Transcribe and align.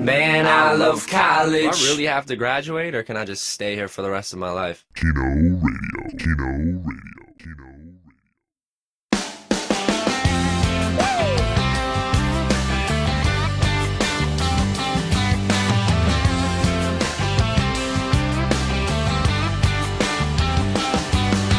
Man, 0.00 0.46
I 0.46 0.72
love 0.72 1.06
college. 1.06 1.78
Do 1.78 1.86
I 1.86 1.90
really 1.90 2.06
have 2.06 2.26
to 2.26 2.36
graduate, 2.36 2.94
or 2.94 3.02
can 3.02 3.16
I 3.16 3.24
just 3.24 3.44
stay 3.46 3.74
here 3.74 3.88
for 3.88 4.02
the 4.02 4.10
rest 4.10 4.32
of 4.32 4.38
my 4.38 4.50
life? 4.50 4.84
Kino 4.94 5.12
Radio. 5.12 6.16
Kino 6.18 6.46
Radio. 6.46 7.34
Kino 7.38 7.66
Radio. 7.66 8.00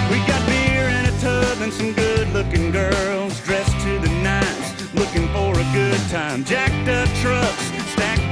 We 0.10 0.18
got 0.28 0.46
beer 0.48 0.90
in 0.90 1.06
a 1.06 1.20
tub 1.20 1.62
and 1.62 1.72
some 1.72 1.94
good 1.94 2.28
looking 2.30 2.72
girls 2.72 3.40
dressed 3.42 3.78
to 3.86 4.00
the 4.00 4.10
nines, 4.24 4.94
looking 4.96 5.28
for 5.30 5.54
a 5.54 5.68
good 5.74 6.00
time. 6.10 6.44
Jacked 6.44 6.90
up 6.90 7.08
trucks, 7.22 7.72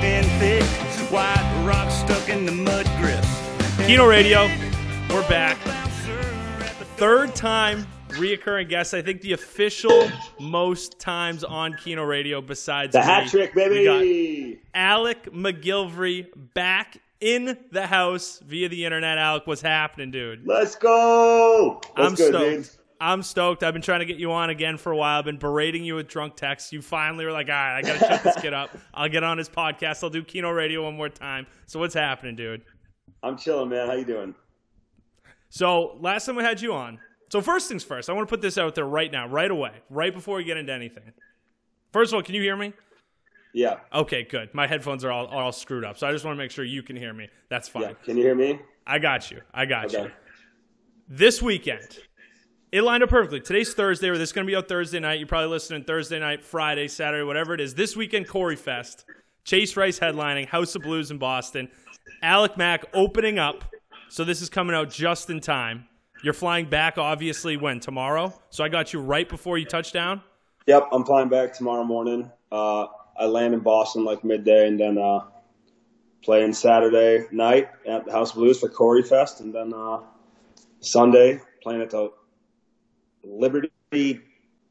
stacked 0.10 0.26
in 0.26 0.40
thick, 0.40 1.12
white 1.12 1.64
rocks 1.66 1.96
stuck 1.96 2.30
in 2.30 2.46
the 2.46 2.52
mud 2.52 2.86
grips. 3.00 3.86
Kino 3.86 4.06
Radio, 4.08 4.48
we're 5.10 5.28
back. 5.30 5.58
Third 6.98 7.34
time 7.36 7.88
reoccurring 8.10 8.68
guest. 8.70 8.94
I 8.94 9.02
think 9.02 9.22
the 9.22 9.34
official 9.34 10.10
most 10.40 11.00
times 11.00 11.44
on 11.44 11.74
Kino 11.76 12.04
Radio 12.04 12.42
besides 12.42 12.94
The 12.94 13.00
me. 13.00 13.06
hat 13.06 13.28
trick, 13.30 13.56
We 13.56 13.62
baby. 13.70 14.60
got 14.74 14.80
Alec 14.80 15.32
MacGillivray 15.32 16.28
back 16.54 16.98
in 17.22 17.58
the 17.72 17.88
house 17.88 18.40
via 18.46 18.68
the 18.70 18.86
internet. 18.86 19.18
Alec, 19.18 19.46
what's 19.48 19.62
happening, 19.62 20.12
dude? 20.12 20.46
Let's 20.46 20.76
go. 20.76 21.80
What's 21.96 21.98
I'm 21.98 22.16
good, 22.16 22.34
stoked. 22.34 22.74
dude? 22.74 22.79
I'm 23.02 23.24
stoked. 23.24 23.64
I've 23.64 23.74
been 23.74 23.82
trying 23.82 24.00
to 24.00 24.06
get 24.06 24.18
you 24.18 24.32
on 24.32 24.50
again 24.50 24.78
for 24.78 24.92
a 24.92 24.98
while. 24.98 25.20
I've 25.20 25.26
been 25.26 25.38
berating 25.38 25.86
you 25.86 25.96
with 25.96 26.08
drunk 26.08 26.36
texts. 26.36 26.74
You 26.74 26.82
finally 26.82 27.26
were 27.26 27.32
like, 27.32 27.48
all 27.48 27.54
right, 27.54 27.78
I 27.78 27.82
got 27.82 27.94
to 27.94 28.00
shut 28.00 28.24
this 28.24 28.36
kid 28.42 28.54
up. 28.54 28.72
I'll 28.94 29.08
get 29.08 29.24
on 29.24 29.38
his 29.38 29.48
podcast. 29.48 30.04
I'll 30.04 30.10
do 30.10 30.24
Kino 30.24 30.50
Radio 30.52 30.84
one 30.84 30.98
more 30.98 31.08
time. 31.08 31.48
So 31.66 31.80
what's 31.80 31.94
happening, 31.94 32.36
dude? 32.36 32.62
I'm 33.24 33.38
chilling, 33.38 33.70
man. 33.70 33.88
How 33.88 33.94
you 33.94 34.06
doing? 34.06 34.36
So 35.50 35.98
last 36.02 36.26
time 36.26 36.36
we 36.36 36.44
had 36.44 36.62
you 36.62 36.74
on. 36.74 37.00
So 37.32 37.42
first 37.42 37.70
things 37.70 37.84
first, 37.84 38.10
I 38.10 38.14
want 38.14 38.28
to 38.28 38.30
put 38.30 38.42
this 38.42 38.58
out 38.58 38.76
there 38.76 38.86
right 38.86 39.12
now, 39.12 39.28
right 39.28 39.50
away, 39.50 39.72
right 39.90 40.14
before 40.14 40.38
we 40.38 40.44
get 40.44 40.58
into 40.58 40.74
anything. 40.74 41.14
First 41.94 42.12
of 42.12 42.18
all, 42.18 42.24
can 42.24 42.36
you 42.36 42.42
hear 42.42 42.56
me? 42.56 42.74
Yeah. 43.54 43.78
Okay, 43.94 44.24
good. 44.24 44.54
My 44.54 44.68
headphones 44.68 45.04
are 45.06 45.12
all, 45.12 45.28
are 45.28 45.44
all 45.44 45.52
screwed 45.52 45.86
up, 45.86 45.98
so 45.98 46.08
I 46.08 46.12
just 46.12 46.26
want 46.26 46.38
to 46.38 46.44
make 46.44 46.52
sure 46.52 46.66
you 46.66 46.84
can 46.84 46.96
hear 46.96 47.14
me. 47.14 47.30
That's 47.50 47.68
fine. 47.68 47.84
Yeah. 47.84 47.94
Can 48.04 48.18
you 48.18 48.24
hear 48.24 48.36
me? 48.36 48.60
I 48.86 49.00
got 49.00 49.32
you. 49.32 49.42
I 49.54 49.66
got 49.66 49.92
you. 49.94 50.12
This 51.08 51.42
weekend, 51.42 52.00
it 52.72 52.84
lined 52.84 53.04
up 53.04 53.10
perfectly. 53.10 53.40
Today's 53.40 53.74
Thursday, 53.74 54.10
or 54.10 54.18
this 54.18 54.30
is 54.30 54.34
going 54.34 54.46
to 54.46 54.52
be 54.52 54.56
out 54.56 54.68
Thursday 54.68 55.00
night. 55.00 55.20
You're 55.20 55.28
probably 55.28 55.50
listening 55.50 55.84
Thursday 55.84 56.20
night, 56.20 56.44
Friday, 56.44 56.88
Saturday, 56.88 57.24
whatever 57.24 57.54
it 57.54 57.62
is. 57.62 57.74
This 57.74 57.96
weekend, 57.96 58.28
Corey 58.28 58.56
Fest. 58.56 59.06
Chase 59.44 59.76
Rice 59.76 59.98
headlining, 59.98 60.48
House 60.48 60.76
of 60.76 60.84
Blues 60.84 61.10
in 61.10 61.18
Boston. 61.18 61.70
Alec 62.22 62.58
Mack 62.58 62.86
opening 62.94 63.40
up. 63.40 63.64
So 64.10 64.24
this 64.24 64.42
is 64.42 64.50
coming 64.50 64.76
out 64.76 64.92
just 64.92 65.30
in 65.30 65.40
time. 65.40 65.88
You're 66.24 66.34
flying 66.34 66.70
back, 66.70 66.98
obviously, 66.98 67.58
when? 67.58 67.80
Tomorrow? 67.80 68.34
So 68.50 68.64
I 68.64 68.70
got 68.70 68.94
you 68.94 69.00
right 69.00 69.28
before 69.28 69.58
you 69.58 69.66
touch 69.66 69.92
down? 69.92 70.22
Yep. 70.68 70.90
I'm 70.92 71.06
flying 71.06 71.30
back 71.30 71.54
tomorrow 71.54 71.84
morning. 71.84 72.30
Uh, 72.52 72.88
I 73.18 73.26
land 73.26 73.54
in 73.54 73.62
Boston 73.62 74.04
like 74.06 74.24
midday, 74.24 74.68
and 74.68 74.80
then 74.80 74.98
uh, 74.98 75.22
playing 76.22 76.54
Saturday 76.54 77.26
night 77.32 77.70
at 77.88 78.06
the 78.06 78.12
House 78.12 78.32
of 78.32 78.36
Blues 78.36 78.60
for 78.60 78.70
Corey 78.70 79.02
Fest, 79.02 79.40
and 79.40 79.54
then 79.54 79.74
uh, 79.74 80.02
Sunday 80.82 81.40
playing 81.64 81.82
at 81.82 81.90
the 81.90 82.12
Liberty 83.24 84.22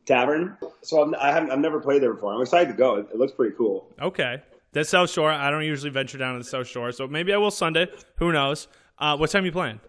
Tavern. 0.07 0.57
So 0.83 1.03
I'm, 1.03 1.15
I 1.21 1.31
haven't, 1.31 1.51
I've 1.51 1.59
never 1.59 1.81
played 1.81 2.03
there 2.03 2.15
before. 2.15 2.33
I'm 2.35 2.41
excited 2.41 2.71
to 2.71 2.77
go. 2.77 2.97
It, 2.97 3.09
it 3.13 3.17
looks 3.17 3.33
pretty 3.33 3.55
cool. 3.57 3.89
Okay. 4.01 4.43
That's 4.73 4.91
South 4.91 5.11
Shore. 5.11 5.31
I 5.31 5.51
don't 5.51 5.65
usually 5.65 5.91
venture 5.91 6.19
down 6.19 6.35
to 6.35 6.39
the 6.39 6.45
South 6.45 6.67
Shore, 6.67 6.93
so 6.93 7.07
maybe 7.07 7.33
I 7.33 7.37
will 7.39 7.51
Sunday. 7.51 7.89
Who 8.17 8.33
knows? 8.33 8.69
Uh, 8.99 9.17
what 9.17 9.31
time 9.31 9.45
you 9.45 9.53
playing? 9.53 9.81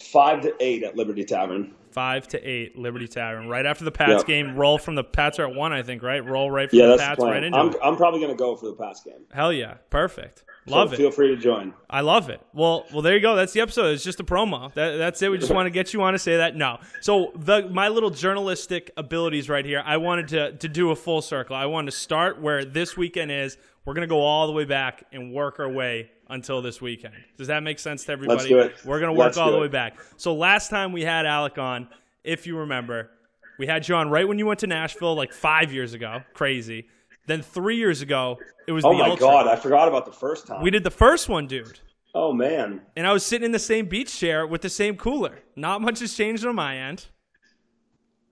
Five 0.00 0.42
to 0.42 0.54
eight 0.60 0.82
at 0.82 0.96
Liberty 0.96 1.24
Tavern. 1.24 1.74
Five 1.98 2.28
to 2.28 2.40
eight, 2.48 2.78
Liberty 2.78 3.08
Tavern. 3.08 3.48
Right 3.48 3.66
after 3.66 3.84
the 3.84 3.90
Pats 3.90 4.18
Yep. 4.18 4.26
game, 4.26 4.54
roll 4.54 4.78
from 4.78 4.94
the 4.94 5.02
Pats 5.02 5.40
are 5.40 5.48
at 5.48 5.52
one, 5.56 5.72
I 5.72 5.82
think, 5.82 6.00
right? 6.00 6.24
Roll 6.24 6.48
right 6.48 6.70
from 6.70 6.78
Yeah, 6.78 6.86
the 6.86 6.96
that's 6.96 7.02
the 7.02 7.06
Pats 7.08 7.22
right 7.24 7.42
into 7.42 7.58
I'm. 7.58 7.74
I'm 7.82 7.96
probably 7.96 8.20
going 8.20 8.30
to 8.30 8.38
go 8.38 8.54
for 8.54 8.66
the 8.66 8.74
Pats 8.76 9.02
game. 9.02 9.24
Hell 9.32 9.52
yeah, 9.52 9.78
perfect. 9.90 10.44
So 10.68 10.74
Love 10.76 10.92
it. 10.92 10.96
Feel 10.96 11.10
free 11.10 11.34
to 11.34 11.36
join. 11.36 11.74
I 11.90 12.02
love 12.02 12.30
it. 12.30 12.40
Well, 12.54 12.84
well, 12.92 13.02
there 13.02 13.16
you 13.16 13.20
go. 13.20 13.34
That's 13.34 13.52
the 13.52 13.62
episode. 13.62 13.94
It's 13.94 14.04
just 14.04 14.20
a 14.20 14.24
promo. 14.24 14.72
That, 14.74 14.96
that's 14.98 15.20
it. 15.22 15.28
We 15.30 15.38
just 15.38 15.50
want 15.54 15.66
to 15.66 15.70
get 15.70 15.92
you 15.92 16.00
on 16.02 16.12
to 16.12 16.20
say 16.20 16.36
that. 16.36 16.54
No. 16.54 16.78
So 17.00 17.32
the 17.34 17.68
my 17.68 17.88
little 17.88 18.10
journalistic 18.10 18.92
abilities 18.96 19.48
right 19.48 19.64
here. 19.64 19.82
I 19.84 19.96
wanted 19.96 20.28
to 20.28 20.52
to 20.52 20.68
do 20.68 20.92
a 20.92 20.96
full 20.96 21.20
circle. 21.20 21.56
I 21.56 21.66
wanted 21.66 21.90
to 21.90 21.96
start 21.96 22.40
where 22.40 22.64
this 22.64 22.96
weekend 22.96 23.32
is. 23.32 23.56
We're 23.84 23.94
gonna 23.94 24.06
go 24.06 24.20
all 24.20 24.46
the 24.46 24.52
way 24.52 24.66
back 24.66 25.02
and 25.10 25.32
work 25.32 25.58
our 25.58 25.68
way 25.68 26.12
until 26.28 26.60
this 26.62 26.80
weekend. 26.80 27.14
Does 27.36 27.46
that 27.48 27.62
make 27.62 27.78
sense 27.78 28.04
to 28.04 28.12
everybody? 28.12 28.36
Let's 28.38 28.48
do 28.48 28.58
it. 28.58 28.76
We're 28.84 29.00
gonna 29.00 29.12
work 29.12 29.26
Let's 29.26 29.38
all 29.38 29.50
the 29.50 29.58
it. 29.58 29.62
way 29.62 29.68
back. 29.68 29.98
So 30.16 30.34
last 30.34 30.68
time 30.70 30.92
we 30.92 31.02
had 31.02 31.26
Alec 31.26 31.58
on, 31.58 31.88
if 32.24 32.46
you 32.46 32.58
remember, 32.58 33.10
we 33.58 33.66
had 33.66 33.88
you 33.88 33.94
on 33.94 34.10
right 34.10 34.26
when 34.28 34.38
you 34.38 34.46
went 34.46 34.60
to 34.60 34.66
Nashville, 34.66 35.14
like 35.14 35.32
five 35.32 35.72
years 35.72 35.94
ago. 35.94 36.22
Crazy. 36.34 36.86
Then 37.26 37.42
three 37.42 37.76
years 37.76 38.00
ago, 38.02 38.38
it 38.66 38.72
was 38.72 38.84
Oh 38.84 38.92
the 38.92 38.98
my 38.98 39.08
Ultra. 39.10 39.26
god, 39.26 39.46
I 39.48 39.56
forgot 39.56 39.88
about 39.88 40.06
the 40.06 40.12
first 40.12 40.46
time. 40.46 40.62
we 40.62 40.70
did 40.70 40.84
the 40.84 40.90
first 40.90 41.28
one, 41.28 41.46
dude 41.46 41.80
Oh 42.14 42.32
man. 42.32 42.80
and 42.96 43.06
I 43.06 43.12
was 43.12 43.24
sitting 43.24 43.44
in 43.44 43.52
the 43.52 43.58
same 43.58 43.86
beach 43.86 44.18
chair 44.18 44.46
with 44.46 44.62
the 44.62 44.70
same 44.70 44.96
cooler. 44.96 45.40
Not 45.56 45.82
much 45.82 46.00
has 46.00 46.14
changed 46.14 46.44
on 46.46 46.54
my 46.54 46.76
end. 46.78 47.06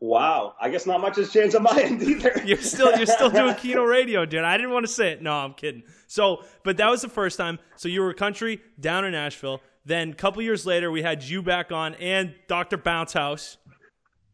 Wow. 0.00 0.54
I 0.60 0.68
guess 0.68 0.86
not 0.86 1.00
much 1.00 1.16
has 1.16 1.32
changed 1.32 1.56
on 1.56 1.62
my 1.62 1.80
end 1.82 2.02
either. 2.02 2.32
You're 2.44 2.58
still 2.58 2.96
you're 2.96 3.06
still 3.06 3.30
doing 3.30 3.54
Kino 3.56 3.82
Radio, 3.82 4.26
dude. 4.26 4.44
I 4.44 4.56
didn't 4.56 4.72
want 4.72 4.86
to 4.86 4.92
say 4.92 5.12
it. 5.12 5.22
No, 5.22 5.32
I'm 5.32 5.54
kidding. 5.54 5.82
So, 6.06 6.44
but 6.64 6.76
that 6.76 6.90
was 6.90 7.02
the 7.02 7.08
first 7.08 7.36
time. 7.36 7.58
So 7.76 7.88
you 7.88 8.02
were 8.02 8.12
country 8.12 8.60
down 8.78 9.04
in 9.04 9.12
Nashville. 9.12 9.60
Then 9.84 10.10
a 10.10 10.14
couple 10.14 10.42
years 10.42 10.66
later, 10.66 10.90
we 10.90 11.02
had 11.02 11.22
you 11.22 11.42
back 11.42 11.72
on 11.72 11.94
and 11.94 12.34
Dr. 12.48 12.76
Bounce 12.76 13.12
House, 13.12 13.56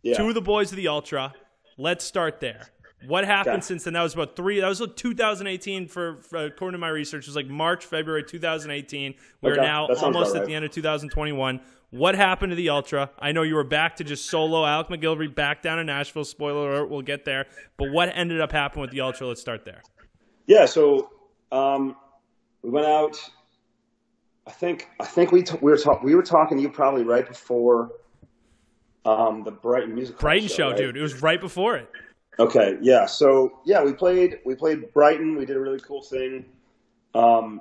yeah. 0.03 0.17
two 0.17 0.29
of 0.29 0.35
the 0.35 0.41
boys 0.41 0.73
of 0.73 0.77
the 0.77 0.89
Ultra. 0.89 1.35
Let's 1.77 2.05
start 2.05 2.41
there. 2.41 2.69
What 3.07 3.25
happened 3.25 3.57
Okay. 3.57 3.63
since 3.63 3.85
then? 3.85 3.95
That 3.95 4.03
was 4.03 4.15
about 4.15 4.37
three. 4.37 4.61
That 4.61 4.69
was 4.69 4.81
like 4.81 4.97
2018 4.97 5.89
for, 5.89 6.19
for 6.23 6.45
according 6.47 6.73
to 6.75 6.79
my 6.79 6.89
research. 6.89 7.25
It 7.25 7.29
was 7.29 7.37
like 7.37 7.49
March, 7.49 7.85
February 7.85 8.23
2018. 8.25 9.15
We're 9.41 9.53
Okay, 9.53 9.61
now 9.61 9.87
almost 9.89 10.33
about 10.33 10.43
at 10.43 10.47
the 10.47 10.55
end 10.55 10.65
of 10.65 10.71
2021. 10.71 11.61
What 11.91 12.15
happened 12.15 12.51
to 12.51 12.57
the 12.57 12.71
Ultra? 12.71 13.11
I 13.19 13.33
know 13.33 13.43
you 13.43 13.55
were 13.55 13.65
back 13.65 13.97
to 13.97 14.05
just 14.05 14.27
solo. 14.27 14.65
Alec 14.65 14.89
MacGillivray 14.89 15.35
back 15.35 15.61
down 15.63 15.79
in 15.79 15.87
Nashville. 15.87 16.25
Spoiler 16.25 16.71
alert, 16.71 16.91
we'll 16.91 17.03
get 17.03 17.25
there. 17.27 17.47
But 17.77 17.91
what 17.93 18.11
ended 18.15 18.41
up 18.41 18.51
happening 18.53 18.81
with 18.83 18.93
the 18.93 19.03
Ultra? 19.03 19.27
Let's 19.27 19.41
start 19.43 19.65
there. 19.67 19.83
Yeah, 20.47 20.65
so 20.67 21.11
um, 21.51 21.95
we 22.63 22.71
went 22.71 22.87
out. 22.87 23.17
I 24.47 24.51
think 24.53 24.89
I 24.99 25.05
think 25.05 25.33
we 25.33 25.43
t- 25.43 25.59
we 25.61 25.71
were 25.71 25.77
talk- 25.77 26.03
we 26.03 26.15
were 26.15 26.23
talking 26.23 26.57
to 26.57 26.63
you 26.63 26.71
probably 26.71 27.05
right 27.05 27.29
before 27.29 27.91
um, 29.05 29.43
the 29.45 29.51
Brighton 29.51 29.95
music 29.95 30.19
Brighton 30.19 30.49
show, 30.49 30.69
right? 30.69 30.77
dude. 30.77 30.97
It 30.97 31.03
was 31.03 31.23
right 31.23 31.41
before 31.41 31.77
it. 31.77 31.89
Okay, 32.39 32.79
yeah. 32.81 33.07
So 33.07 33.61
yeah, 33.65 33.83
we 33.83 33.93
played 33.93 34.39
we 34.45 34.55
played 34.55 34.93
Brighton. 34.95 35.37
We 35.37 35.45
did 35.45 35.57
a 35.57 35.61
really 35.61 35.81
cool 35.81 36.03
thing 36.03 36.47
um, 37.15 37.61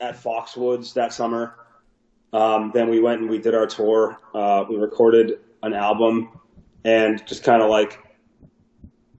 at 0.00 0.16
Foxwoods 0.16 0.94
that 0.94 1.12
summer. 1.12 1.54
Um, 2.32 2.70
then 2.72 2.88
we 2.88 3.00
went 3.00 3.22
and 3.22 3.30
we 3.30 3.38
did 3.38 3.54
our 3.54 3.66
tour. 3.66 4.18
Uh, 4.34 4.64
we 4.68 4.76
recorded 4.76 5.40
an 5.62 5.74
album, 5.74 6.38
and 6.84 7.24
just 7.26 7.42
kind 7.42 7.62
of 7.62 7.70
like, 7.70 7.98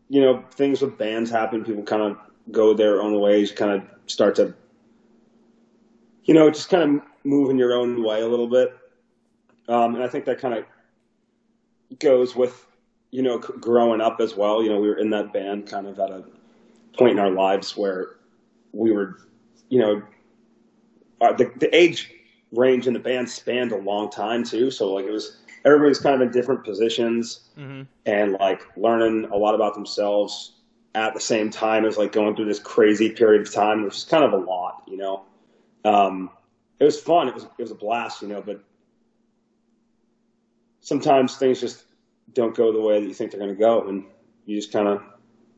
you 0.07 0.22
know, 0.22 0.44
things 0.51 0.81
with 0.81 0.97
bands 0.97 1.29
happen. 1.29 1.66
People 1.66 1.84
kind 1.84 2.03
of 2.03 2.18
go 2.51 2.74
their 2.74 3.01
own 3.01 3.19
ways. 3.19 3.51
Kind 3.51 3.72
of 3.72 3.89
start 4.06 4.35
to, 4.35 4.53
you 6.24 6.34
know, 6.34 6.50
just 6.50 6.69
kind 6.69 6.84
of 6.84 7.01
move 7.25 7.50
in 7.50 7.57
your 7.57 7.74
own 7.74 8.03
way 8.03 8.22
a 8.22 8.28
little 8.28 8.47
bit. 8.47 8.74
Um, 9.68 9.95
and 9.95 10.03
I 10.03 10.07
think 10.07 10.24
that 10.25 10.39
kind 10.39 10.53
of 10.53 10.63
goes 12.00 12.34
with 12.34 12.66
you 13.12 13.22
know, 13.22 13.38
growing 13.38 14.01
up 14.01 14.19
as 14.19 14.35
well, 14.35 14.62
you 14.62 14.69
know, 14.69 14.79
we 14.79 14.88
were 14.88 14.97
in 14.97 15.09
that 15.12 15.34
band 15.34 15.68
kind 15.68 15.88
of 15.88 16.00
at 16.00 16.12
a 16.12 16.23
point 16.97 17.12
in 17.13 17.19
our 17.19 17.31
lives 17.31 17.78
where 17.78 18.18
we 18.73 18.91
were, 18.91 19.18
you 19.69 19.80
know, 19.80 20.01
uh, 21.21 21.33
the, 21.33 21.51
the 21.57 21.74
age 21.75 22.12
range 22.51 22.88
in 22.88 22.94
the 22.94 23.00
band 23.00 23.30
spanned 23.30 23.71
a 23.71 23.77
long 23.77 24.09
time 24.09 24.44
too. 24.44 24.69
So 24.71 24.94
like 24.94 25.06
it 25.06 25.12
was, 25.12 25.38
everybody 25.65 25.89
was 25.89 26.00
kind 26.00 26.15
of 26.15 26.21
in 26.21 26.31
different 26.31 26.63
positions 26.63 27.50
and 28.06 28.33
like 28.33 28.62
learning 28.77 29.30
a 29.31 29.36
lot 29.38 29.56
about 29.56 29.74
themselves 29.74 30.54
at 30.95 31.13
the 31.13 31.19
same 31.19 31.50
time 31.50 31.86
as 31.86 31.98
like 31.98 32.12
going 32.12 32.36
through 32.36 32.45
this 32.45 32.59
crazy 32.59 33.09
period 33.09 33.42
of 33.48 33.54
time, 33.54 33.83
which 33.83 33.98
is 33.98 34.04
kind 34.04 34.24
of 34.24 34.33
a 34.33 34.38
lot, 34.38 34.83
you 34.88 34.98
know. 34.98 35.24
Um, 35.86 36.30
it 36.80 36.83
was 36.83 37.00
fun. 37.00 37.27
It 37.27 37.33
was, 37.33 37.44
it 37.44 37.62
was 37.62 37.71
a 37.71 37.75
blast, 37.75 38.21
you 38.21 38.27
know, 38.27 38.42
but 38.42 38.63
sometimes 40.81 41.38
things 41.38 41.59
just 41.59 41.83
don't 42.38 42.56
go 42.56 42.72
the 42.72 42.80
way 42.80 43.01
that 43.01 43.07
you 43.07 43.13
think 43.13 43.31
they're 43.31 43.39
going 43.39 43.54
to 43.54 43.60
go, 43.60 43.88
and 43.89 44.06
you 44.45 44.56
just 44.56 44.72
kind 44.72 44.88
of 44.88 45.01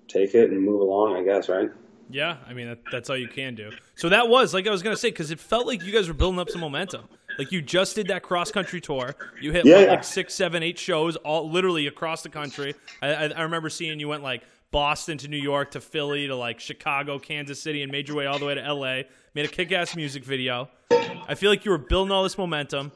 take 0.08 0.34
it 0.34 0.50
and 0.50 0.60
move 0.64 0.82
along, 0.82 1.16
I 1.16 1.24
guess, 1.24 1.48
right? 1.50 1.70
Yeah, 2.10 2.38
I 2.48 2.54
mean 2.54 2.68
that, 2.70 2.80
that's 2.92 3.12
all 3.12 3.18
you 3.18 3.28
can 3.28 3.54
do. 3.54 3.70
So 3.96 4.10
that 4.10 4.28
was 4.28 4.52
like 4.52 4.66
I 4.66 4.72
was 4.72 4.82
gonna 4.82 4.98
say 4.98 5.12
because 5.12 5.30
it 5.30 5.40
felt 5.40 5.68
like 5.68 5.84
you 5.84 5.94
guys 5.94 6.08
were 6.08 6.16
building 6.16 6.40
up 6.40 6.50
some 6.50 6.60
momentum. 6.60 7.08
Like 7.38 7.52
you 7.52 7.62
just 7.62 7.94
did 7.94 8.08
that 8.08 8.24
cross 8.24 8.50
country 8.50 8.82
tour. 8.82 9.14
You 9.40 9.52
hit 9.52 9.64
Yeah, 9.64 9.76
what, 9.76 9.84
yeah. 9.84 9.92
like 9.92 10.04
six, 10.04 10.34
seven, 10.34 10.64
eight 10.64 10.80
shows 10.80 11.18
all 11.18 11.52
literally 11.52 11.86
across 11.86 12.24
the 12.24 12.30
country. 12.30 12.74
I, 13.04 13.14
I, 13.14 13.24
I 13.28 13.42
remember 13.44 13.70
seeing 13.70 14.00
you 14.00 14.08
went 14.08 14.24
like 14.24 14.42
Boston 14.72 15.20
to 15.20 15.28
New 15.28 15.38
York 15.38 15.70
to 15.72 15.82
Philly 15.82 16.26
to 16.26 16.36
like 16.36 16.60
Chicago, 16.60 17.20
Kansas 17.20 17.62
City, 17.62 17.84
and 17.84 17.92
made 17.92 18.08
your 18.08 18.18
way 18.18 18.26
all 18.26 18.40
the 18.40 18.46
way 18.46 18.56
to 18.56 18.74
LA. 18.74 19.02
Made 19.36 19.46
a 19.46 19.48
kick 19.48 19.72
ass 19.72 19.96
music 19.96 20.24
video. 20.26 20.68
I 20.92 21.36
feel 21.36 21.52
like 21.52 21.64
you 21.64 21.70
were 21.70 21.78
building 21.78 22.12
all 22.12 22.24
this 22.24 22.40
momentum, 22.40 22.92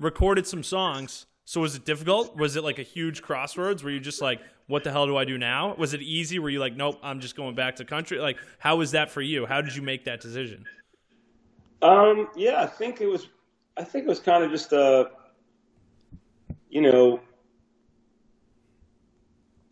recorded 0.00 0.46
some 0.46 0.62
songs. 0.62 1.26
So 1.44 1.60
was 1.60 1.74
it 1.76 1.84
difficult? 1.84 2.36
Was 2.36 2.56
it 2.56 2.64
like 2.64 2.78
a 2.78 2.82
huge 2.82 3.22
crossroads? 3.22 3.84
Were 3.84 3.90
you 3.90 4.00
just 4.00 4.22
like, 4.22 4.40
what 4.66 4.82
the 4.82 4.90
hell 4.90 5.06
do 5.06 5.16
I 5.16 5.24
do 5.24 5.36
now? 5.36 5.74
Was 5.76 5.92
it 5.92 6.00
easy? 6.00 6.38
Were 6.38 6.48
you 6.48 6.58
like, 6.58 6.74
nope, 6.74 6.98
I'm 7.02 7.20
just 7.20 7.36
going 7.36 7.54
back 7.54 7.76
to 7.76 7.84
country? 7.84 8.18
Like, 8.18 8.38
how 8.58 8.76
was 8.76 8.92
that 8.92 9.10
for 9.10 9.20
you? 9.20 9.44
How 9.44 9.60
did 9.60 9.76
you 9.76 9.82
make 9.82 10.06
that 10.06 10.20
decision? 10.20 10.64
Um, 11.82 12.28
yeah, 12.34 12.62
I 12.62 12.66
think 12.66 13.00
it 13.02 13.06
was. 13.06 13.28
I 13.76 13.84
think 13.84 14.06
it 14.06 14.08
was 14.08 14.20
kind 14.20 14.42
of 14.42 14.50
just 14.50 14.72
a, 14.72 15.10
you 16.70 16.80
know, 16.80 17.20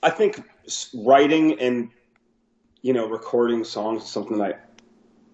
I 0.02 0.10
think 0.10 0.42
writing 0.92 1.58
and 1.60 1.88
you 2.82 2.92
know 2.92 3.08
recording 3.08 3.64
songs 3.64 4.02
is 4.02 4.10
something 4.10 4.42
I 4.42 4.54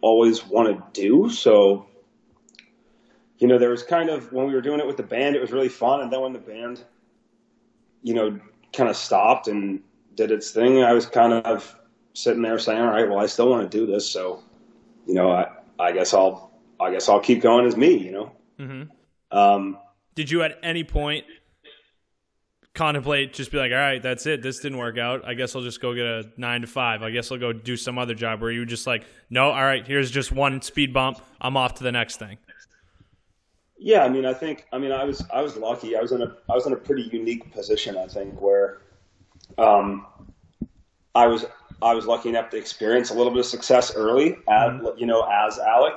always 0.02 0.46
want 0.46 0.68
to 0.68 1.00
do. 1.00 1.30
So, 1.30 1.87
you 3.38 3.46
know, 3.46 3.58
there 3.58 3.70
was 3.70 3.82
kind 3.82 4.10
of 4.10 4.32
when 4.32 4.46
we 4.46 4.54
were 4.54 4.60
doing 4.60 4.80
it 4.80 4.86
with 4.86 4.96
the 4.96 5.02
band, 5.02 5.36
it 5.36 5.40
was 5.40 5.52
really 5.52 5.68
fun, 5.68 6.00
and 6.00 6.12
then 6.12 6.20
when 6.20 6.32
the 6.32 6.38
band, 6.38 6.84
you 8.02 8.14
know, 8.14 8.38
kind 8.72 8.90
of 8.90 8.96
stopped 8.96 9.48
and 9.48 9.80
did 10.14 10.30
its 10.30 10.50
thing, 10.50 10.82
I 10.82 10.92
was 10.92 11.06
kind 11.06 11.32
of 11.32 11.76
sitting 12.14 12.42
there 12.42 12.58
saying, 12.58 12.80
"All 12.80 12.88
right, 12.88 13.08
well, 13.08 13.20
I 13.20 13.26
still 13.26 13.48
want 13.48 13.70
to 13.70 13.78
do 13.78 13.86
this, 13.86 14.10
so, 14.10 14.42
you 15.06 15.14
know, 15.14 15.30
I 15.30 15.48
I 15.78 15.92
guess 15.92 16.12
I'll 16.12 16.52
I 16.80 16.90
guess 16.90 17.08
I'll 17.08 17.20
keep 17.20 17.40
going 17.40 17.66
as 17.66 17.76
me, 17.76 17.96
you 17.96 18.12
know." 18.12 18.32
Mm-hmm. 18.58 19.36
Um, 19.36 19.78
Did 20.14 20.30
you 20.30 20.42
at 20.42 20.58
any 20.62 20.82
point 20.82 21.24
contemplate 22.78 23.34
just 23.34 23.50
be 23.50 23.58
like, 23.58 23.72
all 23.72 23.78
right, 23.78 24.00
that's 24.00 24.24
it. 24.24 24.40
This 24.40 24.60
didn't 24.60 24.78
work 24.78 24.98
out. 24.98 25.26
I 25.26 25.34
guess 25.34 25.54
I'll 25.56 25.62
just 25.62 25.82
go 25.82 25.94
get 25.94 26.06
a 26.06 26.30
nine 26.36 26.60
to 26.60 26.66
five. 26.66 27.02
I 27.02 27.10
guess 27.10 27.30
I'll 27.30 27.38
go 27.38 27.52
do 27.52 27.76
some 27.76 27.98
other 27.98 28.14
job 28.14 28.40
where 28.40 28.52
you 28.52 28.64
just 28.64 28.86
like, 28.86 29.04
no, 29.28 29.50
all 29.50 29.64
right, 29.64 29.86
here's 29.86 30.10
just 30.10 30.30
one 30.30 30.62
speed 30.62 30.94
bump. 30.94 31.20
I'm 31.40 31.56
off 31.56 31.74
to 31.74 31.82
the 31.82 31.92
next 31.92 32.16
thing. 32.18 32.38
Yeah, 33.78 34.04
I 34.04 34.08
mean, 34.08 34.26
I 34.26 34.34
think, 34.34 34.66
I 34.72 34.78
mean, 34.78 34.90
I 34.90 35.04
was, 35.04 35.24
I 35.32 35.40
was 35.40 35.56
lucky. 35.56 35.96
I 35.96 36.00
was 36.00 36.10
in 36.12 36.22
a, 36.22 36.36
I 36.50 36.54
was 36.54 36.66
in 36.66 36.72
a 36.72 36.76
pretty 36.76 37.04
unique 37.12 37.52
position, 37.52 37.96
I 37.96 38.08
think, 38.08 38.40
where, 38.40 38.82
um, 39.56 40.06
I 41.14 41.28
was, 41.28 41.46
I 41.80 41.94
was 41.94 42.06
lucky 42.06 42.28
enough 42.28 42.50
to 42.50 42.56
experience 42.56 43.10
a 43.10 43.14
little 43.14 43.32
bit 43.32 43.40
of 43.40 43.46
success 43.46 43.94
early, 43.94 44.36
as, 44.48 44.80
you 44.96 45.06
know, 45.06 45.22
as 45.22 45.58
Alec. 45.60 45.94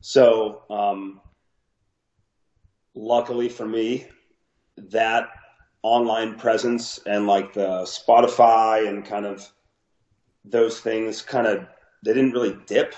So, 0.00 0.62
um, 0.70 1.20
luckily 2.94 3.48
for 3.48 3.66
me, 3.66 4.08
that 4.76 5.30
online 5.82 6.34
presence 6.34 6.98
and 7.06 7.26
like 7.26 7.52
the 7.52 7.82
Spotify 7.82 8.88
and 8.88 9.04
kind 9.04 9.24
of 9.24 9.48
those 10.44 10.80
things 10.80 11.22
kind 11.22 11.46
of 11.46 11.66
they 12.04 12.12
didn't 12.12 12.32
really 12.32 12.56
dip, 12.66 12.94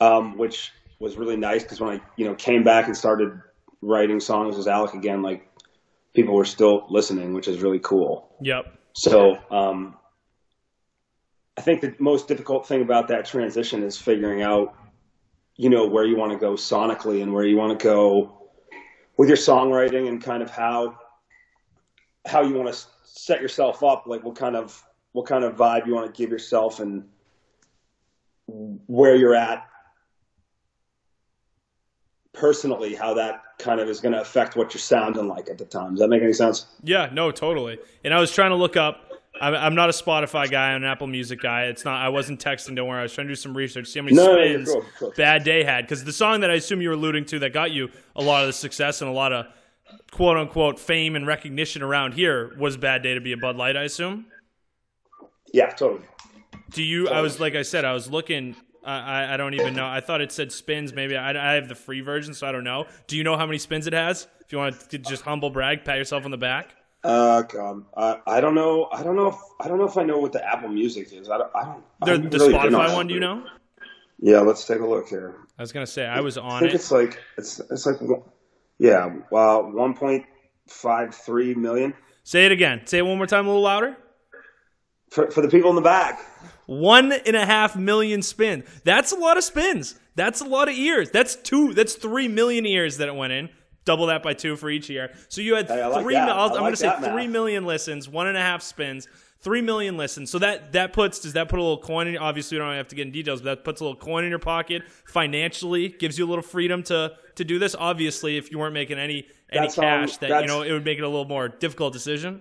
um, 0.00 0.36
which 0.36 0.72
was 0.98 1.16
really 1.16 1.36
nice 1.36 1.62
because 1.62 1.80
when 1.80 1.98
I 1.98 2.00
you 2.16 2.24
know 2.24 2.34
came 2.34 2.64
back 2.64 2.86
and 2.86 2.96
started 2.96 3.40
writing 3.82 4.20
songs 4.20 4.56
as 4.56 4.66
Alec 4.66 4.94
again, 4.94 5.22
like 5.22 5.46
people 6.14 6.34
were 6.34 6.44
still 6.44 6.86
listening, 6.88 7.34
which 7.34 7.48
is 7.48 7.60
really 7.60 7.80
cool. 7.80 8.28
Yep. 8.40 8.66
So 8.94 9.38
um, 9.50 9.96
I 11.56 11.60
think 11.60 11.80
the 11.80 11.94
most 11.98 12.28
difficult 12.28 12.66
thing 12.66 12.82
about 12.82 13.08
that 13.08 13.24
transition 13.24 13.82
is 13.82 13.96
figuring 13.96 14.42
out, 14.42 14.74
you 15.56 15.68
know, 15.68 15.86
where 15.86 16.04
you 16.04 16.16
want 16.16 16.32
to 16.32 16.38
go 16.38 16.52
sonically 16.52 17.22
and 17.22 17.32
where 17.32 17.44
you 17.44 17.56
want 17.56 17.78
to 17.78 17.82
go 17.82 18.48
with 19.16 19.28
your 19.28 19.36
songwriting 19.36 20.08
and 20.08 20.22
kind 20.22 20.42
of 20.42 20.50
how 20.50 20.98
how 22.26 22.42
you 22.42 22.54
want 22.54 22.72
to 22.72 22.86
set 23.02 23.42
yourself 23.42 23.82
up, 23.82 24.04
like 24.06 24.24
what 24.24 24.36
kind 24.36 24.56
of 24.56 24.82
what 25.12 25.26
kind 25.26 25.44
of 25.44 25.56
vibe 25.56 25.86
you 25.86 25.94
want 25.94 26.12
to 26.12 26.18
give 26.20 26.30
yourself 26.30 26.80
and 26.80 27.04
where 28.46 29.14
you're 29.14 29.34
at 29.34 29.66
personally, 32.34 32.94
how 32.94 33.14
that 33.14 33.42
kind 33.58 33.80
of 33.80 33.88
is 33.88 34.00
going 34.00 34.12
to 34.12 34.20
affect 34.20 34.56
what 34.56 34.74
you're 34.74 34.80
sounding 34.80 35.28
like 35.28 35.48
at 35.48 35.56
the 35.58 35.64
time. 35.64 35.92
Does 35.92 36.00
that 36.00 36.08
make 36.08 36.22
any 36.22 36.32
sense? 36.32 36.66
Yeah, 36.82 37.08
no, 37.12 37.30
totally. 37.30 37.78
And 38.04 38.12
I 38.12 38.20
was 38.20 38.32
trying 38.32 38.50
to 38.50 38.56
look 38.56 38.76
up. 38.76 39.12
I'm, 39.40 39.54
I'm 39.54 39.74
not 39.74 39.88
a 39.88 39.92
Spotify 39.92 40.50
guy. 40.50 40.72
I'm 40.72 40.82
an 40.82 40.88
Apple 40.88 41.06
Music 41.06 41.40
guy. 41.40 41.64
It's 41.64 41.84
not. 41.84 42.04
I 42.04 42.08
wasn't 42.08 42.44
texting. 42.44 42.76
Don't 42.76 42.86
worry. 42.88 43.00
I 43.00 43.02
was 43.02 43.12
trying 43.12 43.26
to 43.26 43.32
do 43.32 43.36
some 43.36 43.56
research, 43.56 43.88
see 43.88 43.98
how 43.98 44.04
many 44.04 44.16
No, 44.16 44.34
spins 44.34 44.68
cool, 44.68 44.84
cool. 44.98 45.12
Bad 45.16 45.42
Day 45.44 45.64
had. 45.64 45.84
Because 45.84 46.04
the 46.04 46.12
song 46.12 46.40
that 46.40 46.50
I 46.50 46.54
assume 46.54 46.80
you 46.80 46.88
were 46.88 46.94
alluding 46.94 47.24
to 47.26 47.38
that 47.40 47.52
got 47.52 47.70
you 47.72 47.88
a 48.14 48.22
lot 48.22 48.42
of 48.42 48.48
the 48.48 48.52
success 48.52 49.00
and 49.00 49.10
a 49.10 49.14
lot 49.14 49.32
of 49.32 49.46
quote 50.12 50.36
unquote 50.36 50.78
fame 50.78 51.16
and 51.16 51.26
recognition 51.26 51.82
around 51.82 52.14
here 52.14 52.54
was 52.58 52.76
Bad 52.76 53.02
Day 53.02 53.14
to 53.14 53.20
be 53.20 53.32
a 53.32 53.36
Bud 53.36 53.56
Light. 53.56 53.76
I 53.76 53.82
assume. 53.82 54.26
Yeah, 55.52 55.70
totally. 55.70 56.02
Do 56.70 56.82
you? 56.82 57.08
I 57.08 57.20
was 57.20 57.40
like 57.40 57.54
I 57.54 57.62
said. 57.62 57.84
I 57.84 57.92
was 57.92 58.10
looking. 58.10 58.56
I 58.84 59.34
I, 59.34 59.36
don't 59.36 59.54
even 59.54 59.74
know. 59.74 59.86
I 59.86 60.00
thought 60.00 60.20
it 60.20 60.32
said 60.32 60.52
spins. 60.52 60.92
Maybe 60.92 61.16
I, 61.16 61.52
I 61.52 61.54
have 61.54 61.68
the 61.68 61.74
free 61.74 62.00
version, 62.00 62.34
so 62.34 62.46
I 62.46 62.52
don't 62.52 62.64
know. 62.64 62.86
Do 63.06 63.16
you 63.16 63.24
know 63.24 63.36
how 63.36 63.46
many 63.46 63.58
spins 63.58 63.86
it 63.86 63.92
has? 63.92 64.26
If 64.44 64.52
you 64.52 64.58
want 64.58 64.78
to 64.90 64.98
just 64.98 65.22
humble 65.22 65.50
brag, 65.50 65.84
pat 65.84 65.98
yourself 65.98 66.24
on 66.24 66.30
the 66.30 66.38
back. 66.38 66.74
Uh, 67.02 67.42
God, 67.42 67.84
I, 67.96 68.20
I 68.26 68.40
don't 68.40 68.54
know. 68.54 68.88
I 68.92 69.02
don't 69.02 69.16
know. 69.16 69.28
If, 69.28 69.36
I 69.60 69.68
don't 69.68 69.78
know 69.78 69.86
if 69.86 69.96
I 69.96 70.04
know 70.04 70.18
what 70.18 70.32
the 70.32 70.46
Apple 70.46 70.68
Music 70.68 71.12
is. 71.12 71.28
I 71.28 71.38
don't. 71.38 71.50
I 71.54 71.64
don't. 71.64 72.30
The, 72.30 72.38
the 72.38 72.44
really 72.44 72.54
Spotify 72.54 72.94
one. 72.94 73.06
Do 73.06 73.14
you 73.14 73.20
know? 73.20 73.44
Yeah, 74.20 74.40
let's 74.40 74.66
take 74.66 74.80
a 74.80 74.86
look 74.86 75.08
here. 75.08 75.36
I 75.58 75.62
was 75.62 75.72
gonna 75.72 75.86
say 75.86 76.06
I 76.06 76.20
was 76.20 76.38
on. 76.38 76.52
I 76.52 76.60
think 76.60 76.72
it. 76.72 76.76
it's 76.76 76.90
like 76.90 77.20
it's 77.36 77.60
it's 77.70 77.86
like 77.86 77.96
yeah, 78.78 79.14
uh, 79.32 79.58
one 79.58 79.94
point 79.94 80.24
five 80.66 81.14
three 81.14 81.54
million 81.54 81.94
Say 82.24 82.46
it 82.46 82.52
again. 82.52 82.80
Say 82.86 82.98
it 82.98 83.02
one 83.02 83.18
more 83.18 83.26
time, 83.26 83.44
a 83.44 83.48
little 83.48 83.62
louder. 83.62 83.96
for 85.10 85.30
for 85.30 85.42
the 85.42 85.48
people 85.48 85.68
in 85.68 85.76
the 85.76 85.82
back. 85.82 86.24
One 86.66 87.12
and 87.12 87.36
a 87.36 87.44
half 87.46 87.76
million 87.76 88.22
spins. 88.22 88.64
That's 88.84 89.12
a 89.12 89.16
lot 89.16 89.36
of 89.36 89.44
spins. 89.44 89.98
That's 90.16 90.40
a 90.40 90.44
lot 90.44 90.68
of 90.68 90.74
ears. 90.74 91.10
That's 91.10 91.36
two. 91.36 91.74
That's 91.74 91.94
three 91.94 92.28
million 92.28 92.66
ears 92.66 92.98
that 92.98 93.08
it 93.08 93.14
went 93.14 93.32
in. 93.32 93.48
Double 93.84 94.06
that 94.06 94.22
by 94.22 94.32
two 94.32 94.56
for 94.56 94.70
each 94.70 94.88
ear. 94.88 95.12
So 95.28 95.40
you 95.42 95.54
had 95.56 95.68
Hey, 95.68 95.82
I 95.82 95.86
like 95.88 96.02
three. 96.02 96.16
I 96.16 96.26
I'm 96.46 96.50
going 96.52 96.70
to 96.72 96.76
say 96.76 96.86
math. 96.86 97.04
three 97.04 97.28
million 97.28 97.66
listens. 97.66 98.08
One 98.08 98.26
and 98.26 98.36
a 98.36 98.40
half 98.40 98.62
spins. 98.62 99.06
Three 99.40 99.60
million 99.60 99.98
listens. 99.98 100.30
So 100.30 100.38
that 100.38 100.72
that 100.72 100.94
puts. 100.94 101.20
Does 101.20 101.34
that 101.34 101.50
put 101.50 101.58
a 101.58 101.62
little 101.62 101.76
coin 101.76 102.06
in? 102.06 102.16
Obviously, 102.16 102.56
we 102.56 102.64
don't 102.64 102.74
have 102.76 102.88
to 102.88 102.96
get 102.96 103.06
in 103.08 103.12
details, 103.12 103.42
but 103.42 103.56
that 103.56 103.64
puts 103.64 103.82
a 103.82 103.84
little 103.84 103.98
coin 103.98 104.24
in 104.24 104.30
your 104.30 104.38
pocket 104.38 104.82
financially. 105.04 105.88
Gives 105.90 106.18
you 106.18 106.24
a 106.24 106.28
little 106.30 106.42
freedom 106.42 106.82
to 106.84 107.12
to 107.34 107.44
do 107.44 107.58
this. 107.58 107.74
Obviously, 107.78 108.38
if 108.38 108.50
you 108.50 108.58
weren't 108.58 108.72
making 108.72 108.98
any 108.98 109.26
any 109.50 109.66
That 109.66 109.72
song- 109.72 109.84
um, 109.84 110.00
cash, 110.06 110.16
that 110.18 110.40
you 110.42 110.46
know 110.46 110.62
it 110.62 110.72
would 110.72 110.84
make 110.84 110.96
it 110.98 111.02
a 111.04 111.08
little 111.08 111.26
more 111.26 111.48
difficult 111.48 111.92
decision. 111.92 112.40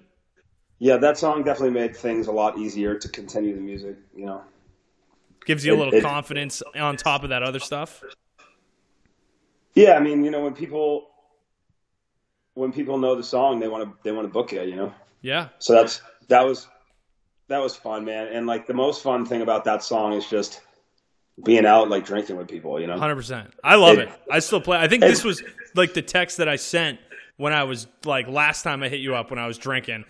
Yeah, 0.84 0.98
that 0.98 1.18
song 1.18 1.44
definitely 1.44 1.80
made 1.80 1.96
things 1.96 2.28
a 2.28 2.32
lot 2.34 2.58
easier 2.58 2.94
to 3.00 3.08
continue 3.08 3.56
the 3.56 3.62
music. 3.62 3.96
You 4.14 4.26
know. 4.26 4.42
Gives 5.46 5.66
you 5.66 5.74
a 5.74 5.78
little 5.78 5.94
it- 5.94 6.04
confidence 6.04 6.62
on 6.76 6.98
top 6.98 7.24
of 7.24 7.30
that 7.30 7.42
other 7.42 7.60
stuff. 7.60 8.04
Yeah, 9.76 9.94
I 9.94 10.02
mean, 10.02 10.26
you 10.26 10.30
know, 10.30 10.44
when 10.44 10.54
people 10.54 11.08
when 12.56 12.74
people 12.74 12.98
know 12.98 13.16
the 13.16 13.24
song, 13.24 13.62
they 13.62 13.70
want 13.70 13.86
to 13.86 13.98
they 14.04 14.12
want 14.12 14.28
to 14.28 14.34
book 14.34 14.52
it. 14.52 14.68
You 14.68 14.76
know. 14.76 14.94
Yeah. 15.22 15.48
So 15.60 15.72
that's 15.72 16.02
that 16.28 16.46
was 16.46 16.68
that 17.48 17.60
was 17.60 17.78
fun, 17.78 18.04
man. 18.04 18.28
And 18.28 18.46
like 18.46 18.68
the 18.68 18.74
most 18.74 19.02
fun 19.02 19.26
thing 19.26 19.42
about 19.42 19.64
that 19.64 19.84
song 19.84 20.12
is 20.12 20.30
just 20.30 20.60
being 21.46 21.66
out 21.66 21.90
like 21.90 22.04
drinking 22.04 22.36
with 22.36 22.50
people. 22.50 22.78
You 22.82 22.88
know. 22.88 22.98
Hundred 22.98 23.16
percent. 23.16 23.54
I 23.64 23.76
love 23.76 24.00
it, 24.00 24.10
It- 24.10 24.22
I 24.30 24.40
still 24.40 24.60
play. 24.60 24.80
I 24.80 24.90
think 24.90 25.00
this 25.00 25.24
was 25.24 25.42
like 25.76 25.94
the 25.94 26.02
text 26.02 26.40
that 26.40 26.50
I 26.50 26.58
sent 26.58 27.00
when 27.38 27.54
I 27.54 27.64
was 27.64 27.88
like 28.04 28.28
last 28.28 28.64
time 28.64 28.84
I 28.84 28.90
hit 28.90 29.00
you 29.00 29.16
up 29.16 29.30
when 29.30 29.40
I 29.40 29.48
was 29.48 29.58
drinking. 29.58 30.04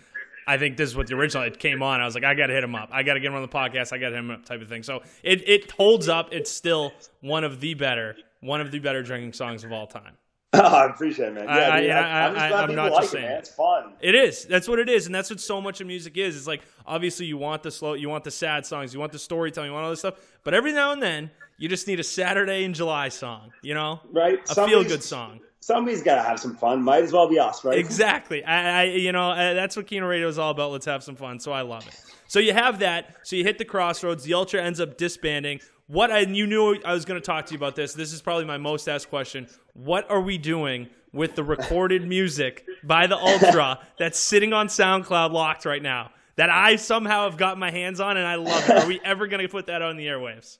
I 0.46 0.58
think 0.58 0.76
this 0.76 0.88
is 0.90 0.96
what 0.96 1.06
the 1.06 1.14
original 1.14 1.42
it 1.44 1.58
came 1.58 1.82
on. 1.82 2.00
I 2.00 2.04
was 2.04 2.14
like, 2.14 2.24
I 2.24 2.34
got 2.34 2.48
to 2.48 2.52
hit 2.54 2.62
him 2.64 2.74
up. 2.74 2.90
I 2.92 3.02
got 3.02 3.14
to 3.14 3.20
get 3.20 3.28
him 3.28 3.34
on 3.34 3.42
the 3.42 3.48
podcast. 3.48 3.92
I 3.92 3.98
got 3.98 4.10
to 4.10 4.14
hit 4.16 4.18
him 4.18 4.30
up, 4.30 4.44
type 4.44 4.60
of 4.62 4.68
thing. 4.68 4.82
So 4.82 5.02
it 5.22 5.48
it 5.48 5.70
holds 5.70 6.08
up. 6.08 6.32
It's 6.32 6.50
still 6.50 6.92
one 7.20 7.44
of 7.44 7.60
the 7.60 7.74
better, 7.74 8.16
one 8.40 8.60
of 8.60 8.70
the 8.70 8.78
better 8.78 9.02
drinking 9.02 9.32
songs 9.32 9.64
of 9.64 9.72
all 9.72 9.86
time. 9.86 10.12
Oh, 10.56 10.60
I 10.60 10.86
appreciate 10.86 11.30
it, 11.30 11.34
man. 11.34 11.44
Yeah, 11.46 11.50
I- 11.74 11.80
dude, 11.80 11.90
I- 11.90 11.96
I, 11.98 12.26
am 12.28 12.34
just 12.36 12.48
glad 12.48 12.70
I'm 12.70 12.74
not 12.76 12.92
like 12.92 13.00
just 13.02 13.14
it, 13.14 13.16
saying. 13.16 13.28
man. 13.28 13.38
It's 13.40 13.48
fun. 13.50 13.92
It 14.00 14.14
is. 14.14 14.44
That's 14.44 14.68
what 14.68 14.78
it 14.78 14.88
is, 14.88 15.06
and 15.06 15.12
that's 15.14 15.28
what 15.28 15.40
so 15.40 15.60
much 15.60 15.80
of 15.80 15.88
music 15.88 16.16
is. 16.16 16.36
It's 16.36 16.46
like 16.46 16.62
obviously 16.86 17.26
you 17.26 17.36
want 17.36 17.64
the 17.64 17.72
slow, 17.72 17.94
you 17.94 18.08
want 18.08 18.22
the 18.22 18.30
sad 18.30 18.64
songs, 18.64 18.94
you 18.94 19.00
want 19.00 19.10
the 19.10 19.18
storytelling, 19.18 19.70
you 19.70 19.74
want 19.74 19.82
all 19.84 19.90
this 19.90 19.98
stuff. 19.98 20.14
But 20.44 20.54
every 20.54 20.72
now 20.72 20.92
and 20.92 21.02
then, 21.02 21.32
you 21.58 21.68
just 21.68 21.88
need 21.88 21.98
a 21.98 22.04
Saturday 22.04 22.62
in 22.62 22.72
July 22.72 23.08
song. 23.08 23.50
You 23.62 23.74
know, 23.74 23.98
Right? 24.12 24.38
a 24.48 24.54
feel 24.66 24.84
good 24.84 25.02
song. 25.02 25.40
Somebody's 25.64 26.02
got 26.02 26.16
to 26.16 26.22
have 26.22 26.38
some 26.38 26.54
fun. 26.54 26.82
Might 26.82 27.04
as 27.04 27.12
well 27.14 27.26
be 27.26 27.38
us, 27.38 27.64
right? 27.64 27.78
Exactly. 27.78 28.44
I, 28.44 28.80
I 28.80 28.84
you 28.84 29.12
know, 29.12 29.30
uh, 29.30 29.54
that's 29.54 29.76
what 29.76 29.86
Kino 29.86 30.06
Radio 30.06 30.28
is 30.28 30.38
all 30.38 30.50
about. 30.50 30.72
Let's 30.72 30.84
have 30.84 31.02
some 31.02 31.16
fun. 31.16 31.40
So 31.40 31.52
I 31.52 31.62
love 31.62 31.88
it. 31.88 31.98
So 32.26 32.38
you 32.38 32.52
have 32.52 32.80
that. 32.80 33.16
So 33.22 33.34
you 33.34 33.44
hit 33.44 33.56
the 33.56 33.64
crossroads. 33.64 34.24
The 34.24 34.34
Ultra 34.34 34.62
ends 34.62 34.78
up 34.78 34.98
disbanding. 34.98 35.60
What 35.86 36.10
I 36.10 36.18
you 36.18 36.46
knew 36.46 36.76
I 36.84 36.92
was 36.92 37.06
going 37.06 37.18
to 37.18 37.24
talk 37.24 37.46
to 37.46 37.52
you 37.52 37.56
about 37.56 37.76
this. 37.76 37.94
This 37.94 38.12
is 38.12 38.20
probably 38.20 38.44
my 38.44 38.58
most 38.58 38.90
asked 38.90 39.08
question. 39.08 39.46
What 39.72 40.10
are 40.10 40.20
we 40.20 40.36
doing 40.36 40.90
with 41.14 41.34
the 41.34 41.42
recorded 41.42 42.06
music 42.08 42.66
by 42.82 43.06
the 43.06 43.16
Ultra 43.16 43.78
that's 43.98 44.18
sitting 44.18 44.52
on 44.52 44.66
SoundCloud 44.66 45.32
locked 45.32 45.64
right 45.64 45.82
now? 45.82 46.10
That 46.36 46.50
I 46.50 46.76
somehow 46.76 47.24
have 47.24 47.38
got 47.38 47.58
my 47.58 47.70
hands 47.70 48.00
on 48.00 48.18
and 48.18 48.26
I 48.26 48.34
love 48.34 48.68
it. 48.68 48.84
Are 48.84 48.86
we 48.86 49.00
ever 49.02 49.28
going 49.28 49.40
to 49.40 49.48
put 49.48 49.68
that 49.68 49.80
on 49.80 49.96
the 49.96 50.08
airwaves? 50.08 50.58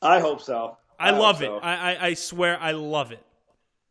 I 0.00 0.20
hope 0.20 0.40
so. 0.40 0.78
I, 0.98 1.10
hope 1.10 1.20
love 1.20 1.38
so. 1.40 1.58
it. 1.58 1.60
I, 1.60 1.74
I 1.74 2.06
I 2.06 2.14
swear 2.14 2.58
I 2.58 2.70
love 2.70 3.12
it. 3.12 3.22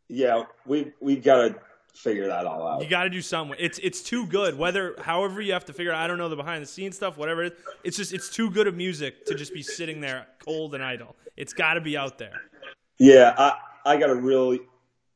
Yeah, 0.08 0.44
we 0.66 0.92
we 1.00 1.16
got 1.16 1.48
to 1.48 1.56
figure 1.94 2.28
that 2.28 2.46
all 2.46 2.68
out. 2.68 2.82
You 2.84 2.90
got 2.90 3.04
to 3.04 3.10
do 3.10 3.22
something. 3.22 3.56
It's 3.60 3.80
it's 3.80 4.02
too 4.02 4.26
good. 4.28 4.58
Whether 4.58 4.96
however 5.00 5.42
you 5.42 5.54
have 5.54 5.66
to 5.66 5.74
figure. 5.74 5.92
out, 5.94 6.02
I 6.02 6.08
don't 6.08 6.18
know 6.18 6.30
the 6.30 6.36
behind 6.36 6.62
the 6.62 6.68
scenes 6.68 6.96
stuff. 6.96 7.18
Whatever 7.18 7.44
it 7.44 7.54
is, 7.54 7.60
it's 7.84 7.98
just 7.98 8.14
it's 8.14 8.30
too 8.30 8.50
good 8.52 8.68
of 8.68 8.76
music 8.76 9.26
to 9.26 9.36
just 9.36 9.54
be 9.54 9.62
sitting 9.64 10.02
there 10.02 10.28
cold 10.40 10.76
and 10.76 10.84
idle. 10.84 11.16
It's 11.38 11.54
got 11.54 11.76
to 11.76 11.82
be 11.82 11.98
out 11.98 12.18
there. 12.18 12.42
Yeah, 12.98 13.34
I 13.38 13.58
I 13.86 13.98
got 13.98 14.10
a 14.10 14.16
really 14.16 14.62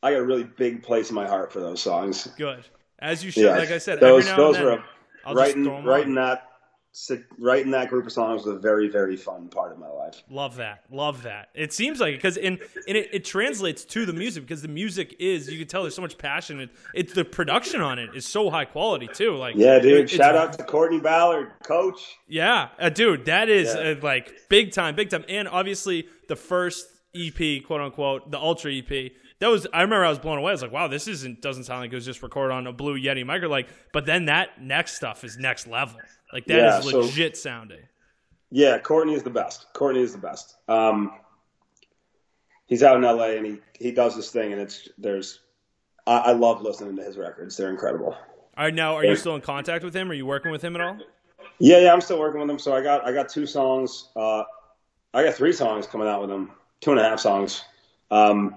I 0.02 0.12
got 0.12 0.20
a 0.20 0.26
really 0.26 0.44
big 0.44 0.82
place 0.84 1.10
in 1.10 1.16
my 1.16 1.28
heart 1.28 1.52
for 1.52 1.60
those 1.60 1.82
songs. 1.82 2.28
Good 2.38 2.66
as 3.00 3.24
you 3.24 3.32
should. 3.32 3.44
Yeah, 3.44 3.58
Like 3.58 3.72
I 3.72 3.78
said, 3.78 4.00
those 4.00 4.26
every 4.28 4.38
now 4.38 4.38
those 4.48 4.56
and 4.58 4.68
then, 4.68 4.78
were 4.78 4.84
I'll 5.26 5.36
right 5.36 5.46
just 5.48 5.58
in 5.58 5.64
throw 5.66 5.78
'em 5.78 5.86
right 5.86 6.06
on. 6.06 6.16
that 6.16 6.49
si- 6.92 7.24
right 7.38 7.64
in 7.64 7.72
that 7.72 7.90
group 7.90 8.06
of 8.06 8.12
songs 8.12 8.46
was 8.46 8.56
a 8.56 8.60
very 8.60 8.88
very 8.90 9.16
fun 9.16 9.48
part 9.50 9.72
of 9.72 9.78
my 9.80 9.88
life. 9.90 10.24
Love 10.30 10.56
that. 10.58 10.84
Love 10.92 11.24
that. 11.24 11.50
It 11.54 11.72
seems 11.74 12.00
like 12.00 12.16
because 12.16 12.38
in 12.38 12.60
and 12.88 12.98
it, 12.98 13.10
it 13.14 13.26
translates 13.26 13.86
to 13.86 14.06
the 14.06 14.14
music 14.14 14.44
because 14.44 14.62
the 14.62 14.68
music 14.68 15.16
is 15.20 15.50
you 15.52 15.58
can 15.60 15.68
tell 15.68 15.84
there's 15.84 15.96
so 15.96 16.02
much 16.02 16.18
passion. 16.18 16.60
It, 16.62 16.70
it's 16.94 17.14
the 17.14 17.26
production 17.26 17.82
on 17.82 18.00
it 18.00 18.12
is 18.16 18.26
so 18.26 18.50
high 18.50 18.66
quality 18.66 19.08
too. 19.14 19.36
Like 19.36 19.56
Yeah, 19.56 19.80
dude. 19.80 19.94
it's- 20.06 20.10
shout 20.12 20.36
out 20.36 20.54
to 20.54 20.64
Courtney 20.64 21.00
Ballard, 21.00 21.52
coach. 21.64 22.18
Yeah, 22.28 22.70
uh, 22.80 22.90
dude, 22.90 23.26
that 23.26 23.50
is 23.50 23.74
Yeah. 23.74 23.92
uh, 23.92 23.96
like 24.02 24.34
big 24.50 24.72
time, 24.72 24.96
big 24.96 25.10
time. 25.10 25.26
And 25.30 25.48
obviously 25.48 26.08
the 26.28 26.36
first 26.36 26.88
EP, 27.16 27.64
quote 27.66 27.82
unquote, 27.82 28.30
the 28.32 28.38
Ultra 28.40 28.72
EP. 28.74 29.12
That 29.40 29.48
was 29.48 29.66
I 29.74 29.82
remember 29.82 30.06
I 30.06 30.10
was 30.10 30.20
blown 30.20 30.38
away. 30.38 30.50
I 30.52 30.54
was 30.54 30.62
like, 30.62 30.72
wow, 30.72 30.88
this 30.88 31.08
isn't 31.08 31.42
doesn't 31.42 31.64
sound 31.64 31.80
like 31.82 31.92
it 31.92 31.96
was 31.96 32.06
just 32.06 32.22
recorded 32.22 32.54
on 32.54 32.68
a 32.68 32.74
Blue 32.74 33.00
Yeti 33.00 33.26
micro. 33.26 33.48
Like, 33.48 33.70
but 33.94 34.06
then 34.06 34.26
that 34.26 34.62
next 34.62 34.96
stuff 34.96 35.24
is 35.24 35.38
next 35.38 35.66
level. 35.68 36.00
Like 36.34 36.46
that 36.48 36.58
is 36.80 36.86
Yeah, 36.86 36.92
so- 36.92 37.00
legit 37.00 37.38
sounding. 37.38 37.80
Yeah, 38.52 38.80
Courtney 38.80 39.14
is 39.14 39.22
the 39.24 39.30
best. 39.30 39.68
Courtney 39.74 40.02
is 40.02 40.12
the 40.12 40.18
best. 40.18 40.56
Um, 40.68 41.12
he's 42.66 42.82
out 42.84 42.96
in 42.96 43.04
LA 43.04 43.36
and 43.36 43.46
he, 43.46 43.58
he 43.80 43.92
does 43.92 44.16
this 44.16 44.32
thing, 44.32 44.52
and 44.52 44.62
it's 44.62 44.90
there's. 44.98 45.42
I, 46.08 46.18
I 46.18 46.32
love 46.32 46.62
listening 46.62 46.96
to 46.96 47.04
his 47.04 47.16
records. 47.18 47.56
They're 47.56 47.70
incredible. 47.70 48.08
All 48.58 48.66
right, 48.66 48.74
now 48.74 48.96
are 48.96 49.06
you 49.06 49.16
still 49.16 49.36
in 49.36 49.42
contact 49.42 49.84
with 49.84 49.96
him? 49.96 50.10
Are 50.10 50.16
you 50.16 50.26
working 50.26 50.52
with 50.52 50.64
him 50.64 50.76
at 50.76 50.82
all? 50.82 50.98
Yeah, 51.60 51.78
yeah, 51.80 51.94
I'm 51.94 52.02
still 52.02 52.20
working 52.20 52.42
with 52.42 52.50
him. 52.50 52.58
So 52.60 52.74
I 52.76 52.82
got 52.82 53.06
I 53.06 53.12
got 53.14 53.30
two 53.30 53.46
songs. 53.46 54.10
Uh, 54.16 54.44
I 55.14 55.24
got 55.24 55.36
three 55.36 55.54
songs 55.54 55.86
coming 55.88 56.08
out 56.08 56.20
with 56.22 56.32
him. 56.32 56.52
Two 56.82 56.92
and 56.92 57.00
a 57.00 57.04
half 57.04 57.20
songs. 57.20 57.64
Um, 58.12 58.56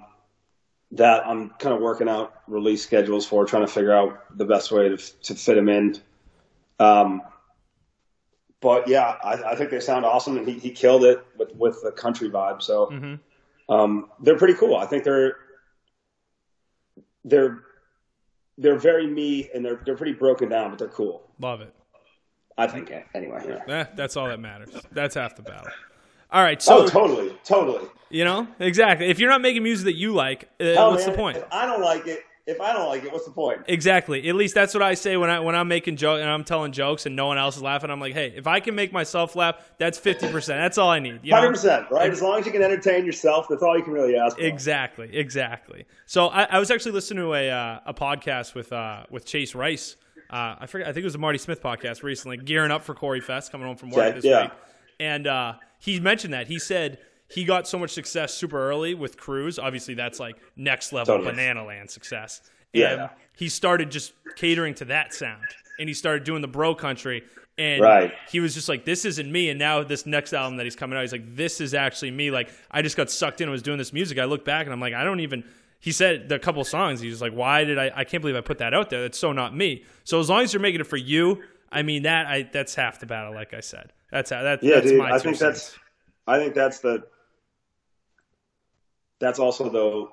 that 0.92 1.26
I'm 1.26 1.50
kind 1.58 1.74
of 1.74 1.80
working 1.80 2.08
out 2.08 2.34
release 2.46 2.82
schedules 2.82 3.26
for, 3.26 3.44
trying 3.46 3.66
to 3.66 3.72
figure 3.72 3.92
out 3.92 4.36
the 4.36 4.44
best 4.44 4.70
way 4.70 4.88
to 4.88 4.96
to 4.96 5.34
fit 5.34 5.56
him 5.56 5.68
in. 5.68 5.96
Um, 6.78 7.22
but 8.60 8.86
yeah, 8.86 9.16
I, 9.24 9.52
I 9.52 9.56
think 9.56 9.70
they 9.70 9.80
sound 9.80 10.04
awesome, 10.04 10.36
and 10.36 10.46
he, 10.46 10.58
he 10.58 10.70
killed 10.70 11.04
it 11.04 11.24
with 11.36 11.54
with 11.56 11.82
the 11.82 11.92
country 11.92 12.28
vibe. 12.30 12.62
So 12.62 12.86
Mm-hmm. 12.86 13.72
um, 13.74 14.10
they're 14.20 14.36
pretty 14.38 14.54
cool. 14.54 14.76
I 14.76 14.86
think 14.86 15.04
they're 15.04 15.36
they're 17.24 17.62
they're 18.58 18.78
very 18.78 19.06
me, 19.06 19.48
and 19.54 19.64
they're 19.64 19.80
they're 19.84 19.96
pretty 19.96 20.12
broken 20.12 20.48
down, 20.48 20.70
but 20.70 20.78
they're 20.78 20.88
cool. 20.88 21.22
Love 21.40 21.60
it. 21.60 21.74
I 22.58 22.66
think 22.66 22.92
anyway. 23.14 23.42
Yeah. 23.66 23.74
Eh, 23.74 23.84
that's 23.94 24.16
all 24.16 24.28
that 24.28 24.40
matters. 24.40 24.68
That's 24.92 25.14
half 25.14 25.36
the 25.36 25.42
battle. 25.42 25.72
All 26.32 26.42
right, 26.42 26.62
so 26.62 26.84
oh, 26.84 26.86
totally, 26.88 27.36
totally. 27.44 27.88
you 28.08 28.24
know 28.24 28.48
exactly. 28.58 29.08
If 29.08 29.18
you're 29.18 29.30
not 29.30 29.42
making 29.42 29.62
music 29.62 29.84
that 29.84 29.96
you 29.96 30.12
like, 30.14 30.44
uh, 30.60 30.74
what's 30.88 31.04
man, 31.04 31.12
the 31.12 31.16
point? 31.16 31.36
If 31.36 31.44
I 31.52 31.66
don't 31.66 31.82
like 31.82 32.06
it, 32.06 32.24
if 32.46 32.60
I 32.60 32.72
don't 32.72 32.88
like 32.88 33.04
it, 33.04 33.12
what's 33.12 33.24
the 33.24 33.30
point? 33.30 33.60
Exactly. 33.68 34.28
At 34.28 34.34
least 34.34 34.54
that's 34.54 34.74
what 34.74 34.82
I 34.82 34.94
say 34.94 35.16
when 35.16 35.30
I 35.30 35.40
when 35.40 35.54
I'm 35.54 35.68
making 35.68 35.96
joke 35.96 36.20
and 36.20 36.28
I'm 36.28 36.42
telling 36.42 36.72
jokes 36.72 37.06
and 37.06 37.14
no 37.14 37.26
one 37.26 37.38
else 37.38 37.56
is 37.56 37.62
laughing. 37.62 37.90
I'm 37.90 38.00
like, 38.00 38.14
hey, 38.14 38.32
if 38.34 38.46
I 38.46 38.60
can 38.60 38.74
make 38.74 38.92
myself 38.92 39.36
laugh, 39.36 39.56
that's 39.78 39.98
fifty 39.98 40.28
percent. 40.28 40.58
That's 40.58 40.78
all 40.78 40.90
I 40.90 40.98
need. 40.98 41.20
Hundred 41.30 41.50
percent, 41.50 41.86
right? 41.90 42.10
As 42.10 42.20
long 42.20 42.40
as 42.40 42.46
you 42.46 42.52
can 42.52 42.62
entertain 42.62 43.04
yourself, 43.04 43.46
that's 43.48 43.62
all 43.62 43.76
you 43.76 43.84
can 43.84 43.92
really 43.92 44.16
ask 44.16 44.36
for. 44.36 44.42
Exactly. 44.42 45.14
Exactly. 45.16 45.84
So 46.06 46.28
I, 46.28 46.44
I 46.44 46.58
was 46.58 46.70
actually 46.70 46.92
listening 46.92 47.24
to 47.24 47.34
a 47.34 47.50
uh, 47.50 47.80
a 47.86 47.94
podcast 47.94 48.54
with 48.54 48.72
uh, 48.72 49.04
with 49.10 49.24
Chase 49.24 49.54
Rice. 49.54 49.96
Uh, 50.28 50.56
I 50.60 50.66
forget. 50.66 50.88
I 50.88 50.92
think 50.92 51.02
it 51.02 51.06
was 51.06 51.14
a 51.14 51.18
Marty 51.18 51.38
Smith 51.38 51.62
podcast 51.62 52.02
recently, 52.02 52.38
gearing 52.38 52.70
up 52.72 52.82
for 52.82 52.94
Corey 52.94 53.20
Fest, 53.20 53.52
coming 53.52 53.66
home 53.66 53.76
from 53.76 53.90
work 53.90 54.06
Okay, 54.06 54.14
this 54.16 54.24
yeah. 54.24 54.42
week. 54.44 54.50
And 54.98 55.26
uh, 55.26 55.54
he 55.82 55.98
mentioned 56.00 56.32
that 56.32 56.46
he 56.46 56.58
said 56.58 56.98
he 57.28 57.44
got 57.44 57.66
so 57.66 57.78
much 57.78 57.90
success 57.90 58.32
super 58.34 58.68
early 58.70 58.94
with 58.94 59.16
Cruise. 59.16 59.58
Obviously, 59.58 59.94
that's 59.94 60.20
like 60.20 60.36
next 60.56 60.92
level 60.92 61.16
Totally. 61.16 61.30
banana 61.32 61.64
land 61.64 61.90
success. 61.90 62.40
Yeah, 62.72 62.92
And 62.92 63.10
he 63.36 63.48
started 63.48 63.90
just 63.90 64.12
catering 64.36 64.74
to 64.76 64.84
that 64.86 65.12
sound, 65.12 65.42
and 65.78 65.88
he 65.88 65.94
started 65.94 66.24
doing 66.24 66.40
the 66.42 66.48
bro 66.48 66.74
country. 66.74 67.22
And 67.58 67.82
Right. 67.82 68.14
he 68.30 68.40
was 68.40 68.54
just 68.54 68.68
like, 68.68 68.86
"This 68.86 69.04
isn't 69.04 69.30
me." 69.30 69.50
And 69.50 69.58
now 69.58 69.82
this 69.82 70.06
next 70.06 70.32
album 70.32 70.56
that 70.56 70.64
he's 70.64 70.74
coming 70.76 70.96
out, 70.96 71.02
he's 71.02 71.12
like, 71.12 71.36
"This 71.36 71.60
is 71.60 71.74
actually 71.74 72.10
me." 72.12 72.30
Like 72.30 72.48
I 72.70 72.80
just 72.80 72.96
got 72.96 73.10
sucked 73.10 73.40
in 73.42 73.44
and 73.44 73.52
was 73.52 73.60
doing 73.62 73.76
this 73.76 73.92
music. 73.92 74.18
I 74.18 74.24
look 74.24 74.42
back 74.44 74.64
and 74.66 74.72
I'm 74.72 74.80
like, 74.80 74.94
I 74.94 75.04
don't 75.04 75.20
even. 75.20 75.44
He 75.80 75.92
said 75.92 76.28
the 76.30 76.38
couple 76.38 76.62
songs. 76.64 77.00
He 77.00 77.08
was 77.10 77.20
like, 77.20 77.32
"Why 77.32 77.64
did 77.64 77.76
I? 77.78 77.90
I 77.94 78.04
can't 78.04 78.22
believe 78.22 78.36
I 78.36 78.40
put 78.40 78.58
that 78.58 78.72
out 78.72 78.88
there. 78.88 79.02
That's 79.02 79.18
so 79.18 79.32
not 79.32 79.54
me." 79.54 79.84
So 80.04 80.18
as 80.20 80.30
long 80.30 80.42
as 80.42 80.52
you're 80.54 80.62
making 80.62 80.80
it 80.80 80.86
for 80.86 80.96
you, 80.96 81.42
I 81.70 81.82
mean 81.82 82.04
that 82.04 82.26
I 82.26 82.42
that's 82.50 82.74
half 82.74 83.00
the 83.00 83.06
battle. 83.06 83.34
Like 83.34 83.52
I 83.52 83.60
said, 83.60 83.92
that's 84.12 84.30
how 84.30 84.42
that, 84.42 84.62
Yeah, 84.62 84.76
that's 84.76 84.86
dude. 84.86 84.98
my 84.98 85.10
I 85.10 85.18
think 85.18 85.38
that's. 85.38 85.62
cents. 85.62 85.78
I 86.28 86.38
think 86.38 86.54
that's 86.54 86.78
the. 86.78 87.02
That's 89.18 89.40
also 89.40 89.68
the. 89.68 90.06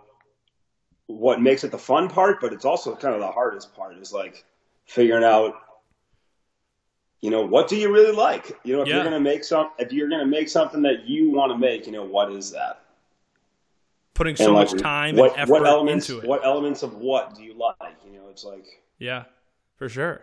What 1.14 1.42
makes 1.42 1.64
it 1.64 1.72
the 1.72 1.78
fun 1.78 2.10
part, 2.10 2.40
but 2.42 2.54
it's 2.54 2.66
also 2.66 2.96
kind 2.96 3.14
of 3.14 3.22
the 3.22 3.32
hardest 3.32 3.76
part 3.76 3.98
is 3.98 4.12
like 4.12 4.44
figuring 4.88 5.24
out. 5.24 5.54
You 7.22 7.30
know, 7.30 7.46
what 7.46 7.68
do 7.68 7.76
you 7.76 7.92
really 7.92 8.16
like? 8.16 8.58
You 8.64 8.78
know, 8.78 8.82
if 8.82 8.88
Yeah. 8.88 8.96
you're 8.96 9.04
gonna 9.04 9.20
make 9.20 9.44
some, 9.44 9.72
if 9.78 9.92
you're 9.92 10.10
gonna 10.10 10.26
make 10.26 10.50
something 10.50 10.82
that 10.84 11.06
you 11.06 11.32
want 11.32 11.52
to 11.52 11.58
make, 11.58 11.86
you 11.86 11.92
know, 11.92 12.06
what 12.06 12.32
is 12.32 12.52
that? 12.52 12.82
putting 14.20 14.36
so 14.36 14.54
like, 14.54 14.70
much 14.70 14.82
time 14.82 15.16
what, 15.16 15.32
and 15.32 15.42
effort 15.42 15.52
what 15.52 15.66
elements, 15.66 16.10
into 16.10 16.22
it. 16.22 16.28
What 16.28 16.44
elements 16.46 16.84
of 16.84 16.96
what 16.96 17.36
do 17.36 17.42
you 17.42 17.54
like? 17.54 17.96
You 18.06 18.20
know, 18.20 18.28
it's 18.30 18.44
like 18.44 18.66
Yeah, 19.00 19.24
for 19.78 19.88
sure. 19.88 20.22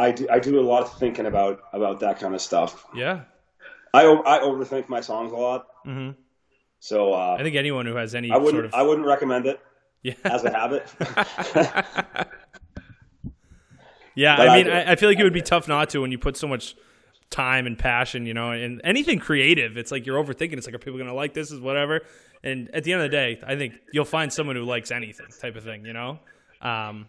I 0.00 0.12
do. 0.12 0.26
I 0.30 0.38
do 0.38 0.58
a 0.58 0.66
lot 0.72 0.82
of 0.82 0.98
thinking 0.98 1.26
about 1.26 1.60
about 1.72 2.00
that 2.00 2.18
kind 2.18 2.34
of 2.34 2.40
stuff. 2.40 2.86
Yeah, 2.94 3.22
I 3.94 4.02
I 4.04 4.38
overthink 4.40 4.88
my 4.88 5.00
songs 5.00 5.32
a 5.32 5.36
lot, 5.36 5.66
hmm 5.84 6.10
so 6.82 7.12
uh, 7.12 7.36
I 7.38 7.42
think 7.42 7.56
anyone 7.56 7.84
who 7.84 7.96
has 7.96 8.14
any 8.14 8.30
I 8.30 8.36
wouldn't 8.38 8.54
sort 8.54 8.64
of 8.64 8.74
I 8.74 8.82
wouldn't 8.82 9.06
recommend 9.06 9.44
it 9.46 9.60
yeah 10.02 10.14
as 10.24 10.44
a 10.44 10.50
habit. 10.50 10.86
Yeah, 14.14 14.36
But 14.36 14.48
I 14.48 14.52
I 14.52 14.56
mean, 14.56 14.66
do. 14.66 14.72
I, 14.72 14.92
I 14.92 14.96
feel 14.96 15.08
like 15.08 15.18
it 15.18 15.24
would 15.24 15.32
be 15.32 15.42
tough 15.42 15.68
not 15.68 15.90
to 15.90 16.00
when 16.00 16.10
you 16.10 16.18
put 16.18 16.36
so 16.36 16.48
much 16.48 16.74
time 17.30 17.66
and 17.66 17.78
passion, 17.78 18.26
you 18.26 18.34
know, 18.34 18.50
and 18.50 18.80
anything 18.82 19.18
creative. 19.18 19.76
It's 19.76 19.92
like 19.92 20.04
you're 20.04 20.22
overthinking. 20.22 20.54
It's 20.54 20.66
like, 20.66 20.74
are 20.74 20.78
people 20.78 20.98
going 20.98 21.08
to 21.08 21.14
like 21.14 21.32
this? 21.32 21.50
Is 21.52 21.60
whatever. 21.60 22.00
And 22.42 22.70
at 22.74 22.84
the 22.84 22.92
end 22.92 23.02
of 23.02 23.10
the 23.10 23.16
day, 23.16 23.40
I 23.46 23.56
think 23.56 23.74
you'll 23.92 24.04
find 24.04 24.32
someone 24.32 24.56
who 24.56 24.64
likes 24.64 24.90
anything, 24.90 25.26
type 25.40 25.56
of 25.56 25.64
thing, 25.64 25.84
you 25.84 25.92
know. 25.92 26.18
Um, 26.60 27.08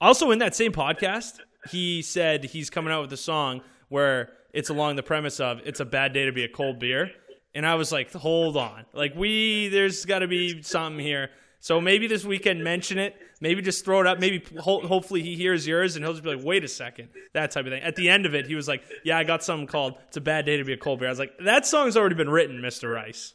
also, 0.00 0.30
in 0.30 0.38
that 0.38 0.54
same 0.54 0.72
podcast, 0.72 1.40
he 1.70 2.02
said 2.02 2.44
he's 2.44 2.70
coming 2.70 2.92
out 2.92 3.02
with 3.02 3.12
a 3.12 3.18
song 3.18 3.62
where 3.88 4.32
it's 4.52 4.70
along 4.70 4.96
the 4.96 5.02
premise 5.02 5.40
of 5.40 5.60
"It's 5.64 5.80
a 5.80 5.84
bad 5.84 6.12
day 6.12 6.26
to 6.26 6.32
be 6.32 6.44
a 6.44 6.48
cold 6.48 6.78
beer," 6.78 7.10
and 7.54 7.66
I 7.66 7.74
was 7.74 7.92
like, 7.92 8.12
"Hold 8.12 8.56
on, 8.56 8.86
like 8.92 9.14
we 9.14 9.68
there's 9.68 10.04
got 10.04 10.20
to 10.20 10.28
be 10.28 10.62
something 10.62 11.04
here." 11.04 11.30
So 11.60 11.80
maybe 11.80 12.06
this 12.06 12.24
weekend 12.26 12.62
mention 12.62 12.98
it. 12.98 13.16
Maybe 13.40 13.62
just 13.62 13.84
throw 13.86 14.00
it 14.00 14.06
up. 14.06 14.20
Maybe 14.20 14.44
ho- 14.60 14.86
hopefully 14.86 15.22
he 15.22 15.34
hears 15.34 15.66
yours 15.66 15.96
and 15.96 16.04
he'll 16.04 16.12
just 16.12 16.22
be 16.22 16.34
like, 16.34 16.44
"Wait 16.44 16.62
a 16.62 16.68
second, 16.68 17.08
that 17.32 17.52
type 17.52 17.64
of 17.64 17.72
thing." 17.72 17.82
At 17.82 17.96
the 17.96 18.10
end 18.10 18.26
of 18.26 18.34
it, 18.34 18.46
he 18.46 18.54
was 18.54 18.68
like, 18.68 18.84
"Yeah, 19.02 19.16
I 19.16 19.24
got 19.24 19.42
something 19.42 19.66
called 19.66 19.94
"It's 20.08 20.16
a 20.16 20.20
bad 20.20 20.44
day 20.44 20.58
to 20.58 20.64
be 20.64 20.74
a 20.74 20.76
cold 20.76 20.98
beer." 21.00 21.08
I 21.08 21.12
was 21.12 21.18
like, 21.18 21.38
"That 21.38 21.66
song's 21.66 21.96
already 21.96 22.16
been 22.16 22.30
written, 22.30 22.60
Mister 22.60 22.90
Rice." 22.90 23.34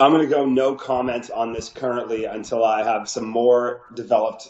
I'm 0.00 0.10
going 0.10 0.28
to 0.28 0.34
go 0.34 0.44
no 0.44 0.74
comment 0.74 1.30
on 1.30 1.52
this 1.52 1.68
currently 1.68 2.24
until 2.24 2.64
I 2.64 2.82
have 2.82 3.08
some 3.08 3.26
more 3.26 3.82
developed. 3.94 4.48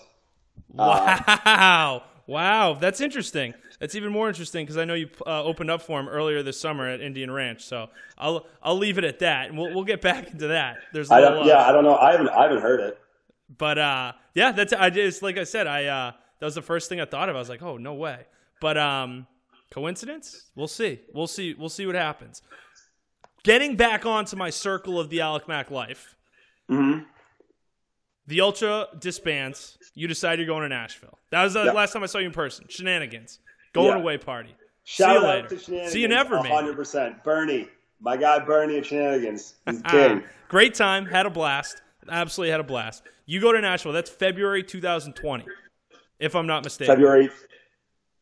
Uh, 0.78 1.18
Wow, 1.44 2.02
wow, 2.26 2.74
that's 2.74 3.00
interesting. 3.00 3.54
That's 3.80 3.94
even 3.94 4.12
more 4.12 4.28
interesting 4.28 4.64
because 4.64 4.76
I 4.78 4.84
know 4.84 4.94
you 4.94 5.08
uh, 5.26 5.42
opened 5.42 5.70
up 5.70 5.82
for 5.82 5.98
him 5.98 6.08
earlier 6.08 6.42
this 6.42 6.58
summer 6.60 6.88
at 6.88 7.00
Indian 7.00 7.30
Ranch. 7.30 7.62
So 7.64 7.88
I'll 8.16 8.46
I'll 8.62 8.78
leave 8.78 8.96
it 8.96 9.04
at 9.04 9.18
that, 9.18 9.48
and 9.48 9.58
we'll 9.58 9.74
we'll 9.74 9.84
get 9.84 10.00
back 10.00 10.30
into 10.30 10.46
that. 10.48 10.76
There's 10.92 11.10
a 11.10 11.14
I 11.14 11.20
don't, 11.20 11.38
uh, 11.42 11.44
yeah, 11.44 11.66
I 11.68 11.72
don't 11.72 11.84
know. 11.84 11.96
I 11.96 12.12
haven't 12.12 12.28
I 12.28 12.42
haven't 12.44 12.60
heard 12.62 12.80
it. 12.80 12.98
but 13.58 13.78
uh, 13.78 14.12
yeah, 14.34 14.52
that's 14.52 14.72
I 14.72 14.88
just 14.90 15.20
like 15.22 15.36
I 15.36 15.44
said, 15.44 15.66
I 15.66 15.86
uh, 15.86 16.12
that 16.38 16.46
was 16.46 16.54
the 16.54 16.62
first 16.62 16.88
thing 16.88 17.00
I 17.00 17.04
thought 17.06 17.28
of. 17.28 17.34
I 17.36 17.38
was 17.40 17.48
like, 17.48 17.62
oh 17.62 17.76
no 17.76 17.94
way. 17.94 18.20
But 18.60 18.78
um, 18.78 19.26
coincidence? 19.72 20.44
We'll 20.54 20.68
see. 20.68 21.00
We'll 21.12 21.26
see. 21.26 21.54
We'll 21.54 21.68
see 21.68 21.86
what 21.86 21.96
happens. 21.96 22.40
Getting 23.42 23.74
back 23.74 24.06
onto 24.06 24.36
my 24.36 24.50
circle 24.50 25.00
of 25.00 25.10
the 25.10 25.20
Alec 25.20 25.48
Mack 25.48 25.70
life. 25.72 26.14
Mhm. 26.70 27.04
The 28.26 28.40
Ultra 28.40 28.86
disbands. 28.98 29.78
You 29.94 30.08
decide 30.08 30.38
you're 30.38 30.46
going 30.46 30.62
to 30.62 30.68
Nashville. 30.68 31.18
That 31.30 31.42
was 31.44 31.54
the 31.54 31.64
Yep. 31.64 31.74
last 31.74 31.92
time 31.92 32.02
I 32.02 32.06
saw 32.06 32.18
you 32.18 32.26
in 32.26 32.32
person. 32.32 32.66
Shenanigans. 32.68 33.40
Going 33.72 33.88
Yeah. 33.88 33.96
away 34.02 34.18
party. 34.18 34.54
Shout 34.84 35.08
See 35.08 35.12
you 35.12 35.18
out 35.18 35.34
later. 35.36 35.48
to 35.48 35.58
Shenanigans. 35.58 35.92
See 35.92 36.00
you 36.00 36.08
never, 36.08 36.36
maybe. 36.36 36.48
100%. 36.50 37.22
Bernie, 37.24 37.68
my 38.00 38.16
guy 38.16 38.38
Bernie 38.40 38.78
at 38.78 38.86
Shenanigans. 38.86 39.54
He's 39.66 39.82
Ah, 39.84 39.90
king. 39.90 40.24
great 40.48 40.74
time. 40.74 41.06
Had 41.06 41.26
a 41.26 41.30
blast. 41.30 41.82
Absolutely 42.08 42.50
had 42.50 42.60
a 42.60 42.64
blast. 42.64 43.02
You 43.26 43.40
go 43.40 43.52
to 43.52 43.60
Nashville. 43.60 43.92
That's 43.92 44.10
February 44.10 44.62
2020, 44.62 45.46
if 46.18 46.34
I'm 46.34 46.46
not 46.46 46.64
mistaken. 46.64 46.92
February. 46.94 47.30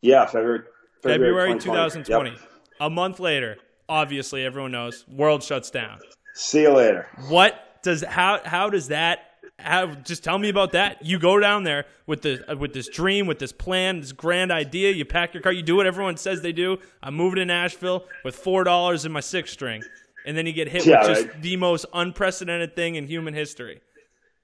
Yeah, 0.03 0.27
February. 0.27 0.65
February 1.03 1.55
2020. 1.59 2.31
2020. 2.31 2.31
Yep. 2.31 2.41
A 2.81 2.91
month 2.91 3.21
later, 3.21 3.57
obviously 3.89 4.45
everyone 4.45 4.73
knows, 4.73 5.07
world 5.09 5.43
shuts 5.43 5.71
down. 5.71 5.99
See 6.35 6.63
you 6.63 6.71
later. 6.73 7.09
What 7.29 7.83
does 7.83 8.03
how 8.05 8.41
how 8.45 8.69
does 8.71 8.89
that 8.89 9.30
have, 9.63 10.05
just 10.05 10.25
tell 10.25 10.39
me 10.39 10.49
about 10.49 10.73
that. 10.73 11.05
You 11.05 11.19
go 11.19 11.39
down 11.41 11.65
there 11.65 11.87
with 12.07 12.23
the 12.23 12.45
uh, 12.51 12.57
with 12.57 12.73
this 12.73 12.89
dream, 12.89 13.27
with 13.27 13.39
this 13.39 13.53
plan, 13.53 14.01
this 14.01 14.13
grand 14.13 14.51
idea. 14.51 14.93
You 14.93 15.05
pack 15.05 15.35
your 15.35 15.43
car. 15.43 15.53
You 15.53 15.63
do 15.63 15.77
what 15.77 15.87
everyone 15.87 16.17
says 16.17 16.43
they 16.43 16.53
do. 16.53 16.79
I'm 17.03 17.15
moving 17.15 17.37
to 17.37 17.45
Nashville 17.45 18.05
with 18.25 18.37
four 18.37 18.65
dollars 18.65 19.05
in 19.05 19.13
my 19.13 19.21
six 19.21 19.51
string, 19.53 19.83
and 20.27 20.37
then 20.37 20.47
you 20.47 20.53
get 20.53 20.69
hit 20.69 20.87
Yeah, 20.87 21.01
with 21.01 21.09
just 21.09 21.27
right. 21.29 21.43
the 21.43 21.57
most 21.57 21.87
unprecedented 21.93 22.75
thing 22.77 22.95
in 22.97 23.07
human 23.07 23.35
history. 23.35 23.81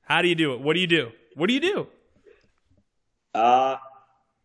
How 0.03 0.23
do 0.23 0.29
you 0.29 0.35
do 0.35 0.53
it? 0.55 0.61
What 0.61 0.75
do 0.75 0.81
you 0.81 0.87
do? 0.87 1.13
What 1.35 1.49
do 1.49 1.55
you 1.55 1.61
do? 1.61 1.87
Uh, 3.35 3.77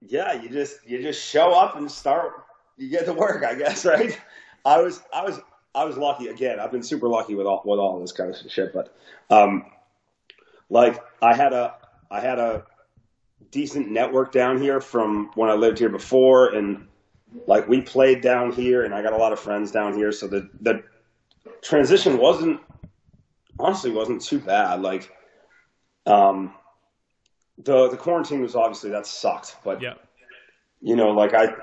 yeah, 0.02 0.34
you 0.34 0.50
just 0.50 0.78
you 0.88 1.02
just 1.02 1.24
show 1.24 1.54
up 1.54 1.76
and 1.76 1.90
start. 1.90 2.34
You 2.78 2.90
get 2.90 3.06
to 3.06 3.14
work, 3.14 3.44
I 3.44 3.56
guess, 3.56 3.86
right? 3.86 4.20
I 4.66 4.82
was 4.82 5.02
I 5.14 5.24
was 5.24 5.40
I 5.74 5.86
was 5.86 5.98
lucky 5.98 6.28
again. 6.28 6.60
I've 6.60 6.72
been 6.72 6.84
super 6.84 7.08
lucky 7.08 7.36
with 7.36 7.48
all 7.48 7.62
with 7.64 7.80
all 7.80 8.00
this 8.00 8.12
kind 8.12 8.30
of 8.34 8.52
shit, 8.52 8.74
but 8.74 8.96
um, 9.30 9.66
like 10.72 11.04
I 11.22 11.36
had 11.36 11.54
a 11.54 11.76
I 12.10 12.22
had 12.22 12.40
a 12.40 12.64
decent 13.52 13.92
network 13.92 14.32
down 14.32 14.60
here 14.60 14.80
from 14.80 15.30
when 15.36 15.50
I 15.50 15.54
lived 15.54 15.78
here 15.78 15.90
before, 15.90 16.56
and 16.56 16.88
like 17.46 17.68
we 17.68 17.82
played 17.82 18.22
down 18.22 18.52
here, 18.54 18.84
and 18.84 18.96
I 18.96 19.04
got 19.04 19.14
a 19.14 19.18
lot 19.18 19.34
of 19.34 19.40
friends 19.40 19.72
down 19.72 19.94
here, 19.94 20.12
so 20.12 20.28
the 20.28 20.50
the 20.62 20.82
transition 21.62 22.18
wasn't 22.18 22.62
honestly 23.60 23.92
wasn't 23.92 24.22
too 24.22 24.40
bad. 24.40 24.82
Like, 24.82 25.12
um, 26.06 26.54
the 27.58 27.90
the 27.90 27.98
quarantine 27.98 28.42
was 28.42 28.56
obviously 28.56 28.92
that 28.92 29.06
sucked, 29.06 29.58
but 29.66 29.82
Yeah, 29.82 29.96
you 30.80 30.96
know, 30.96 31.12
like 31.12 31.34
I, 31.34 31.54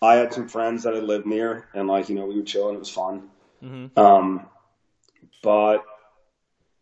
I 0.00 0.14
had 0.14 0.32
some 0.32 0.48
friends 0.48 0.84
that 0.84 0.94
I 0.94 1.00
lived 1.00 1.26
near, 1.26 1.68
and 1.74 1.88
like 1.88 2.08
you 2.08 2.14
know, 2.14 2.26
we 2.26 2.36
would 2.36 2.46
chill 2.46 2.68
and 2.68 2.76
it 2.76 2.78
was 2.78 2.88
fun. 2.88 3.30
Um, 3.96 4.46
but 5.42 5.84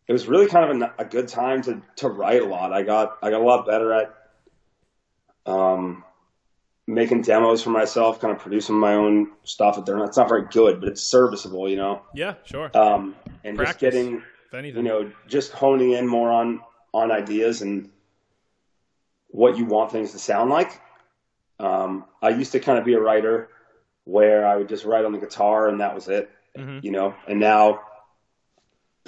it 0.08 0.12
was 0.12 0.26
really 0.26 0.46
kind 0.48 0.82
of 0.82 0.90
a, 0.98 1.02
a 1.02 1.04
good 1.04 1.28
time 1.28 1.62
to 1.62 1.82
to 1.96 2.08
write 2.08 2.42
a 2.42 2.46
lot. 2.46 2.72
I 2.72 2.82
got 2.82 3.18
I 3.22 3.30
got 3.30 3.40
a 3.40 3.44
lot 3.44 3.66
better 3.66 3.92
at 3.92 4.14
um, 5.46 6.04
making 6.86 7.22
demos 7.22 7.62
for 7.62 7.70
myself, 7.70 8.20
kind 8.20 8.34
of 8.34 8.40
producing 8.40 8.76
my 8.76 8.94
own 8.94 9.30
stuff. 9.44 9.76
Not, 9.86 10.08
it's 10.08 10.16
not 10.16 10.28
very 10.28 10.46
good, 10.50 10.80
but 10.80 10.88
it's 10.88 11.02
serviceable, 11.02 11.68
you 11.68 11.76
know. 11.76 12.02
yeah, 12.14 12.34
sure. 12.44 12.70
Um, 12.76 13.14
and 13.44 13.56
just 13.58 13.78
getting 13.78 14.22
if 14.48 14.54
anything, 14.54 14.84
you 14.84 14.90
know, 14.90 15.12
just 15.26 15.52
honing 15.52 15.92
in 15.92 16.06
more 16.06 16.30
on 16.30 16.60
on 16.92 17.10
ideas 17.12 17.62
and 17.62 17.90
what 19.28 19.58
you 19.58 19.66
want 19.66 19.92
things 19.92 20.12
to 20.12 20.18
sound 20.18 20.50
like. 20.50 20.80
Um, 21.60 22.04
I 22.22 22.30
used 22.30 22.52
to 22.52 22.60
kind 22.60 22.78
of 22.78 22.84
be 22.84 22.94
a 22.94 23.00
writer 23.00 23.50
where 24.04 24.46
I 24.46 24.56
would 24.56 24.68
just 24.68 24.84
write 24.84 25.04
on 25.04 25.12
the 25.12 25.18
guitar 25.18 25.68
and 25.68 25.80
that 25.80 25.94
was 25.94 26.08
it, 26.08 26.30
Mhm. 26.56 26.82
you 26.82 26.90
know. 26.92 27.14
And 27.26 27.38
now 27.40 27.80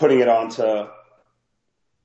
putting 0.01 0.21
it 0.21 0.29
onto, 0.29 0.89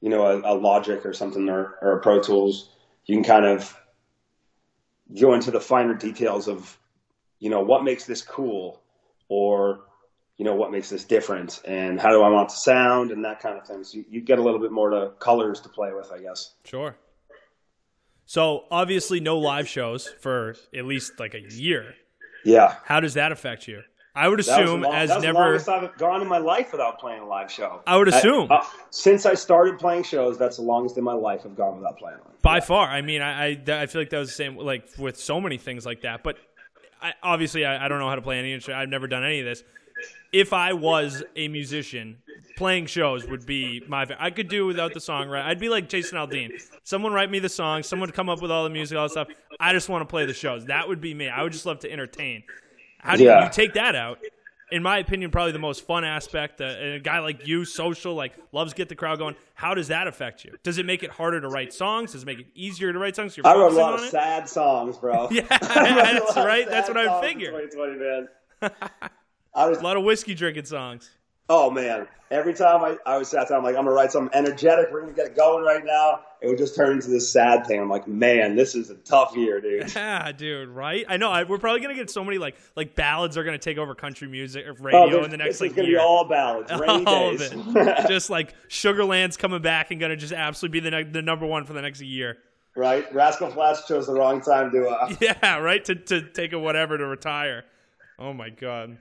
you 0.02 0.10
know, 0.10 0.26
a, 0.26 0.54
a 0.54 0.54
Logic 0.54 1.04
or 1.06 1.14
something 1.14 1.50
or, 1.50 1.78
or 1.82 1.98
a 1.98 2.02
Pro 2.02 2.22
Tools, 2.22 2.70
you 3.06 3.16
can 3.16 3.24
kind 3.24 3.46
of 3.46 3.76
go 5.20 5.34
into 5.34 5.50
the 5.50 5.62
finer 5.62 5.94
details 5.94 6.48
of, 6.50 6.78
you 7.40 7.50
know, 7.50 7.62
what 7.62 7.84
makes 7.84 8.06
this 8.06 8.22
cool 8.22 8.82
or 9.30 9.86
you 10.38 10.44
know 10.44 10.54
what 10.54 10.70
makes 10.70 10.90
this 10.90 11.06
different 11.06 11.62
and 11.66 11.98
how 11.98 12.10
do 12.10 12.22
I 12.22 12.28
want 12.28 12.50
to 12.50 12.56
sound 12.58 13.12
and 13.12 13.24
that 13.24 13.40
kind 13.40 13.58
of 13.58 13.66
thing. 13.66 13.86
So 13.86 14.00
you, 14.00 14.06
you 14.10 14.22
get 14.22 14.38
a 14.38 14.44
little 14.44 14.60
bit 14.60 14.72
more 14.72 14.90
to 14.90 15.14
colors 15.20 15.62
to 15.62 15.70
play 15.70 15.94
with, 15.94 16.12
I 16.12 16.20
guess. 16.20 16.56
sure. 16.66 16.98
So 18.26 18.66
obviously, 18.70 19.22
no 19.22 19.38
live 19.38 19.68
shows 19.70 20.10
for 20.20 20.56
at 20.76 20.84
least 20.84 21.20
like 21.20 21.36
a 21.36 21.42
year. 21.42 21.94
Yeah, 22.44 22.76
How 22.84 23.00
does 23.00 23.14
that 23.14 23.32
affect 23.32 23.68
you? 23.68 23.82
I 24.16 24.30
would 24.30 24.40
assume 24.40 24.82
long- 24.82 24.94
as 24.94 25.10
that 25.10 25.16
was 25.16 25.24
the 25.24 25.28
never. 25.34 25.40
longest 25.46 25.70
I've 25.70 25.98
gone 25.98 26.22
in 26.22 26.28
my 26.28 26.38
life 26.38 26.72
without 26.72 27.00
playing 27.00 27.22
a 27.22 27.26
live 27.28 27.52
show. 27.52 27.82
I 27.86 27.98
would 27.98 28.08
assume. 28.08 28.50
uh, 28.52 28.64
since 28.90 29.26
I 29.26 29.34
started 29.34 29.78
playing 29.78 30.04
shows, 30.04 30.38
that's 30.38 30.56
the 30.58 30.64
longest 30.64 30.98
in 30.98 31.04
my 31.04 31.14
life 31.14 31.42
I've 31.46 31.56
gone 31.56 31.76
without 31.78 31.98
playing 31.98 32.20
one. 32.20 32.34
by 32.42 32.60
far. 32.62 32.88
I 32.88 33.02
mean, 33.02 33.22
I, 33.22 33.48
I 33.52 33.82
I 33.82 33.86
feel 33.88 34.02
like 34.02 34.10
that 34.12 34.20
was 34.20 34.30
the 34.30 34.36
same 34.36 34.58
like 34.58 34.88
with 34.98 35.18
so 35.20 35.42
many 35.42 35.58
things 35.58 35.86
like 35.86 36.02
that. 36.02 36.24
But 36.24 36.38
I, 37.02 37.14
obviously, 37.22 37.66
I, 37.66 37.86
I 37.86 37.88
don't 37.90 38.00
know 38.00 38.08
how 38.10 38.16
to 38.16 38.22
play 38.22 38.40
any 38.40 38.54
instrument. 38.54 38.82
I've 38.82 38.90
never 38.90 39.08
done 39.08 39.24
any 39.24 39.40
of 39.40 39.46
this. 39.46 39.64
If 40.34 40.52
I 40.54 40.74
was 40.74 41.24
a 41.38 41.48
musician, 41.48 42.18
playing 42.58 42.88
shows 42.88 43.26
would 43.28 43.46
be 43.46 43.82
my. 43.88 44.06
I 44.20 44.30
could 44.32 44.50
do 44.50 44.66
without 44.66 44.94
the 44.94 45.00
songwriter. 45.00 45.42
I'd 45.44 45.60
be 45.60 45.70
like 45.70 45.88
Jason 45.88 46.18
Aldean. 46.18 46.52
Someone 46.84 47.14
write 47.14 47.32
me 47.32 47.40
the 47.40 47.50
song. 47.50 47.84
Someone 47.84 48.12
come 48.12 48.30
up 48.30 48.42
with 48.42 48.52
all 48.52 48.64
the 48.66 48.70
music, 48.70 48.98
all 48.98 49.06
the 49.06 49.10
stuff. 49.10 49.28
I 49.60 49.72
just 49.72 49.88
want 49.88 50.02
to 50.02 50.06
play 50.06 50.26
the 50.26 50.34
shows. 50.34 50.66
That 50.66 50.88
would 50.88 51.00
be 51.00 51.14
me. 51.14 51.30
I 51.30 51.44
would 51.44 51.54
just 51.54 51.66
love 51.66 51.80
to 51.80 51.92
entertain. 51.92 52.44
How 53.06 53.16
do 53.16 53.24
you, 53.24 53.30
Yeah. 53.30 53.46
you 53.46 53.52
take 53.52 53.74
that 53.76 53.96
out? 53.96 54.20
In 54.72 54.82
my 54.82 54.98
opinion, 54.98 55.30
probably 55.30 55.52
the 55.52 55.60
most 55.60 55.86
fun 55.86 56.04
aspect. 56.04 56.60
Uh, 56.60 56.64
and 56.66 56.94
a 56.96 57.00
guy 57.00 57.20
like 57.20 57.46
you, 57.48 57.66
social, 57.66 58.16
like 58.16 58.34
loves 58.52 58.72
to 58.74 58.76
get 58.78 58.90
the 58.90 58.96
crowd 58.96 59.20
going. 59.20 59.36
How 59.54 59.76
does 59.76 59.90
that 59.90 60.08
affect 60.08 60.44
you? 60.44 60.56
Does 60.64 60.80
it 60.80 60.88
make 60.88 61.04
it 61.04 61.12
harder 61.12 61.40
to 61.40 61.48
write 61.50 61.72
songs? 61.72 62.14
Does 62.14 62.24
it 62.24 62.26
make 62.26 62.40
it 62.40 62.48
easier 62.56 62.92
to 62.92 62.98
write 62.98 63.16
songs? 63.16 63.38
You're 63.38 63.46
I 63.46 63.54
wrote 63.54 63.74
a 63.74 63.76
lot 63.76 63.94
of 63.94 64.02
it? 64.04 64.10
sad 64.10 64.50
songs, 64.50 64.98
bro. 64.98 65.30
Yeah, 65.32 65.46
I 65.52 65.96
wrote 65.96 66.18
a 66.18 66.20
that's 66.26 66.36
right. 66.38 66.68
That's 66.68 66.88
what 66.90 66.98
I 66.98 67.04
would 67.04 67.10
songs 67.12 67.26
figure. 67.26 67.52
2020, 67.52 68.00
man. 68.00 68.28
I 69.54 69.70
was 69.70 69.78
A 69.78 69.84
lot 69.84 69.98
of 69.98 70.04
whiskey 70.04 70.34
drinking 70.34 70.66
songs. 70.66 71.10
Oh 71.50 71.70
man! 71.70 72.08
Every 72.32 72.56
time 72.56 72.84
I, 72.84 72.98
I 73.06 73.18
was 73.20 73.28
sat 73.28 73.50
down, 73.50 73.60
I'm 73.60 73.64
like, 73.64 73.76
I'm 73.76 73.84
gonna 73.84 73.96
write 73.96 74.12
something 74.12 74.36
energetic. 74.36 74.88
We're 74.92 75.02
gonna 75.02 75.14
get 75.14 75.28
it 75.28 75.36
going 75.36 75.64
right 75.64 75.86
now. 75.86 76.22
It 76.42 76.48
would 76.48 76.58
just 76.58 76.76
turn 76.76 76.94
into 76.94 77.08
this 77.10 77.32
sad 77.32 77.66
thing. 77.68 77.80
I'm 77.80 77.90
like, 77.90 78.08
man, 78.08 78.56
this 78.56 78.74
is 78.76 78.90
a 78.90 78.96
tough 78.96 79.36
year, 79.38 79.62
dude. 79.62 79.92
Yeah, 79.96 80.32
dude. 80.32 80.70
Right? 80.70 81.06
I 81.08 81.18
know. 81.18 81.30
I, 81.30 81.44
we're 81.44 81.60
probably 81.60 81.82
gonna 81.82 81.94
get 81.94 82.10
so 82.10 82.24
many 82.24 82.40
like 82.40 82.56
like 82.76 82.96
ballads 82.96 83.38
are 83.38 83.44
gonna 83.44 83.60
take 83.60 83.78
over 83.78 83.94
country 83.94 84.28
music 84.28 84.66
or 84.66 84.74
radio 84.74 85.08
there's- 85.10 85.26
in 85.26 85.32
the 85.32 85.38
next 85.38 85.62
like 85.62 85.76
gonna 85.76 85.88
year. 85.88 85.98
be 85.98 86.02
all 86.04 86.28
ballads, 86.28 86.72
rainy 86.80 87.06
All 87.06 87.30
of 87.32 87.38
days. 87.38 87.52
it. 87.54 88.08
just 88.08 88.30
like 88.32 88.56
Sugarland's 88.70 89.38
coming 89.38 89.62
back 89.62 89.92
and 89.92 90.00
gonna 90.00 90.16
just 90.18 90.34
absolutely 90.34 90.80
be 90.82 90.90
the 90.90 90.92
ne- 90.92 91.12
the 91.12 91.22
number 91.22 91.46
one 91.46 91.64
for 91.66 91.74
the 91.74 91.82
next 91.84 92.02
year. 92.02 92.38
right? 92.76 93.12
Rascal 93.14 93.52
Flatts 93.52 93.88
chose 93.88 94.08
the 94.08 94.14
wrong 94.14 94.42
time 94.42 94.72
to. 94.72 94.88
Uh, 94.88 95.16
Yeah, 95.22 95.58
right. 95.60 95.86
To 95.86 95.94
to 95.96 96.22
take 96.24 96.54
a 96.54 96.60
whatever 96.60 96.98
to 96.98 97.06
retire. 97.06 97.66
Oh 98.18 98.34
my 98.34 98.50
god. 98.50 98.98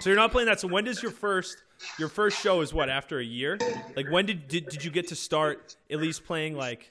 So 0.00 0.10
you're 0.10 0.18
not 0.18 0.30
playing 0.30 0.48
that. 0.48 0.60
So 0.60 0.68
when 0.68 0.84
does 0.84 1.02
your 1.02 1.10
first 1.12 1.56
your 1.98 2.08
first 2.08 2.40
show 2.40 2.60
is 2.60 2.72
what 2.72 2.88
after 2.88 3.18
a 3.18 3.24
year? 3.24 3.58
Like 3.96 4.10
when 4.10 4.26
did 4.26 4.48
did, 4.48 4.68
did 4.68 4.84
you 4.84 4.90
get 4.90 5.08
to 5.08 5.16
start 5.16 5.76
at 5.90 6.00
least 6.00 6.24
playing 6.24 6.56
like 6.56 6.90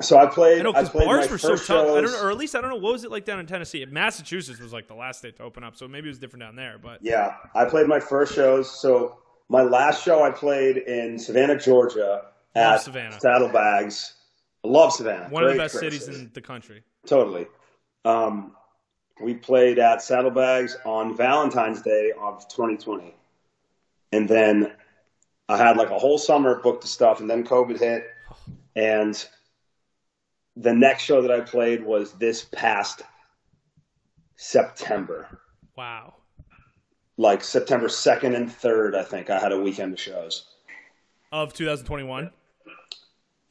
so 0.00 0.18
I 0.18 0.26
played. 0.26 0.60
I 0.60 0.62
know 0.62 0.72
because 0.72 0.90
played 0.90 1.06
bars 1.06 1.30
were 1.30 1.38
so 1.38 1.56
tough. 1.56 1.70
I 1.70 2.00
don't 2.02 2.12
know, 2.12 2.22
or 2.22 2.30
at 2.30 2.36
least 2.36 2.54
I 2.54 2.60
don't 2.60 2.70
know 2.70 2.76
what 2.76 2.92
was 2.92 3.04
it 3.04 3.10
like 3.10 3.24
down 3.24 3.40
in 3.40 3.46
Tennessee. 3.46 3.84
Massachusetts 3.86 4.60
was 4.60 4.72
like 4.72 4.88
the 4.88 4.94
last 4.94 5.20
state 5.20 5.36
to 5.36 5.42
open 5.42 5.64
up, 5.64 5.76
so 5.76 5.88
maybe 5.88 6.08
it 6.08 6.10
was 6.10 6.18
different 6.18 6.42
down 6.42 6.56
there. 6.56 6.76
But 6.82 6.98
Yeah, 7.02 7.36
I 7.54 7.64
played 7.64 7.86
my 7.86 8.00
first 8.00 8.34
shows. 8.34 8.70
So 8.70 9.18
my 9.48 9.62
last 9.62 10.04
show 10.04 10.22
I 10.22 10.30
played 10.30 10.76
in 10.76 11.18
Savannah, 11.18 11.58
Georgia, 11.58 12.24
Love 12.54 12.74
at 12.74 12.80
Savannah. 12.82 13.20
Saddlebags. 13.20 14.14
I 14.64 14.68
love 14.68 14.92
Savannah. 14.92 15.28
one 15.28 15.44
of 15.44 15.52
the 15.52 15.58
best 15.58 15.78
great 15.78 15.92
cities 15.92 16.08
in 16.08 16.30
the 16.34 16.40
country. 16.42 16.82
Totally. 17.06 17.46
Um, 18.04 18.52
we 19.20 19.34
played 19.34 19.78
at 19.78 20.02
Saddlebags 20.02 20.76
on 20.84 21.16
Valentine's 21.16 21.80
Day 21.80 22.12
of 22.20 22.46
2020. 22.48 23.14
And 24.12 24.28
then 24.28 24.72
I 25.48 25.56
had 25.56 25.76
like 25.76 25.90
a 25.90 25.98
whole 25.98 26.18
summer 26.18 26.60
booked 26.60 26.84
of 26.84 26.90
stuff, 26.90 27.20
and 27.20 27.28
then 27.28 27.44
COVID 27.44 27.78
hit. 27.78 28.04
And 28.74 29.26
the 30.56 30.72
next 30.72 31.02
show 31.02 31.22
that 31.22 31.30
I 31.30 31.40
played 31.40 31.84
was 31.84 32.12
this 32.12 32.44
past 32.44 33.02
September. 34.36 35.40
Wow. 35.76 36.14
Like 37.18 37.42
September 37.42 37.88
2nd 37.88 38.36
and 38.36 38.48
3rd, 38.48 38.94
I 38.94 39.02
think. 39.02 39.30
I 39.30 39.38
had 39.38 39.52
a 39.52 39.60
weekend 39.60 39.92
of 39.94 40.00
shows. 40.00 40.44
Of 41.32 41.52
2021. 41.54 42.30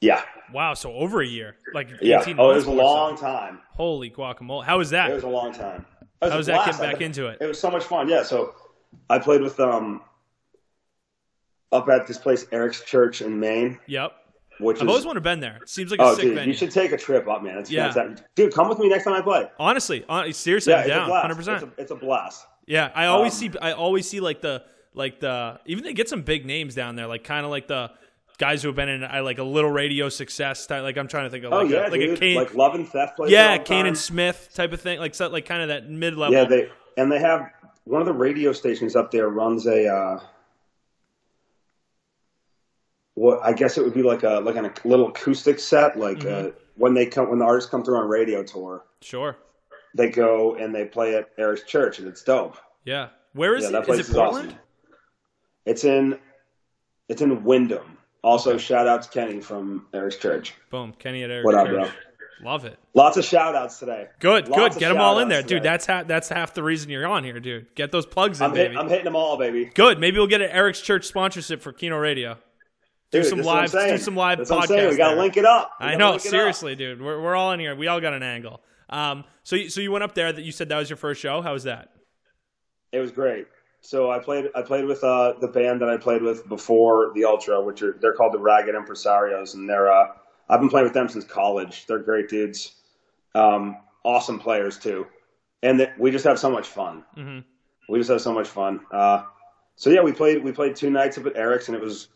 Yeah. 0.01 0.21
Wow. 0.53 0.73
So 0.73 0.93
over 0.93 1.21
a 1.21 1.25
year, 1.25 1.55
like 1.73 1.89
Yeah. 2.01 2.23
Oh, 2.37 2.51
it 2.51 2.55
was 2.55 2.65
a 2.65 2.71
long 2.71 3.17
time. 3.17 3.59
Holy 3.71 4.09
guacamole! 4.09 4.63
How 4.63 4.77
was 4.77 4.91
that? 4.91 5.09
It 5.09 5.15
was 5.15 5.23
a 5.23 5.27
long 5.27 5.51
time. 5.53 5.85
Was 6.21 6.31
How 6.31 6.37
was 6.37 6.47
that 6.47 6.65
getting 6.65 6.81
back 6.81 7.01
into 7.01 7.27
it? 7.27 7.39
It 7.41 7.47
was 7.47 7.59
so 7.59 7.71
much 7.71 7.83
fun. 7.83 8.07
Yeah. 8.07 8.23
So 8.23 8.53
I 9.09 9.19
played 9.19 9.41
with 9.41 9.59
um 9.59 10.01
up 11.75 11.89
at 11.89 12.07
this 12.07 12.17
place, 12.17 12.45
Eric's 12.51 12.83
Church 12.83 13.21
in 13.21 13.39
Maine, 13.39 13.77
Yep. 13.87 14.11
which 14.59 14.77
I've 14.77 14.83
is 14.83 14.89
always 14.89 15.05
wanted 15.05 15.19
to 15.19 15.23
been 15.23 15.39
there. 15.39 15.57
It 15.61 15.69
seems 15.69 15.91
like 15.91 15.99
a 15.99 16.03
oh 16.03 16.13
sick 16.15 16.23
dude, 16.23 16.35
venue. 16.35 16.51
you 16.51 16.57
should 16.57 16.71
take 16.71 16.91
a 16.91 16.97
trip 16.97 17.27
up, 17.27 17.43
man. 17.43 17.57
It's 17.57 17.69
Yeah. 17.71 17.91
fantastic. 17.91 18.25
Dude, 18.35 18.53
come 18.53 18.69
with 18.69 18.79
me 18.79 18.89
next 18.89 19.03
time 19.03 19.13
I 19.13 19.21
play. 19.21 19.49
Honestly, 19.59 20.05
hon- 20.09 20.31
seriously, 20.33 20.71
Yeah, 20.71 20.77
I'm 20.77 20.83
it's 20.85 20.91
a 20.91 20.95
down, 20.95 21.07
blast. 21.09 21.21
hundred 21.21 21.35
percent. 21.35 21.73
It's 21.77 21.91
a, 21.91 21.95
a 21.95 21.97
blast. 21.97 22.45
Yeah, 22.65 22.91
I 22.95 23.05
always 23.07 23.33
Um, 23.43 23.51
see 23.53 23.59
I 23.61 23.71
always 23.73 24.09
see 24.09 24.19
like 24.19 24.41
the 24.41 24.63
like 24.93 25.19
the 25.19 25.59
even 25.65 25.83
they 25.83 25.93
get 25.93 26.09
some 26.09 26.21
big 26.23 26.45
names 26.45 26.73
down 26.73 26.95
there, 26.95 27.05
like 27.07 27.23
kind 27.23 27.45
of 27.45 27.51
like 27.51 27.67
the 27.67 27.91
guys 28.37 28.61
who 28.61 28.67
have 28.69 28.75
been 28.75 28.89
in 28.89 29.03
uh, 29.03 29.21
like 29.23 29.37
a 29.37 29.43
little 29.43 29.69
radio 29.71 30.09
success 30.09 30.65
type. 30.65 30.81
Like 30.83 30.97
I'm 30.97 31.07
trying 31.07 31.25
to 31.25 31.29
think 31.29 31.43
of 31.45 31.53
Oh 31.53 31.57
like 31.61 31.69
yeah, 31.69 31.87
a, 31.87 31.89
like 31.89 31.99
dude. 31.99 32.17
a 32.17 32.19
Kane, 32.19 32.35
like 32.37 32.53
Love 32.55 32.73
and 32.75 32.87
Theft 32.87 33.19
yeah, 33.27 33.57
Kane 33.59 33.85
and 33.85 33.97
Smith 33.97 34.49
type 34.55 34.73
of 34.73 34.81
thing, 34.81 34.99
like 34.99 35.13
so, 35.15 35.27
like 35.27 35.45
kind 35.45 35.61
of 35.61 35.67
that 35.67 35.89
mid 35.89 36.15
level. 36.17 36.33
Yeah, 36.33 36.45
they 36.45 36.69
and 36.97 37.11
they 37.11 37.19
have 37.19 37.49
one 37.83 38.01
of 38.01 38.07
the 38.07 38.13
radio 38.13 38.51
stations 38.51 38.95
up 38.95 39.11
there 39.11 39.29
runs 39.29 39.67
a 39.67 39.85
uh 39.87 40.19
what 43.15 43.41
I 43.43 43.53
guess 43.53 43.77
it 43.77 43.83
would 43.83 43.93
be 43.93 44.03
like 44.03 44.23
a 44.23 44.39
like 44.39 44.55
a 44.55 44.71
little 44.87 45.07
acoustic 45.09 45.59
set, 45.59 45.97
like 45.97 46.19
Mm-hmm. 46.19 46.47
uh, 46.47 46.51
when 46.77 46.93
they 46.93 47.05
come 47.05 47.29
when 47.29 47.39
the 47.39 47.45
artists 47.45 47.69
come 47.69 47.83
through 47.83 47.97
on 47.97 48.07
radio 48.07 48.43
tour, 48.43 48.83
sure, 49.01 49.37
they 49.95 50.09
go 50.09 50.55
and 50.55 50.73
they 50.75 50.85
play 50.85 51.15
at 51.15 51.29
Eric's 51.37 51.63
Church, 51.63 51.99
and 51.99 52.07
it's 52.07 52.21
dope. 52.23 52.57
yeah. 52.83 53.09
Where 53.33 53.55
is 53.55 53.63
yeah, 53.65 53.71
that 53.71 53.81
it? 53.81 53.85
place 53.85 53.99
Is 53.99 54.09
is, 54.09 54.15
it 54.15 54.17
Portland? 54.17 54.47
awesome. 54.49 54.59
It's 55.65 55.83
in 55.83 56.19
it's 57.09 57.21
in 57.21 57.43
Windham. 57.43 57.97
Also, 58.23 58.57
shout 58.57 58.87
out 58.87 59.03
to 59.03 59.09
Kenny 59.09 59.39
from 59.41 59.85
Eric's 59.93 60.15
Church. 60.17 60.53
Boom, 60.69 60.93
Kenny 60.97 61.23
at 61.23 61.29
Eric's 61.31 61.45
What 61.45 61.55
up, 61.55 61.67
bro? 61.67 61.89
Love 62.41 62.65
it. 62.65 62.77
Lots 62.93 63.15
of 63.17 63.23
shout 63.23 63.55
outs 63.55 63.79
today. 63.79 64.07
Good, 64.19 64.47
Lots 64.49 64.75
good. 64.75 64.79
Get 64.79 64.89
them 64.89 64.99
all 64.99 65.19
in 65.19 65.29
there, 65.29 65.41
dude. 65.43 65.63
That's 65.63 65.85
half. 65.85 66.07
That's 66.07 66.27
half 66.29 66.53
the 66.53 66.63
reason 66.63 66.89
you're 66.89 67.07
on 67.07 67.23
here, 67.23 67.39
dude. 67.39 67.73
Get 67.75 67.91
those 67.91 68.05
plugs 68.05 68.39
in, 68.41 68.45
I'm, 68.47 68.55
hit, 68.55 68.69
baby. 68.69 68.77
I'm 68.77 68.89
hitting 68.89 69.05
them 69.05 69.15
all, 69.15 69.37
baby. 69.37 69.65
Good. 69.73 69.99
Maybe 69.99 70.17
we'll 70.17 70.27
get 70.27 70.41
an 70.41 70.49
Eric's 70.49 70.81
Church 70.81 71.05
sponsorship 71.05 71.61
for 71.61 71.71
Kino 71.71 71.97
Radio. 71.97 72.37
Do 73.15 73.23
some 73.23 73.37
that's 73.39 73.45
what 73.47 73.55
I'm 73.57 73.71
live- 73.71 73.89
do 73.89 73.97
some 73.97 74.15
live 74.15 74.37
That's 74.39 74.49
what 74.51 74.61
I'm 74.61 74.67
saying. 74.67 74.79
podcasts 74.87 74.91
We 74.91 74.97
gotta 74.97 75.15
there. 75.15 75.23
link 75.23 75.37
it 75.37 75.45
up. 75.45 75.71
We 75.79 75.85
I 75.87 75.95
know, 75.95 76.13
up. 76.15 76.21
seriously, 76.21 76.75
dude. 76.75 77.01
We're, 77.01 77.21
we're 77.21 77.35
all 77.35 77.51
in 77.51 77.59
here. 77.59 77.75
We 77.75 77.87
all 77.87 77.99
got 78.01 78.13
an 78.13 78.23
angle. 78.23 78.61
Um, 78.89 79.23
so 79.43 79.55
you, 79.55 79.69
so 79.69 79.81
you 79.81 79.91
went 79.91 80.03
up 80.03 80.13
there. 80.15 80.31
That 80.31 80.43
you 80.43 80.51
said 80.51 80.69
that 80.69 80.77
was 80.77 80.89
your 80.89 80.97
first 80.97 81.21
show. 81.21 81.41
How 81.41 81.53
was 81.53 81.63
that? 81.63 81.89
It 82.91 82.99
was 82.99 83.11
great. 83.11 83.47
So 83.81 84.09
I 84.11 84.19
played. 84.19 84.45
I 84.55 84.61
played 84.61 84.85
with 84.85 85.03
uh, 85.03 85.33
the 85.41 85.47
band 85.47 85.81
that 85.81 85.89
I 85.89 85.97
played 85.97 86.21
with 86.21 86.47
before 86.49 87.11
the 87.15 87.25
Ultra, 87.25 87.61
which 87.61 87.81
are 87.83 87.97
they're 88.01 88.13
called 88.13 88.33
the 88.33 88.39
Ragged 88.39 88.73
Impresarios, 88.75 89.53
and 89.55 89.69
they're. 89.69 89.91
Uh, 89.91 90.07
I've 90.49 90.59
been 90.59 90.69
playing 90.69 90.85
with 90.85 90.93
them 90.93 91.09
since 91.09 91.25
college. 91.25 91.85
They're 91.87 91.99
great 91.99 92.29
dudes, 92.29 92.73
um, 93.33 93.77
awesome 94.03 94.39
players 94.39 94.77
too, 94.77 95.07
and 95.63 95.79
th- 95.79 95.89
we 95.99 96.11
just 96.11 96.25
have 96.25 96.39
so 96.39 96.49
much 96.51 96.67
fun. 96.67 97.03
Mhm. 97.17 97.43
We 97.89 97.99
just 97.99 98.09
have 98.11 98.21
so 98.21 98.33
much 98.33 98.47
fun. 98.47 98.81
Uh, 98.91 99.23
so 99.75 99.89
yeah, 99.89 100.01
we 100.01 100.11
played. 100.11 100.43
We 100.43 100.51
played 100.51 100.75
two 100.75 100.89
nights 100.89 101.17
up 101.17 101.25
at 101.27 101.35
Eric's, 101.35 101.67
and 101.67 101.75
it 101.75 101.81
was. 101.83 102.09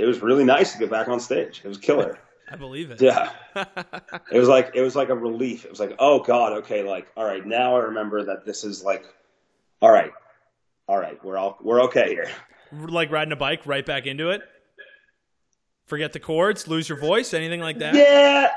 It 0.00 0.06
was 0.06 0.20
really 0.22 0.44
nice 0.44 0.72
to 0.72 0.78
get 0.78 0.90
back 0.90 1.08
on 1.08 1.20
stage. 1.20 1.60
It 1.64 1.68
was 1.68 1.78
killer. 1.78 2.18
I 2.52 2.56
believe 2.56 2.90
it. 2.90 3.00
Yeah. 3.00 3.30
it 3.54 4.38
was 4.38 4.48
like 4.48 4.72
it 4.74 4.80
was 4.82 4.96
like 4.96 5.08
a 5.08 5.14
relief. 5.14 5.64
It 5.64 5.70
was 5.70 5.78
like, 5.78 5.94
oh 6.00 6.18
God, 6.20 6.52
okay, 6.58 6.82
like, 6.82 7.06
all 7.16 7.24
right, 7.24 7.46
now 7.46 7.76
I 7.76 7.80
remember 7.80 8.24
that 8.24 8.44
this 8.44 8.64
is 8.64 8.82
like 8.82 9.04
all 9.80 9.90
right. 9.90 10.10
All 10.88 10.98
right, 10.98 11.22
we're 11.24 11.36
all 11.38 11.58
we're 11.62 11.82
okay 11.82 12.08
here. 12.08 12.28
like 12.72 13.10
riding 13.12 13.32
a 13.32 13.36
bike 13.36 13.66
right 13.66 13.86
back 13.86 14.06
into 14.06 14.30
it. 14.30 14.42
Forget 15.86 16.12
the 16.12 16.20
chords, 16.20 16.66
lose 16.66 16.88
your 16.88 16.98
voice, 16.98 17.34
anything 17.34 17.60
like 17.60 17.78
that. 17.78 17.94
Yeah. 17.94 18.50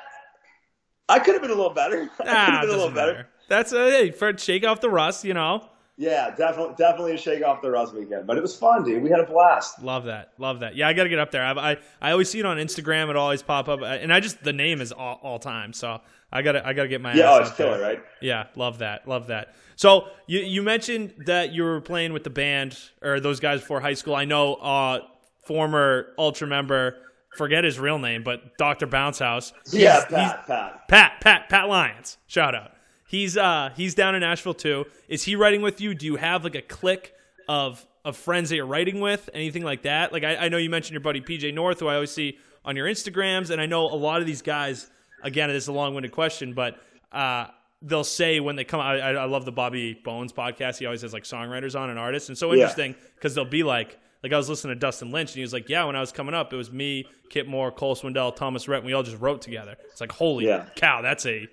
I 1.10 1.19
could 1.19 1.34
have 1.34 1.41
been 1.41 1.51
a 1.51 1.56
little 1.56 1.73
better. 1.73 2.03
I 2.19 2.23
could 2.23 2.27
Ah, 2.27 2.45
have 2.51 2.62
been 2.62 2.69
a 2.69 2.73
little 2.77 2.91
better. 2.95 3.27
That's 3.49 3.71
a 3.73 3.91
hey, 3.91 4.12
for 4.12 4.36
shake 4.38 4.65
off 4.65 4.82
the 4.82 4.89
rust, 4.89 5.23
you 5.23 5.34
know. 5.34 5.67
Yeah, 5.95 6.34
definitely 6.36 6.73
definitely 6.77 7.13
a 7.13 7.17
shake 7.17 7.43
off 7.43 7.62
the 7.62 7.69
rust 7.69 7.93
weekend. 7.93 8.25
But 8.25 8.38
it 8.38 8.41
was 8.41 8.56
fun, 8.56 8.84
dude. 8.84 9.03
We 9.03 9.10
had 9.12 9.19
a 9.19 9.25
blast. 9.27 9.82
Love 9.84 10.06
that, 10.06 10.34
love 10.39 10.62
that. 10.62 10.75
Yeah, 10.75 10.88
I 10.88 10.93
got 10.93 11.03
to 11.03 11.10
get 11.10 11.19
up 11.19 11.29
there. 11.32 11.43
I, 11.45 11.51
I 11.73 11.77
I 12.01 12.12
always 12.12 12.29
see 12.29 12.39
it 12.39 12.45
on 12.47 12.58
Instagram. 12.58 13.10
It 13.12 13.15
always 13.15 13.43
pop 13.43 13.67
up, 13.69 13.82
and 13.84 14.12
I 14.12 14.19
just 14.19 14.43
the 14.43 14.53
name 14.53 14.82
is 14.82 14.91
all, 14.91 15.19
all 15.21 15.38
time. 15.38 15.71
So 15.71 16.01
I 16.32 16.41
got 16.41 16.53
to 16.53 16.67
I 16.67 16.73
got 16.73 16.84
to 16.84 16.88
get 16.89 16.99
my 17.01 17.13
Yeah, 17.13 17.32
ass 17.32 17.38
oh, 17.38 17.41
it's 17.43 17.51
killer, 17.56 17.79
right? 17.79 18.03
Yeah, 18.21 18.47
love 18.56 18.79
that, 18.79 19.08
love 19.08 19.27
that. 19.27 19.53
So 19.75 20.08
you 20.25 20.39
you 20.39 20.63
mentioned 20.63 21.13
that 21.27 21.51
you 21.53 21.63
were 21.63 21.79
playing 21.79 22.12
with 22.12 22.23
the 22.23 22.29
band 22.32 22.77
or 23.03 23.19
those 23.19 23.39
guys 23.39 23.60
before 23.60 23.79
high 23.79 23.93
school. 23.93 24.15
I 24.15 24.25
know 24.25 24.56
uh, 24.56 24.99
former 25.45 26.08
Ultra 26.17 26.47
member, 26.47 26.95
forget 27.36 27.63
his 27.63 27.79
real 27.79 27.99
name, 27.99 28.23
but 28.23 28.58
Doctor 28.58 28.88
Bounce 28.88 29.19
House. 29.19 29.53
Yeah, 29.71 29.95
He's- 29.95 30.10
he's- 30.10 30.32
Pat, 30.32 30.47
Pat. 30.47 30.88
Pat, 30.88 31.12
Pat, 31.21 31.49
Pat 31.49 31.69
Lyons. 31.69 32.17
Shout 32.27 32.56
out. 32.56 32.71
He's 33.07 33.37
uh 33.37 33.71
he's 33.75 33.93
down 33.95 34.15
in 34.15 34.21
Nashville 34.21 34.53
too. 34.53 34.85
Is 35.07 35.23
he 35.23 35.35
writing 35.35 35.61
with 35.61 35.81
you? 35.81 35.93
Do 35.93 36.05
you 36.05 36.15
have 36.15 36.43
like 36.43 36.55
a 36.55 36.61
clique 36.61 37.13
of 37.47 37.85
of 38.05 38.17
friends 38.17 38.49
that 38.49 38.55
you're 38.55 38.65
writing 38.65 38.99
with? 38.99 39.29
Anything 39.33 39.63
like 39.63 39.83
that? 39.83 40.11
Like 40.11 40.23
I, 40.23 40.35
I 40.37 40.49
know 40.49 40.57
you 40.57 40.69
mentioned 40.69 40.93
your 40.93 41.01
buddy 41.01 41.21
PJ 41.21 41.53
North, 41.53 41.79
who 41.79 41.87
I 41.87 41.95
always 41.95 42.11
see 42.11 42.37
on 42.65 42.75
your 42.75 42.87
Instagrams, 42.87 43.49
and 43.49 43.61
I 43.61 43.65
know 43.65 43.85
a 43.85 43.95
lot 43.95 44.21
of 44.21 44.27
these 44.27 44.41
guys. 44.41 44.89
Again, 45.21 45.49
it 45.49 45.55
is 45.55 45.67
a 45.67 45.71
long 45.73 45.93
winded 45.93 46.11
question, 46.11 46.53
but 46.53 46.77
uh 47.11 47.47
they'll 47.85 48.03
say 48.05 48.39
when 48.39 48.55
they 48.55 48.63
come 48.63 48.79
out. 48.79 48.99
I, 48.99 49.11
I 49.11 49.25
love 49.25 49.43
the 49.45 49.51
Bobby 49.51 49.93
Bones 49.93 50.31
podcast. 50.33 50.77
He 50.79 50.85
always 50.85 51.01
has 51.01 51.11
like 51.13 51.23
songwriters 51.23 51.79
on 51.79 51.89
and 51.89 51.99
artists, 51.99 52.29
and 52.29 52.37
so 52.37 52.53
interesting 52.53 52.95
because 53.15 53.35
they'll 53.35 53.45
be 53.45 53.63
like. 53.63 53.99
Like 54.23 54.31
I 54.31 54.37
was 54.37 54.47
listening 54.47 54.73
to 54.77 54.79
Dustin 54.79 55.11
Lynch, 55.11 55.31
and 55.31 55.35
he 55.35 55.41
was 55.41 55.51
like, 55.51 55.67
"Yeah, 55.67 55.83
when 55.83 55.97
I 55.97 55.99
was 55.99 56.13
coming 56.13 56.33
up, 56.33 56.53
it 56.53 56.55
was 56.55 56.71
me, 56.71 57.05
Kip 57.29 57.45
Moore, 57.45 57.73
Cole 57.73 57.93
Swindell, 57.93 58.33
Thomas 58.33 58.69
Rhett, 58.69 58.77
and 58.79 58.85
we 58.87 58.93
all 58.93 59.03
just 59.03 59.19
wrote 59.19 59.41
together." 59.41 59.75
It's 59.91 59.99
like, 59.99 60.13
holy 60.13 60.45
Yeah. 60.45 60.63
cow, 60.77 61.01
that's 61.01 61.25
a 61.25 61.45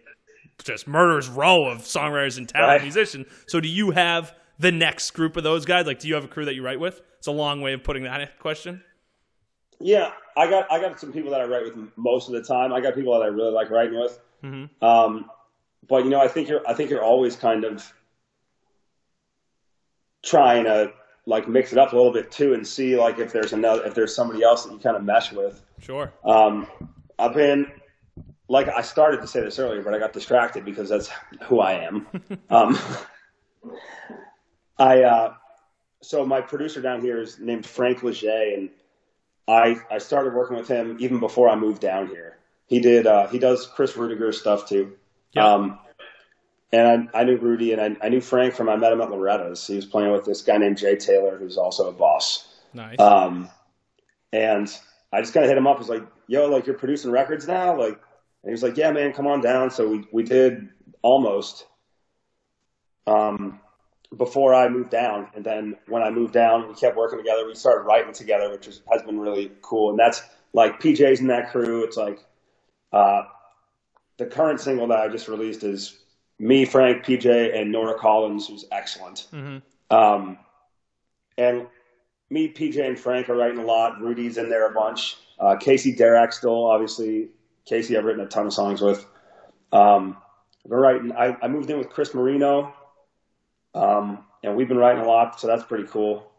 just 0.65 0.87
murderer's 0.87 1.29
row 1.29 1.67
of 1.67 1.79
songwriters 1.79 2.39
and 2.39 2.49
talented 2.49 2.77
Right. 2.77 2.83
musicians. 2.83 3.27
So 3.47 3.61
do 3.61 3.69
you 3.69 3.91
have 3.93 4.35
the 4.59 4.71
next 4.73 5.13
group 5.13 5.37
of 5.37 5.43
those 5.45 5.65
guys? 5.65 5.87
Like, 5.87 5.99
do 6.01 6.09
you 6.09 6.15
have 6.15 6.25
a 6.25 6.29
crew 6.29 6.45
that 6.45 6.55
you 6.55 6.63
write 6.65 6.81
with? 6.81 7.01
It's 7.19 7.27
a 7.27 7.33
long 7.33 7.61
way 7.61 7.73
of 7.73 7.83
putting 7.85 8.03
that 8.05 8.39
question. 8.39 8.83
Yeah, 9.79 10.13
I 10.37 10.49
got 10.49 10.71
I 10.71 10.81
got 10.81 11.01
some 11.01 11.13
people 11.13 11.31
that 11.31 11.41
I 11.41 11.45
write 11.45 11.65
with 11.65 11.77
most 11.97 12.29
of 12.29 12.35
the 12.35 12.43
time. 12.43 12.73
I 12.73 12.81
got 12.81 12.95
people 12.95 13.13
that 13.19 13.23
I 13.25 13.29
really 13.29 13.51
like 13.53 13.71
writing 13.71 13.99
with. 13.99 14.19
Mhm. 14.45 14.69
Um, 14.83 15.31
but 15.89 16.05
you 16.05 16.11
know, 16.11 16.21
I 16.21 16.29
think 16.29 16.49
you're 16.49 16.61
I 16.69 16.75
think 16.75 16.91
you're 16.91 17.03
always 17.03 17.35
kind 17.37 17.65
of 17.65 17.91
trying 20.23 20.65
to 20.65 20.93
like 21.27 21.49
mix 21.49 21.73
it 21.73 21.79
up 21.79 21.93
a 21.93 21.97
little 21.97 22.13
bit 22.13 22.31
too, 22.31 22.53
and 22.55 22.67
see 22.67 22.97
like 22.97 23.19
if 23.19 23.33
there's 23.33 23.53
another 23.53 23.85
if 23.87 23.95
there's 23.95 24.15
somebody 24.15 24.43
else 24.43 24.65
that 24.65 24.73
you 24.73 24.79
kind 24.79 24.97
of 24.97 25.05
mesh 25.05 25.33
with. 25.33 25.63
Sure. 25.79 26.13
Um, 26.25 26.67
I've 27.19 27.35
been 27.35 27.71
like 28.51 28.69
I 28.69 28.83
started 28.83 29.21
to 29.21 29.29
say 29.29 29.41
this 29.41 29.61
earlier, 29.61 29.81
but 29.81 29.95
I 29.95 30.01
got 30.01 30.13
distracted 30.13 30.65
because 30.65 30.89
that's 30.89 31.09
who 31.45 31.61
I 31.61 31.85
am. 31.85 32.07
um, 32.51 32.77
I 34.77 35.05
uh, 35.05 35.35
so 36.03 36.27
my 36.27 36.41
producer 36.41 36.83
down 36.83 37.01
here 37.01 37.21
is 37.21 37.39
named 37.39 37.65
Frank 37.65 38.03
Leger, 38.03 38.29
and 38.29 38.71
I 39.47 39.77
I 39.89 39.99
started 39.99 40.35
working 40.35 40.57
with 40.57 40.67
him 40.67 40.97
even 40.99 41.21
before 41.21 41.49
I 41.49 41.55
moved 41.55 41.81
down 41.81 42.09
here. 42.09 42.39
He 42.67 42.81
did 42.81 43.07
uh, 43.07 43.29
he 43.29 43.39
does 43.39 43.67
Chris 43.67 43.97
Rudiger 43.97 44.33
stuff 44.33 44.69
too. 44.69 44.97
Yeah. 45.33 45.47
Um, 45.47 45.79
and 46.73 47.09
I, 47.15 47.21
I 47.21 47.25
knew 47.25 47.37
Rudy, 47.37 47.73
and 47.73 47.81
I, 47.81 48.07
I 48.07 48.09
knew 48.09 48.21
Frank 48.21 48.55
from 48.55 48.69
I 48.69 48.75
met 48.75 48.93
him 48.93 49.01
at 49.01 49.11
Loretta's. 49.11 49.65
He 49.65 49.77
was 49.77 49.87
playing 49.87 50.11
with 50.11 50.25
this 50.25 50.43
guy 50.43 50.57
named 50.57 50.79
Jay 50.79 50.97
Taylor, 50.97 51.37
who's 51.37 51.57
also 51.57 51.89
a 51.89 51.93
boss. 51.93 52.49
Nice. 52.75 52.99
Um, 52.99 53.49
and 54.33 54.69
I 55.13 55.21
just 55.21 55.35
kind 55.35 55.45
of 55.45 55.51
hit 55.51 55.59
him 55.59 55.69
up. 55.69 55.77
I 55.77 55.79
was 55.79 55.89
like, 55.89 56.05
"Yo, 56.27 56.49
like 56.49 56.67
you're 56.67 56.79
producing 56.79 57.13
records 57.13 57.47
now?" 57.47 57.79
Like, 57.79 58.01
and 58.43 58.51
he 58.51 58.53
was 58.53 58.63
like, 58.63 58.77
"Yeah, 58.77 58.91
man, 58.91 59.13
come 59.13 59.27
on 59.27 59.41
down." 59.41 59.71
So 59.71 59.89
we 59.89 60.05
we 60.13 60.23
did 60.23 60.69
almost. 61.03 61.67
Um, 63.07 63.61
before 64.17 64.55
I 64.55 64.69
moved 64.69 64.91
down, 64.91 65.29
and 65.35 65.45
then 65.45 65.77
when 65.87 66.03
I 66.03 66.11
moved 66.11 66.33
down, 66.33 66.69
we 66.69 66.75
kept 66.75 66.97
working 66.97 67.19
together. 67.19 67.47
We 67.47 67.55
started 67.55 67.85
writing 67.85 68.13
together, 68.13 68.51
which 68.51 68.67
is, 68.67 68.83
has 68.93 69.03
been 69.03 69.21
really 69.21 69.53
cool. 69.63 69.91
And 69.91 69.99
that's 69.99 70.23
like 70.53 70.81
PJ's 70.81 71.21
in 71.21 71.29
that 71.29 71.51
crew. 71.51 71.85
It's 71.85 71.97
like 71.97 72.19
uh, 72.93 73.23
the 74.19 74.27
current 74.27 74.61
single 74.61 74.89
that 74.89 74.99
I 74.99 75.09
just 75.09 75.29
released 75.29 75.63
is 75.63 75.97
me, 76.39 76.65
Frank, 76.65 77.05
PJ, 77.05 77.57
and 77.57 77.71
Nora 77.71 77.99
Collins, 77.99 78.49
who's 78.49 78.65
excellent. 78.73 79.29
Mhm. 79.33 79.63
Um, 79.91 80.39
and 81.39 81.67
me, 82.31 82.53
PJ, 82.53 82.85
and 82.85 82.99
Frank 82.99 83.29
are 83.29 83.37
writing 83.37 83.59
a 83.59 83.65
lot. 83.65 84.01
Rudy's 84.01 84.39
in 84.39 84.49
there 84.49 84.69
a 84.69 84.75
bunch. 84.75 85.17
Uh, 85.39 85.57
Casey 85.57 85.95
Derrick 85.95 86.33
still, 86.33 86.67
obviously. 86.67 87.29
Casey, 87.67 87.97
I've 87.97 88.05
written 88.05 88.23
a 88.25 88.29
ton 88.29 88.47
of 88.47 88.53
songs 88.53 88.81
with. 88.81 89.05
Um, 89.73 90.17
we're 90.65 90.81
writing. 90.81 91.13
I, 91.13 91.37
I 91.43 91.49
moved 91.49 91.71
in 91.71 91.79
with 91.79 91.91
Chris 91.91 92.15
Marino, 92.15 92.75
um, 93.75 94.25
and 94.43 94.57
we've 94.57 94.69
been 94.69 94.77
writing 94.77 95.03
a 95.03 95.07
lot, 95.07 95.41
so 95.41 95.47
that's 95.47 95.65
pretty 95.65 95.87
cool. 95.87 96.31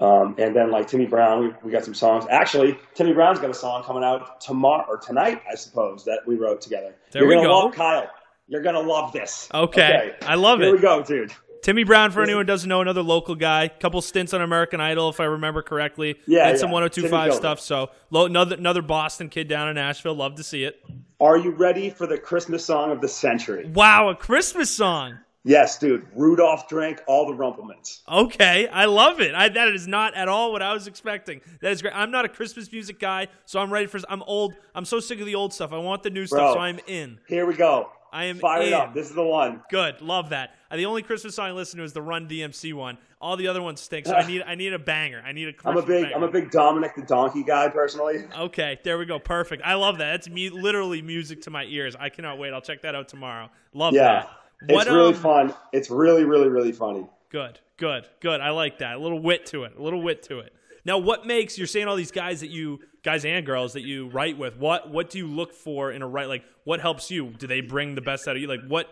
Um, 0.00 0.36
and 0.38 0.54
then 0.54 0.70
like 0.70 0.86
Timmy 0.86 1.06
Brown, 1.06 1.42
we, 1.42 1.54
we 1.64 1.72
got 1.72 1.84
some 1.84 1.94
songs. 1.94 2.24
Actually, 2.30 2.78
Timmy 2.94 3.12
Brown's 3.12 3.40
got 3.40 3.50
a 3.50 3.54
song 3.54 3.82
coming 3.82 4.04
out 4.04 4.40
tomorrow 4.40 4.84
or 4.88 4.98
tonight, 4.98 5.42
I 5.50 5.56
suppose, 5.56 6.04
that 6.04 6.20
we 6.26 6.36
wrote 6.36 6.60
together. 6.60 6.94
There 7.10 7.22
You're 7.22 7.28
we 7.30 7.34
gonna 7.34 7.48
go. 7.48 7.58
Love, 7.58 7.74
Kyle, 7.74 8.10
you're 8.46 8.62
gonna 8.62 8.80
love 8.80 9.12
this. 9.12 9.48
Okay. 9.52 10.12
I 10.22 10.36
love 10.36 10.60
Here 10.60 10.68
it. 10.68 10.70
Here 10.70 10.76
we 10.76 10.82
go, 10.82 11.02
dude. 11.02 11.32
Timmy 11.62 11.84
Brown, 11.84 12.10
for 12.10 12.22
anyone 12.22 12.42
who 12.42 12.46
doesn't 12.46 12.68
know, 12.68 12.80
another 12.80 13.02
local 13.02 13.34
guy. 13.34 13.68
Couple 13.68 14.00
stints 14.00 14.32
on 14.32 14.40
American 14.40 14.80
Idol, 14.80 15.08
if 15.08 15.20
I 15.20 15.24
remember 15.24 15.62
correctly. 15.62 16.16
Yeah, 16.26 16.54
some 16.56 16.68
yeah. 16.70 16.74
1025 16.74 17.34
stuff. 17.34 17.60
So 17.60 17.90
lo- 18.10 18.26
another 18.26 18.56
another 18.56 18.82
Boston 18.82 19.28
kid 19.28 19.48
down 19.48 19.68
in 19.68 19.74
Nashville. 19.74 20.14
Love 20.14 20.36
to 20.36 20.42
see 20.44 20.64
it. 20.64 20.82
Are 21.20 21.36
you 21.36 21.50
ready 21.50 21.90
for 21.90 22.06
the 22.06 22.16
Christmas 22.18 22.64
song 22.64 22.92
of 22.92 23.00
the 23.00 23.08
century? 23.08 23.66
Wow, 23.74 24.08
a 24.08 24.14
Christmas 24.14 24.70
song. 24.70 25.18
Yes, 25.44 25.78
dude. 25.78 26.06
Rudolph 26.14 26.68
drank 26.68 27.00
all 27.06 27.26
the 27.26 27.32
Rumple 27.32 27.64
Minze. 27.64 28.02
Okay, 28.08 28.68
I 28.68 28.84
love 28.84 29.20
it. 29.20 29.34
I, 29.34 29.48
that 29.48 29.68
is 29.68 29.86
not 29.86 30.14
at 30.14 30.28
all 30.28 30.52
what 30.52 30.62
I 30.62 30.74
was 30.74 30.86
expecting. 30.86 31.40
That 31.62 31.72
is 31.72 31.80
great. 31.80 31.94
I'm 31.96 32.10
not 32.10 32.24
a 32.24 32.28
Christmas 32.28 32.70
music 32.70 32.98
guy, 32.98 33.28
so 33.46 33.58
I'm 33.58 33.72
ready 33.72 33.86
for. 33.86 33.98
I'm 34.08 34.22
old. 34.24 34.54
I'm 34.74 34.84
so 34.84 35.00
sick 35.00 35.20
of 35.20 35.26
the 35.26 35.34
old 35.34 35.52
stuff. 35.54 35.72
I 35.72 35.78
want 35.78 36.02
the 36.02 36.10
new 36.10 36.26
Bro. 36.26 36.38
stuff, 36.38 36.52
so 36.54 36.58
I'm 36.60 36.78
in. 36.86 37.18
Here 37.28 37.46
we 37.46 37.54
go. 37.54 37.90
I 38.12 38.24
am 38.24 38.38
Fire 38.38 38.62
it 38.62 38.68
in. 38.68 38.74
up. 38.74 38.94
This 38.94 39.08
is 39.08 39.14
the 39.14 39.22
one. 39.24 39.62
Good, 39.70 40.00
love 40.00 40.30
that. 40.30 40.54
The 40.76 40.84
only 40.84 41.02
Christmas 41.02 41.34
song 41.34 41.48
I 41.48 41.52
listen 41.52 41.78
to 41.78 41.84
is 41.84 41.92
the 41.94 42.02
Run 42.02 42.28
DMC 42.28 42.74
one. 42.74 42.98
All 43.20 43.36
the 43.36 43.48
other 43.48 43.62
ones 43.62 43.80
stink. 43.80 44.06
So 44.06 44.14
I 44.14 44.26
need 44.26 44.42
I 44.42 44.54
need 44.54 44.72
a 44.74 44.78
banger. 44.78 45.22
I 45.24 45.32
need 45.32 45.48
a. 45.48 45.52
I'm 45.68 45.76
a 45.76 45.82
big 45.82 46.04
banger. 46.04 46.16
I'm 46.16 46.22
a 46.22 46.30
big 46.30 46.50
Dominic 46.50 46.94
the 46.94 47.02
Donkey 47.02 47.42
guy 47.42 47.68
personally. 47.68 48.24
Okay, 48.38 48.78
there 48.84 48.98
we 48.98 49.06
go. 49.06 49.18
Perfect. 49.18 49.62
I 49.64 49.74
love 49.74 49.98
that. 49.98 50.14
It's 50.16 50.28
mu- 50.28 50.60
literally 50.60 51.00
music 51.00 51.42
to 51.42 51.50
my 51.50 51.64
ears. 51.64 51.96
I 51.98 52.10
cannot 52.10 52.38
wait. 52.38 52.52
I'll 52.52 52.60
check 52.60 52.82
that 52.82 52.94
out 52.94 53.08
tomorrow. 53.08 53.48
Love 53.72 53.94
Yeah. 53.94 54.02
that. 54.02 54.30
What, 54.74 54.86
it's 54.86 54.94
really 54.94 55.14
um, 55.14 55.20
fun. 55.20 55.54
It's 55.72 55.88
really, 55.88 56.24
really, 56.24 56.48
really 56.48 56.72
funny. 56.72 57.06
Good, 57.30 57.60
good, 57.76 58.06
good. 58.20 58.40
I 58.40 58.50
like 58.50 58.78
that. 58.78 58.96
A 58.96 58.98
little 58.98 59.20
wit 59.20 59.46
to 59.46 59.64
it. 59.64 59.74
A 59.78 59.82
little 59.82 60.02
wit 60.02 60.22
to 60.24 60.40
it. 60.40 60.52
Now, 60.84 60.98
what 60.98 61.26
makes 61.26 61.58
you're 61.58 61.66
saying 61.66 61.86
all 61.86 61.96
these 61.96 62.10
guys 62.10 62.40
that 62.40 62.50
you 62.50 62.80
guys 63.02 63.24
and 63.24 63.44
girls 63.44 63.74
that 63.74 63.82
you 63.82 64.08
write 64.08 64.38
with? 64.38 64.56
What 64.56 64.90
what 64.90 65.10
do 65.10 65.18
you 65.18 65.26
look 65.26 65.52
for 65.52 65.92
in 65.92 66.02
a 66.02 66.08
write? 66.08 66.28
Like, 66.28 66.44
what 66.64 66.80
helps 66.80 67.10
you? 67.10 67.28
Do 67.38 67.46
they 67.46 67.60
bring 67.60 67.94
the 67.94 68.00
best 68.00 68.26
out 68.26 68.36
of 68.36 68.42
you? 68.42 68.48
Like, 68.48 68.66
what 68.66 68.88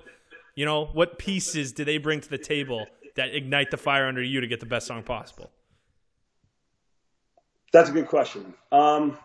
you 0.57 0.65
know? 0.65 0.87
What 0.87 1.19
pieces 1.19 1.73
do 1.73 1.85
they 1.85 1.99
bring 1.99 2.21
to 2.21 2.29
the 2.29 2.39
table 2.39 2.87
that 3.15 3.33
ignite 3.35 3.71
the 3.71 3.77
fire 3.77 4.07
under 4.07 4.23
you 4.23 4.41
to 4.41 4.49
get 4.49 4.59
the 4.59 4.67
best 4.67 4.89
song 4.89 5.05
possible? 5.05 5.51
That's 7.73 7.91
a 7.91 7.93
good 7.93 8.09
question. 8.09 8.55
Um, 8.73 9.17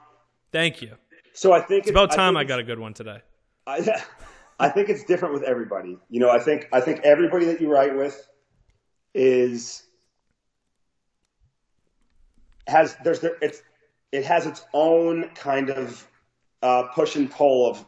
Thank 0.52 0.82
you. 0.82 0.92
so 1.34 1.54
I 1.54 1.62
think 1.62 1.86
It's 1.86 1.92
about 1.92 2.12
time 2.12 2.36
think 2.36 2.46
I 2.46 2.48
got 2.48 2.60
a 2.60 2.64
good 2.64 2.80
one 2.80 2.94
today. 2.94 3.22
I, 3.66 4.04
I 4.60 4.70
think 4.70 4.90
it's 4.90 5.04
different 5.04 5.34
with 5.34 5.44
everybody. 5.44 5.98
You 6.10 6.20
know, 6.20 6.30
I 6.30 6.38
think 6.38 6.68
I 6.72 6.82
think 6.82 7.00
everybody 7.04 7.46
that 7.46 7.60
you 7.60 7.72
write 7.72 7.96
with 7.96 8.28
is 9.16 9.84
has 12.68 12.96
there's 13.04 13.20
there 13.22 13.38
it's 13.42 13.64
it 14.12 14.26
has 14.26 14.46
its 14.46 14.64
own 14.74 15.30
kind 15.36 15.70
of 15.70 16.08
uh, 16.62 16.84
push 16.94 17.16
and 17.16 17.30
pull 17.32 17.70
of 17.70 17.84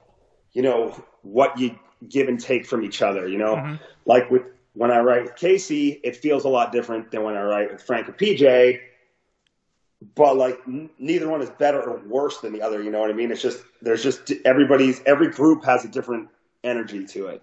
you 0.54 0.62
know 0.62 1.04
what 1.22 1.58
you 1.60 1.78
give 2.10 2.28
and 2.28 2.40
take 2.40 2.66
from 2.66 2.84
each 2.84 3.02
other. 3.02 3.28
You 3.28 3.38
know, 3.38 3.56
like 4.06 4.30
with 4.30 4.44
when 4.74 4.92
I 4.92 5.00
write 5.00 5.24
with 5.24 5.36
Casey, 5.36 6.00
it 6.04 6.16
feels 6.16 6.46
a 6.46 6.50
lot 6.50 6.72
different 6.72 7.12
than 7.12 7.24
when 7.24 7.36
I 7.36 7.44
write 7.44 7.72
with 7.72 7.82
Frank 7.82 8.10
or 8.10 8.14
PJ. 8.14 8.80
But 10.16 10.36
like 10.36 10.60
n- 10.68 10.90
neither 11.00 11.30
one 11.30 11.42
is 11.42 11.50
better 11.52 11.82
or 11.82 12.02
worse 12.08 12.40
than 12.40 12.54
the 12.54 12.62
other. 12.62 12.82
You 12.82 12.92
know 12.92 13.00
what 13.00 13.10
I 13.10 13.14
mean? 13.14 13.32
It's 13.32 13.42
just 13.42 13.64
there's 13.82 14.04
just 14.04 14.32
everybody's 14.46 15.02
every 15.06 15.30
group 15.30 15.64
has 15.66 15.86
a 15.86 15.88
different 15.88 16.30
energy 16.64 17.06
to 17.06 17.28
it. 17.28 17.42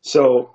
So, 0.00 0.54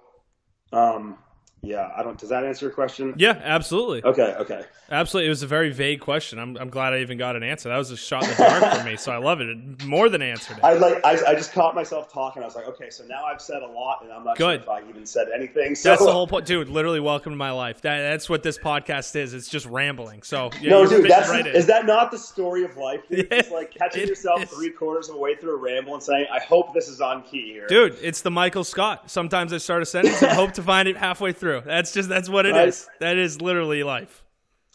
um, 0.72 1.18
yeah, 1.64 1.90
I 1.96 2.04
don't. 2.04 2.18
Does 2.18 2.28
that 2.30 2.44
answer 2.44 2.66
your 2.66 2.74
question? 2.74 3.14
Yeah, 3.18 3.40
absolutely. 3.42 4.04
Okay. 4.04 4.36
Okay. 4.38 4.64
Absolutely. 4.92 5.28
It 5.28 5.30
was 5.30 5.44
a 5.44 5.48
very 5.48 5.72
vague 5.72 6.02
question. 6.02 6.38
I'm, 6.38 6.58
I'm 6.58 6.70
glad 6.70 6.94
I 6.94 7.00
even 7.00 7.18
got 7.18 7.38
an 7.38 7.42
answer. 7.42 7.70
That 7.70 7.78
was 7.78 7.90
a 7.90 7.96
shot 7.98 8.24
in 8.24 8.30
the 8.32 8.36
dark 8.36 8.78
for 8.80 8.84
me, 8.84 8.98
so 8.98 9.14
I 9.14 9.18
love 9.18 9.40
it. 9.40 9.48
It 9.48 9.86
more 9.86 10.10
than 10.10 10.22
answered 10.22 10.58
it. 10.58 10.64
I 10.64 10.74
like. 10.74 11.04
I, 11.06 11.18
I 11.26 11.36
just 11.36 11.54
caught 11.54 11.74
myself 11.74 12.12
talking. 12.12 12.44
I 12.44 12.46
was 12.46 12.56
like, 12.56 12.68
okay, 12.68 12.90
so 12.90 13.06
now 13.06 13.24
I've 13.24 13.42
said 13.42 13.62
a 13.64 13.68
lot, 13.68 14.02
and 14.04 14.12
I'm 14.12 14.26
not 14.26 14.38
Good. 14.38 14.64
sure 14.66 14.76
if 14.78 14.86
I 14.86 14.90
even 14.90 15.06
said 15.06 15.28
anything. 15.34 15.74
So 15.76 15.90
That's 15.90 16.04
the 16.04 16.12
whole 16.12 16.28
point, 16.28 16.46
dude. 16.46 16.68
Literally, 16.68 17.00
welcome 17.00 17.32
to 17.32 17.38
my 17.38 17.52
life. 17.52 17.82
That, 17.82 18.02
that's 18.02 18.30
what 18.30 18.44
this 18.44 18.58
podcast 18.58 19.16
is. 19.16 19.34
It's 19.34 19.48
just 19.48 19.66
rambling. 19.66 20.22
So, 20.24 20.50
yeah, 20.60 20.72
No, 20.72 20.86
dude, 20.86 21.10
that's 21.10 21.30
right 21.30 21.48
is 21.48 21.66
that 21.68 21.86
not 21.86 22.12
the 22.12 22.18
story 22.18 22.66
of 22.66 22.76
life? 22.76 23.02
Dude? 23.10 23.20
Yeah, 23.32 23.38
it's 23.40 23.52
like 23.52 23.72
catching 23.74 24.04
it 24.04 24.10
yourself 24.10 24.44
is. 24.44 24.50
three 24.50 24.70
quarters 24.70 25.08
of 25.08 25.16
the 25.16 25.22
way 25.22 25.36
through 25.36 25.56
a 25.56 25.60
ramble 25.60 25.94
and 25.94 26.04
saying, 26.04 26.26
"I 26.32 26.40
hope 26.40 26.74
this 26.74 26.90
is 26.90 27.00
on 27.00 27.24
key 27.24 27.54
here." 27.54 27.68
Dude, 27.68 27.98
it's 28.02 28.20
the 28.22 28.32
Michael 28.32 28.66
Scott. 28.66 29.10
Sometimes 29.10 29.54
I 29.54 29.58
start 29.60 29.82
a 29.82 29.86
sentence 29.86 30.22
and 30.22 30.34
hope 30.34 30.52
to 30.54 30.62
find 30.62 30.90
it 30.90 30.98
halfway 30.98 31.32
through. 31.32 31.53
That's 31.62 31.92
just 31.94 32.10
that's 32.10 32.30
what 32.30 32.46
it 32.46 32.56
is. 32.56 32.88
Right. 32.90 33.00
That 33.00 33.18
is 33.18 33.42
literally 33.42 33.84
life. 33.84 34.24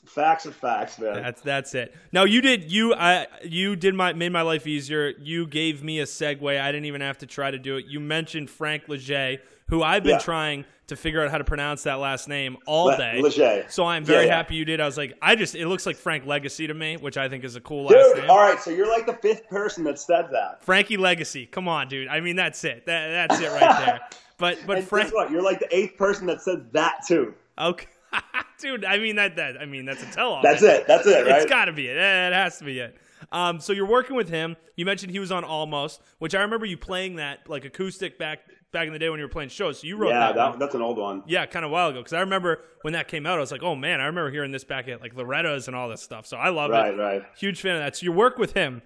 Facts 0.06 0.46
are 0.46 0.52
facts, 0.52 0.98
man. 0.98 1.14
That's 1.22 1.42
that's 1.42 1.74
it. 1.74 1.94
Now 2.12 2.24
you 2.24 2.40
did 2.40 2.72
you 2.72 2.94
I 2.94 3.26
you 3.44 3.76
did 3.76 3.94
my 3.94 4.12
made 4.14 4.32
my 4.32 4.42
life 4.42 4.66
easier. 4.66 5.12
You 5.18 5.46
gave 5.46 5.82
me 5.84 6.00
a 6.00 6.04
segue. 6.04 6.60
I 6.60 6.72
didn't 6.72 6.86
even 6.86 7.02
have 7.02 7.18
to 7.18 7.26
try 7.26 7.50
to 7.50 7.58
do 7.58 7.76
it. 7.76 7.84
You 7.86 8.00
mentioned 8.00 8.48
Frank 8.48 8.84
Leger, 8.88 9.36
who 9.68 9.82
I've 9.82 10.02
been 10.02 10.12
Yeah. 10.12 10.18
trying 10.18 10.64
to 10.86 10.96
figure 10.96 11.22
out 11.22 11.30
how 11.30 11.36
to 11.36 11.44
pronounce 11.44 11.82
that 11.82 11.96
last 11.96 12.26
name 12.26 12.56
all 12.64 12.96
day. 12.96 13.20
Leger. 13.20 13.66
So 13.68 13.84
I'm 13.84 14.02
very 14.02 14.22
Yeah, 14.24 14.28
yeah. 14.30 14.36
happy 14.36 14.54
you 14.54 14.64
did. 14.64 14.80
I 14.80 14.86
was 14.86 14.96
like, 14.96 15.12
I 15.20 15.34
just 15.36 15.54
it 15.54 15.68
looks 15.68 15.84
like 15.84 15.96
Frank 15.96 16.24
Legacy 16.24 16.66
to 16.66 16.72
me, 16.72 16.96
which 16.96 17.18
I 17.18 17.28
think 17.28 17.44
is 17.44 17.56
a 17.56 17.60
cool 17.60 17.84
last 17.84 18.14
Dude, 18.14 18.22
name. 18.22 18.30
all 18.30 18.38
right, 18.38 18.58
so 18.58 18.70
you're 18.70 18.88
like 18.88 19.04
the 19.04 19.12
fifth 19.12 19.46
person 19.50 19.84
that 19.84 19.98
said 19.98 20.28
that. 20.32 20.64
Frankie 20.64 20.96
Legacy. 20.96 21.44
Come 21.44 21.68
on, 21.68 21.88
dude. 21.88 22.08
I 22.08 22.20
mean 22.20 22.36
that's 22.36 22.64
it. 22.64 22.86
That, 22.86 23.28
that's 23.28 23.42
it 23.42 23.50
right 23.50 23.84
there. 23.86 24.00
But 24.38 24.58
but 24.66 24.78
And 24.78 24.86
Frank 24.88 25.06
guess 25.06 25.14
what? 25.14 25.30
You're 25.30 25.42
like 25.42 25.60
the 25.60 25.74
eighth 25.74 25.96
person 25.96 26.26
that 26.26 26.40
said 26.40 26.72
that 26.72 27.00
too. 27.06 27.34
Okay. 27.58 27.86
Dude, 28.58 28.84
I 28.84 28.98
mean 28.98 29.16
that 29.16 29.36
that 29.36 29.56
I 29.60 29.66
mean 29.66 29.84
that's 29.84 30.02
a 30.02 30.06
tell 30.06 30.32
all. 30.34 30.42
That's 30.42 30.62
it. 30.62 30.86
That's 30.86 31.06
it, 31.06 31.26
right? 31.26 31.42
It's 31.42 31.50
got 31.50 31.66
to 31.66 31.72
be 31.72 31.86
it. 31.86 31.96
It 31.96 32.32
has 32.32 32.58
to 32.58 32.64
be 32.64 32.78
it. 32.80 32.96
Um, 33.32 33.60
so 33.60 33.72
you're 33.72 33.86
working 33.86 34.16
with 34.16 34.28
him. 34.28 34.56
You 34.76 34.84
mentioned 34.84 35.10
he 35.12 35.18
was 35.18 35.32
on 35.32 35.44
Almost, 35.44 36.00
which 36.18 36.34
I 36.34 36.42
remember 36.42 36.66
you 36.66 36.76
playing 36.76 37.16
that 37.16 37.48
like 37.48 37.64
acoustic 37.64 38.18
back 38.18 38.40
back 38.72 38.86
in 38.86 38.92
the 38.92 38.98
day 38.98 39.08
when 39.10 39.18
you 39.18 39.24
were 39.24 39.30
playing 39.30 39.48
shows. 39.48 39.80
So 39.80 39.86
you 39.86 39.96
wrote 39.96 40.10
yeah, 40.10 40.32
that, 40.32 40.34
that, 40.34 40.58
that's 40.58 40.74
an 40.74 40.82
old 40.82 40.98
one. 40.98 41.22
Yeah, 41.26 41.46
kind 41.46 41.64
of 41.64 41.70
a 41.70 41.72
while 41.72 41.88
ago 41.88 42.00
because 42.00 42.12
I 42.12 42.20
remember 42.20 42.62
when 42.82 42.92
that 42.94 43.08
came 43.08 43.26
out. 43.26 43.38
I 43.38 43.40
was 43.40 43.52
like, 43.52 43.62
oh 43.62 43.74
man, 43.74 44.00
I 44.00 44.06
remember 44.06 44.30
hearing 44.30 44.52
this 44.52 44.64
back 44.64 44.88
at 44.88 45.00
like 45.00 45.14
Loretta's 45.14 45.66
and 45.68 45.76
all 45.76 45.88
this 45.88 46.02
stuff. 46.02 46.26
So 46.26 46.36
I 46.36 46.50
love 46.50 46.70
Right, 46.70 46.94
it. 46.94 46.96
Right, 46.96 47.18
right. 47.18 47.22
Huge 47.36 47.60
fan 47.60 47.76
of 47.76 47.82
that. 47.82 47.96
So 47.96 48.04
you 48.04 48.12
work 48.12 48.38
with 48.38 48.52
him. 48.54 48.82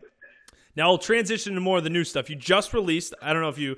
Now 0.76 0.88
I'll 0.90 0.98
transition 0.98 1.54
to 1.54 1.60
more 1.60 1.78
of 1.78 1.84
the 1.84 1.90
new 1.90 2.04
stuff. 2.04 2.30
You 2.30 2.36
just 2.36 2.72
released. 2.72 3.14
I 3.20 3.32
don't 3.32 3.42
know 3.42 3.48
if 3.50 3.58
you 3.58 3.76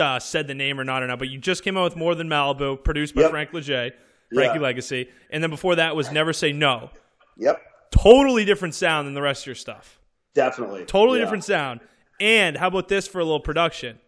uh, 0.00 0.18
said 0.20 0.46
the 0.46 0.54
name 0.54 0.78
or 0.80 0.84
not 0.84 1.02
or 1.02 1.06
not, 1.06 1.18
but 1.18 1.28
you 1.28 1.38
just 1.38 1.62
came 1.64 1.76
out 1.76 1.84
with 1.84 1.96
More 1.96 2.14
Than 2.14 2.28
Malibu, 2.28 2.82
produced 2.82 3.14
by 3.14 3.22
Yep. 3.22 3.30
Frank 3.30 3.52
Leger, 3.52 3.90
Frankie 4.32 4.58
Yeah. 4.58 4.62
Legacy, 4.62 5.08
and 5.30 5.42
then 5.42 5.50
before 5.50 5.76
that 5.76 5.94
was 5.96 6.10
Never 6.10 6.32
Say 6.32 6.52
No. 6.52 6.90
Yep, 7.36 7.60
Totally 7.92 8.44
different 8.44 8.74
sound 8.74 9.06
than 9.06 9.14
the 9.14 9.22
rest 9.22 9.42
of 9.42 9.46
your 9.46 9.54
stuff. 9.54 9.98
definitely. 10.34 10.84
Totally 10.84 11.18
Yeah. 11.18 11.24
different 11.24 11.44
sound. 11.44 11.80
And 12.20 12.56
how 12.56 12.68
about 12.68 12.88
this 12.88 13.06
for 13.08 13.20
a 13.20 13.24
little 13.24 13.40
production? 13.40 13.98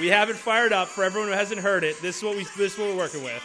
We 0.00 0.08
have 0.08 0.30
it 0.30 0.36
fired 0.36 0.72
up 0.72 0.88
for 0.88 1.04
everyone 1.04 1.28
who 1.28 1.34
hasn't 1.34 1.60
heard 1.60 1.84
it. 1.84 2.00
This 2.00 2.16
is 2.18 2.22
what 2.22 2.34
we 2.36 2.44
this 2.56 2.72
is 2.74 2.78
what 2.78 2.88
we're 2.88 2.96
working 2.96 3.22
with. 3.22 3.42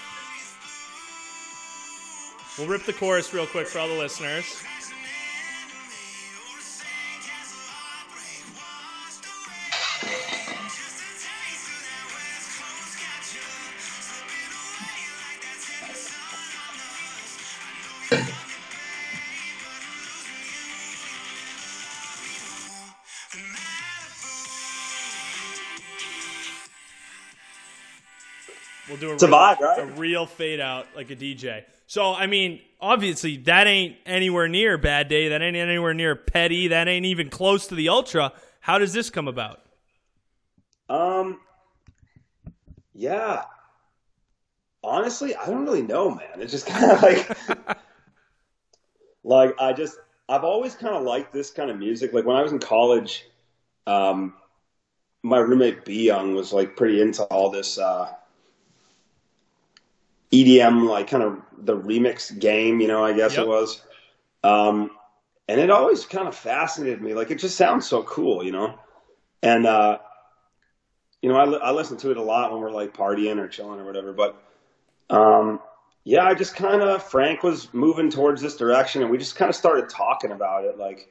We'll 2.58 2.68
rip 2.68 2.84
the 2.86 2.94
chorus 2.94 3.34
real 3.34 3.46
quick 3.46 3.68
for 3.68 3.80
all 3.80 3.88
the 3.88 3.94
listeners. 3.98 4.46
We'll 29.02 29.18
do 29.18 29.26
a, 29.26 29.30
real, 29.30 29.38
vibe, 29.38 29.60
right? 29.60 29.80
a 29.80 29.86
real 29.86 30.26
fade 30.26 30.60
out 30.60 30.88
like 30.96 31.10
a 31.12 31.16
DJ. 31.16 31.64
So 31.86 32.14
I 32.14 32.28
mean, 32.28 32.62
obviously 32.80 33.38
that 33.38 33.68
ain't 33.68 33.98
anywhere 34.06 34.48
near 34.48 34.78
Bad 34.78 35.08
Day. 35.08 35.30
That 35.30 35.42
ain't 35.42 35.56
anywhere 35.56 35.94
near 35.94 36.16
Petty. 36.16 36.70
That 36.70 36.88
ain't 36.88 37.06
even 37.06 37.30
close 37.30 37.68
to 37.68 37.76
the 37.76 37.90
Ultra. 37.90 38.34
How 38.60 38.78
does 38.78 38.94
this 38.94 39.10
come 39.10 39.28
about? 39.28 39.62
Um, 40.90 41.40
yeah. 42.94 43.44
Honestly, 44.84 45.36
I 45.36 45.46
don't 45.46 45.66
really 45.66 45.82
know, 45.82 46.12
man. 46.12 46.40
It's 46.42 46.52
just 46.52 46.68
kind 46.68 46.92
of 46.92 47.02
like, 47.04 47.78
like 49.24 49.56
I 49.60 49.74
just, 49.74 49.98
I've 50.30 50.44
always 50.44 50.76
kind 50.76 50.96
of 50.96 51.04
liked 51.04 51.34
this 51.34 51.52
kind 51.52 51.70
of 51.70 51.78
music. 51.78 52.14
Like 52.14 52.26
when 52.26 52.36
I 52.36 52.42
was 52.42 52.52
in 52.52 52.60
college, 52.60 53.26
um, 53.86 54.34
my 55.24 55.40
roommate 55.40 55.86
B 55.86 56.06
Young 56.06 56.36
was 56.36 56.54
like 56.54 56.76
pretty 56.76 57.02
into 57.02 57.24
all 57.26 57.50
this 57.50 57.78
uh, 57.78 58.14
EDM, 60.32 60.88
like 60.90 61.08
kind 61.08 61.24
of 61.24 61.38
the 61.58 61.78
remix 61.78 62.38
game, 62.38 62.80
you 62.80 62.88
know. 62.88 63.04
I 63.04 63.14
guess 63.14 63.34
Yep. 63.34 63.46
it 63.46 63.48
was, 63.48 63.82
um, 64.44 64.92
and 65.48 65.60
it 65.60 65.70
always 65.70 66.06
kind 66.06 66.28
of 66.28 66.36
fascinated 66.36 67.02
me. 67.02 67.14
Like 67.14 67.32
it 67.32 67.40
just 67.40 67.58
sounds 67.58 67.88
so 67.88 68.04
cool, 68.04 68.44
you 68.44 68.52
know. 68.52 68.78
And 69.42 69.66
uh, 69.66 70.00
you 71.22 71.30
know, 71.30 71.36
I, 71.36 71.46
li- 71.46 71.60
I 71.62 71.72
listen 71.72 71.98
to 71.98 72.12
it 72.12 72.18
a 72.18 72.22
lot 72.22 72.52
when 72.52 72.62
we're 72.62 72.72
like 72.72 72.94
partying 72.94 73.38
or 73.38 73.48
chilling 73.48 73.80
or 73.80 73.86
whatever. 73.86 74.14
But 74.14 74.38
um, 75.10 75.60
yeah, 76.04 76.26
I 76.26 76.34
just 76.34 76.56
kind 76.56 76.82
of 76.82 77.04
Frank 77.04 77.44
was 77.44 77.74
moving 77.74 78.10
towards 78.10 78.42
this 78.42 78.58
direction, 78.58 79.02
and 79.02 79.12
we 79.12 79.18
just 79.18 79.36
kind 79.36 79.50
of 79.50 79.56
started 79.56 79.90
talking 79.90 80.32
about 80.32 80.66
it. 80.66 80.78
Like, 80.78 81.10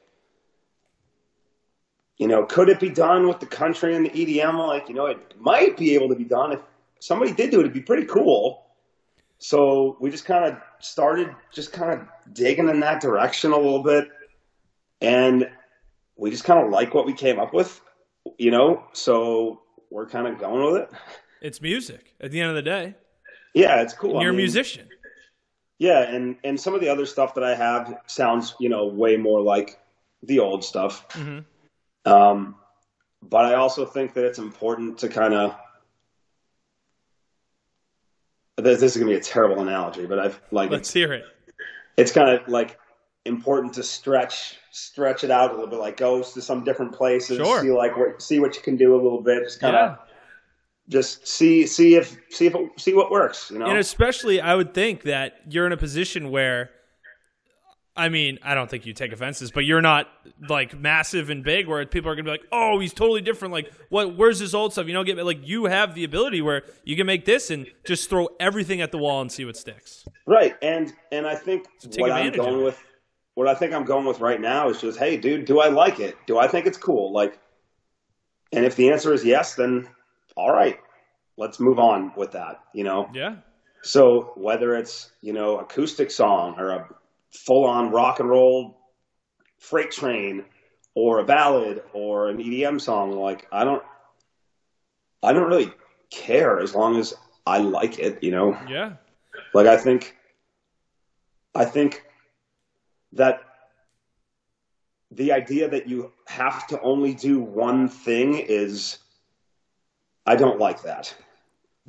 you 2.17 2.27
know, 2.27 2.45
could 2.45 2.69
it 2.69 2.79
be 2.79 2.89
done 2.89 3.27
with 3.27 3.39
the 3.39 3.45
country 3.45 3.95
and 3.95 4.05
the 4.05 4.09
EDM? 4.09 4.67
Like, 4.67 4.89
you 4.89 4.95
know, 4.95 5.07
it 5.07 5.33
might 5.39 5.77
be 5.77 5.95
able 5.95 6.09
to 6.09 6.15
be 6.15 6.23
done 6.25 6.51
if 6.53 6.59
somebody 6.99 7.31
did 7.31 7.51
do 7.51 7.57
it. 7.57 7.61
It'd 7.61 7.73
be 7.73 7.81
pretty 7.81 8.05
cool. 8.05 8.66
So 9.39 9.97
we 9.99 10.09
just 10.09 10.25
kind 10.25 10.45
of 10.45 10.59
started 10.79 11.29
just 11.53 11.71
kind 11.71 11.91
of 11.91 12.07
digging 12.33 12.69
in 12.69 12.79
that 12.79 13.01
direction 13.01 13.51
a 13.51 13.57
little 13.57 13.83
bit, 13.83 14.09
and 15.01 15.49
we 16.15 16.31
just 16.31 16.43
kind 16.43 16.63
of 16.63 16.71
like 16.71 16.93
what 16.93 17.05
we 17.05 17.13
came 17.13 17.39
up 17.39 17.53
with, 17.53 17.79
you 18.37 18.51
know. 18.51 18.83
So 18.93 19.61
we're 19.91 20.07
kind 20.07 20.27
of 20.27 20.39
going 20.39 20.65
with 20.65 20.81
it. 20.81 20.89
It's 21.41 21.61
music 21.61 22.15
at 22.19 22.31
the 22.31 22.41
end 22.41 22.49
of 22.49 22.55
the 22.55 22.63
day. 22.63 22.95
Yeah, 23.53 23.81
it's 23.81 23.93
cool. 23.93 24.17
I 24.17 24.21
You're 24.21 24.31
a 24.31 24.33
mean, 24.33 24.41
musician. 24.43 24.87
Yeah, 25.77 26.01
and 26.01 26.37
and 26.43 26.59
some 26.59 26.73
of 26.73 26.81
the 26.81 26.89
other 26.89 27.05
stuff 27.05 27.35
that 27.35 27.43
I 27.43 27.53
have 27.53 27.99
sounds, 28.07 28.55
you 28.59 28.69
know, 28.69 28.87
way 28.87 29.17
more 29.17 29.41
like 29.41 29.79
the 30.23 30.39
old 30.39 30.63
stuff. 30.63 31.07
Mhm. 31.09 31.45
Um, 32.05 32.55
but 33.21 33.45
I 33.45 33.53
also 33.53 33.85
think 33.85 34.15
that 34.15 34.25
it's 34.25 34.39
important 34.39 34.97
to 34.99 35.09
kind 35.09 35.35
of. 35.35 35.55
This, 38.67 38.79
this 38.81 38.95
is 38.95 39.01
gonna 39.01 39.11
be 39.11 39.17
a 39.17 39.21
terrible 39.21 39.61
analogy, 39.61 40.05
but 40.05 40.19
I've 40.19 40.39
like 40.51 40.69
Let's 40.71 40.91
hear 40.93 41.13
it. 41.13 41.23
it's 41.97 42.11
kind 42.11 42.29
of 42.29 42.47
like 42.47 42.77
important 43.25 43.73
to 43.73 43.83
stretch 43.83 44.57
stretch 44.71 45.23
it 45.23 45.31
out 45.31 45.49
a 45.51 45.53
little 45.53 45.69
bit, 45.69 45.79
like 45.79 45.97
go 45.97 46.21
to 46.21 46.41
some 46.41 46.63
different 46.63 46.93
places, 46.93 47.37
Sure. 47.37 47.61
see 47.61 47.71
like 47.71 47.97
what 47.97 48.21
see 48.21 48.39
what 48.39 48.55
you 48.55 48.61
can 48.61 48.77
do 48.77 48.93
a 48.93 48.99
little 49.01 49.21
bit, 49.21 49.43
just 49.43 49.59
kind 49.59 49.75
of 49.75 49.91
Yeah. 49.91 49.95
just 50.89 51.27
see 51.27 51.65
see 51.67 51.95
if 51.95 52.17
see 52.29 52.45
if 52.47 52.55
it, 52.55 52.69
see 52.77 52.93
what 52.93 53.09
works, 53.11 53.49
you 53.51 53.59
know. 53.59 53.65
And 53.65 53.77
especially, 53.77 54.39
I 54.39 54.55
would 54.55 54.73
think 54.73 55.03
that 55.03 55.41
you're 55.49 55.65
in 55.65 55.71
a 55.73 55.77
position 55.77 56.29
where 56.31 56.69
I 57.97 58.09
mean, 58.09 58.37
I 58.43 58.53
don't 58.53 58.69
think 58.69 58.85
you 58.85 58.93
take 58.93 59.11
offenses, 59.11 59.49
but 59.49 59.65
you're 59.65 59.81
not 59.81 60.07
like 60.47 60.79
massive 60.79 61.31
and 61.31 61.43
big 61.43 61.67
where 61.67 61.83
people 61.87 62.11
are 62.11 62.15
gonna 62.15 62.25
be 62.25 62.29
like, 62.29 62.45
"Oh, 62.51 62.79
he's 62.79 62.93
totally 62.93 63.21
different." 63.21 63.53
Like, 63.53 63.71
what? 63.89 64.15
Where's 64.15 64.37
his 64.37 64.53
old 64.53 64.71
stuff? 64.71 64.87
You 64.87 64.93
know, 64.93 65.03
get 65.03 65.17
me 65.17 65.23
like 65.23 65.39
you 65.45 65.65
have 65.65 65.95
the 65.95 66.03
ability 66.03 66.41
where 66.41 66.63
you 66.83 66.95
can 66.95 67.07
make 67.07 67.25
this 67.25 67.49
and 67.49 67.65
just 67.85 68.09
throw 68.09 68.29
everything 68.39 68.81
at 68.81 68.91
the 68.91 68.99
wall 68.99 69.19
and 69.21 69.31
see 69.31 69.45
what 69.45 69.57
sticks. 69.57 70.05
Right, 70.27 70.55
and 70.61 70.93
and 71.11 71.25
I 71.25 71.35
think 71.35 71.65
take 71.81 71.99
what 71.99 72.11
I'm 72.11 72.31
going 72.31 72.63
with, 72.63 72.81
what 73.33 73.47
I 73.47 73.55
think 73.55 73.73
I'm 73.73 73.85
going 73.85 74.05
with 74.05 74.19
right 74.19 74.39
now 74.39 74.69
is 74.69 74.79
just, 74.79 74.99
hey, 74.99 75.17
dude, 75.17 75.45
do 75.45 75.59
I 75.59 75.69
like 75.69 75.99
it? 75.99 76.15
Do 76.27 76.37
I 76.37 76.47
think 76.47 76.67
it's 76.67 76.77
cool? 76.77 77.11
Like, 77.11 77.39
and 78.53 78.63
if 78.63 78.75
the 78.75 78.91
answer 78.91 79.11
is 79.11 79.25
yes, 79.25 79.55
then 79.55 79.89
all 80.35 80.51
right, 80.51 80.79
let's 81.35 81.59
move 81.59 81.79
on 81.79 82.13
with 82.15 82.33
that. 82.33 82.59
You 82.73 82.83
know, 82.83 83.09
Yeah, 83.11 83.37
so 83.81 84.33
whether 84.35 84.75
it's 84.75 85.11
you 85.21 85.33
know 85.33 85.57
acoustic 85.57 86.11
song 86.11 86.55
or 86.59 86.69
a 86.69 86.87
full 87.31 87.65
on 87.65 87.91
rock 87.91 88.19
and 88.19 88.29
roll 88.29 88.77
freight 89.59 89.91
train 89.91 90.45
or 90.95 91.19
a 91.19 91.25
ballad 91.25 91.83
or 91.93 92.29
an 92.29 92.37
EDM 92.37 92.79
song, 92.81 93.11
like 93.11 93.47
I 93.51 93.63
don't, 93.63 93.83
I 95.21 95.33
don't 95.33 95.49
really 95.49 95.71
care 96.09 96.59
as 96.59 96.73
long 96.73 96.97
as 96.97 97.13
I 97.45 97.59
like 97.59 97.99
it. 97.99 98.23
You 98.23 98.31
know. 98.31 98.57
yeah, 98.69 98.93
Like 99.53 99.67
I 99.67 99.77
think, 99.77 100.15
I 101.53 101.65
think 101.65 102.03
that 103.13 103.41
the 105.11 105.31
idea 105.31 105.69
that 105.69 105.87
you 105.87 106.11
have 106.27 106.67
to 106.67 106.81
only 106.81 107.13
do 107.13 107.39
one 107.39 107.87
thing 107.87 108.35
is, 108.35 108.99
I 110.25 110.35
don't 110.35 110.59
like 110.59 110.83
that. 110.83 111.15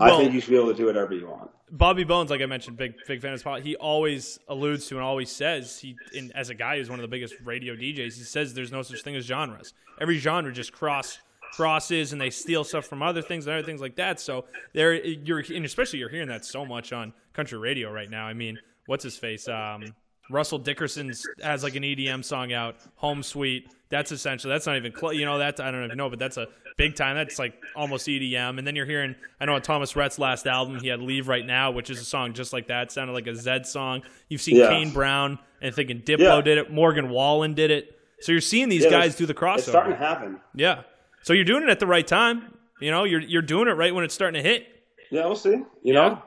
I 0.00 0.16
think 0.16 0.32
you 0.32 0.40
should 0.40 0.50
be 0.50 0.56
able 0.56 0.68
to 0.68 0.74
do 0.74 0.86
whatever 0.86 1.14
you 1.14 1.26
want. 1.28 1.50
Bobby 1.70 2.04
Bones, 2.04 2.30
like 2.30 2.40
I 2.40 2.46
mentioned, 2.46 2.76
big 2.76 2.94
big 3.06 3.20
fan 3.20 3.32
of 3.32 3.40
Spot. 3.40 3.60
He 3.60 3.76
always 3.76 4.38
alludes 4.48 4.86
to 4.88 4.96
and 4.96 5.04
always 5.04 5.30
says 5.30 5.78
he, 5.78 5.96
in, 6.14 6.32
as 6.32 6.50
a 6.50 6.54
guy 6.54 6.78
who's 6.78 6.88
one 6.88 6.98
of 6.98 7.02
the 7.02 7.08
biggest 7.08 7.34
radio 7.44 7.74
DJs, 7.74 8.16
he 8.16 8.24
says 8.24 8.54
there's 8.54 8.72
no 8.72 8.82
such 8.82 9.02
thing 9.02 9.16
as 9.16 9.24
genres. 9.24 9.74
Every 10.00 10.18
genre 10.18 10.52
just 10.52 10.72
cross 10.72 11.18
crosses 11.52 12.12
and 12.12 12.20
they 12.20 12.30
steal 12.30 12.64
stuff 12.64 12.86
from 12.86 13.02
other 13.02 13.22
things 13.22 13.46
and 13.46 13.54
other 13.54 13.66
things 13.66 13.80
like 13.80 13.96
that. 13.96 14.20
So 14.20 14.44
there, 14.72 14.94
you're 14.94 15.40
and 15.40 15.64
especially 15.64 15.98
you're 15.98 16.08
hearing 16.08 16.28
that 16.28 16.44
so 16.44 16.64
much 16.64 16.92
on 16.92 17.12
country 17.32 17.58
radio 17.58 17.90
right 17.92 18.08
now. 18.10 18.26
I 18.26 18.34
mean, 18.34 18.58
what's 18.86 19.04
his 19.04 19.16
face? 19.16 19.48
Um, 19.48 19.94
Russell 20.30 20.58
Dickerson's 20.58 21.26
has 21.42 21.62
like 21.62 21.74
an 21.76 21.82
EDM 21.82 22.24
song 22.24 22.52
out, 22.52 22.76
Home 22.96 23.22
Sweet. 23.22 23.68
That's 23.90 24.12
essentially 24.12 24.52
that's 24.52 24.66
not 24.66 24.76
even 24.76 24.92
close. 24.92 25.14
You 25.16 25.24
know 25.24 25.38
that 25.38 25.58
I 25.60 25.70
don't 25.70 25.84
even 25.84 25.96
know, 25.96 26.10
but 26.10 26.18
that's 26.18 26.36
a 26.36 26.48
big 26.76 26.94
time. 26.94 27.16
That's 27.16 27.38
like 27.38 27.54
almost 27.74 28.06
EDM. 28.06 28.58
And 28.58 28.66
then 28.66 28.76
you're 28.76 28.84
hearing 28.86 29.14
I 29.40 29.46
know 29.46 29.54
on 29.54 29.62
Thomas 29.62 29.96
Rhett's 29.96 30.18
last 30.18 30.46
album 30.46 30.78
he 30.80 30.88
had 30.88 31.00
Leave 31.00 31.26
Right 31.28 31.46
Now, 31.46 31.70
which 31.70 31.88
is 31.88 31.98
a 31.98 32.04
song 32.04 32.34
just 32.34 32.52
like 32.52 32.66
that. 32.66 32.84
It 32.84 32.92
sounded 32.92 33.14
like 33.14 33.26
a 33.26 33.30
Zedd 33.32 33.64
song. 33.64 34.02
You've 34.28 34.42
seen 34.42 34.56
Yeah. 34.56 34.68
Kane 34.68 34.90
Brown 34.92 35.38
and 35.62 35.74
thinking 35.74 36.02
Diplo 36.02 36.18
Yeah. 36.18 36.40
did 36.42 36.58
it. 36.58 36.70
Morgan 36.70 37.08
Wallen 37.08 37.54
did 37.54 37.70
it. 37.70 37.98
So 38.20 38.32
you're 38.32 38.40
seeing 38.42 38.68
these 38.68 38.84
Yeah, 38.84 38.90
guys 38.90 39.16
do 39.16 39.24
the 39.24 39.34
crossover. 39.34 39.56
It's 39.58 39.68
starting 39.68 39.92
to 39.92 39.98
happen. 39.98 40.40
Yeah. 40.54 40.82
So 41.22 41.32
you're 41.32 41.44
doing 41.44 41.62
it 41.62 41.68
at 41.70 41.80
the 41.80 41.86
right 41.86 42.06
time. 42.06 42.52
You 42.80 42.90
know, 42.90 43.04
you're 43.04 43.20
you're 43.20 43.42
doing 43.42 43.68
it 43.68 43.72
right 43.72 43.94
when 43.94 44.04
it's 44.04 44.14
starting 44.14 44.42
to 44.42 44.46
hit. 44.48 44.66
Yeah, 45.10 45.24
we'll 45.24 45.34
see. 45.36 45.62
You 45.82 45.94
know, 45.94 46.22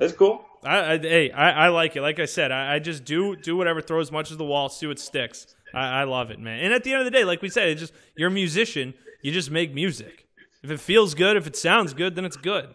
it's 0.00 0.14
cool. 0.14 0.44
I, 0.64 0.92
I 0.92 0.98
hey, 0.98 1.30
I, 1.30 1.66
I 1.66 1.68
like 1.68 1.96
it. 1.96 2.02
Like 2.02 2.18
I 2.18 2.24
said, 2.24 2.52
I, 2.52 2.74
I 2.74 2.78
just 2.78 3.04
do 3.04 3.36
do 3.36 3.56
whatever, 3.56 3.80
throw 3.80 4.00
as 4.00 4.10
much 4.12 4.30
as 4.30 4.36
the 4.36 4.44
wall, 4.44 4.68
see 4.68 4.86
what 4.86 4.98
sticks. 4.98 5.54
I, 5.74 6.00
I 6.00 6.04
love 6.04 6.30
it, 6.30 6.38
man. 6.38 6.60
And 6.60 6.72
at 6.72 6.84
the 6.84 6.92
end 6.92 7.00
of 7.00 7.04
the 7.04 7.10
day, 7.10 7.24
like 7.24 7.42
we 7.42 7.48
said, 7.48 7.68
it's 7.68 7.80
just 7.80 7.92
you're 8.16 8.28
a 8.28 8.32
musician. 8.32 8.94
You 9.22 9.32
just 9.32 9.50
make 9.50 9.74
music. 9.74 10.26
If 10.62 10.70
it 10.70 10.80
feels 10.80 11.14
good, 11.14 11.36
if 11.36 11.46
it 11.46 11.56
sounds 11.56 11.94
good, 11.94 12.14
then 12.14 12.24
it's 12.24 12.36
good. 12.36 12.74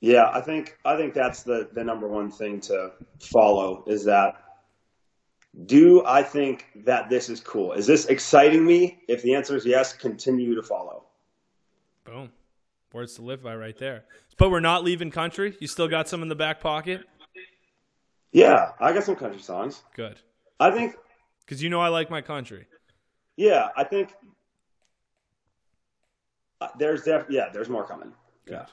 Yeah, 0.00 0.30
I 0.32 0.40
think 0.40 0.78
I 0.84 0.96
think 0.96 1.14
that's 1.14 1.42
the 1.42 1.68
the 1.72 1.84
number 1.84 2.08
one 2.08 2.30
thing 2.30 2.60
to 2.62 2.92
follow 3.20 3.84
is 3.86 4.04
that 4.04 4.36
do 5.66 6.04
I 6.06 6.22
think 6.22 6.66
that 6.84 7.10
this 7.10 7.28
is 7.28 7.40
cool? 7.40 7.72
Is 7.72 7.86
this 7.86 8.06
exciting 8.06 8.64
me? 8.64 9.02
If 9.06 9.22
the 9.22 9.34
answer 9.34 9.56
is 9.56 9.66
yes, 9.66 9.92
continue 9.92 10.54
to 10.54 10.62
follow. 10.62 11.04
Boom. 12.04 12.32
Words 12.92 13.14
to 13.14 13.22
live 13.22 13.42
by 13.42 13.54
right 13.56 13.76
there. 13.78 14.04
But 14.38 14.50
we're 14.50 14.60
not 14.60 14.84
leaving 14.84 15.10
country. 15.10 15.56
You 15.60 15.66
still 15.66 15.88
got 15.88 16.08
some 16.08 16.22
in 16.22 16.28
the 16.28 16.34
back 16.34 16.60
pocket. 16.60 17.02
Yeah, 18.32 18.70
I 18.80 18.92
got 18.92 19.04
some 19.04 19.16
country 19.16 19.40
songs. 19.40 19.82
Good. 19.94 20.18
I 20.60 20.70
think 20.70 20.94
Because 21.40 21.62
you 21.62 21.70
know 21.70 21.80
I 21.80 21.88
like 21.88 22.10
my 22.10 22.20
country. 22.22 22.66
yeah, 23.36 23.68
I 23.76 23.84
think 23.84 24.12
uh, 26.60 26.68
there's 26.78 27.02
def- 27.02 27.26
yeah, 27.28 27.46
there's 27.52 27.68
more 27.68 27.86
coming. 27.86 28.12
Yeah. 28.48 28.66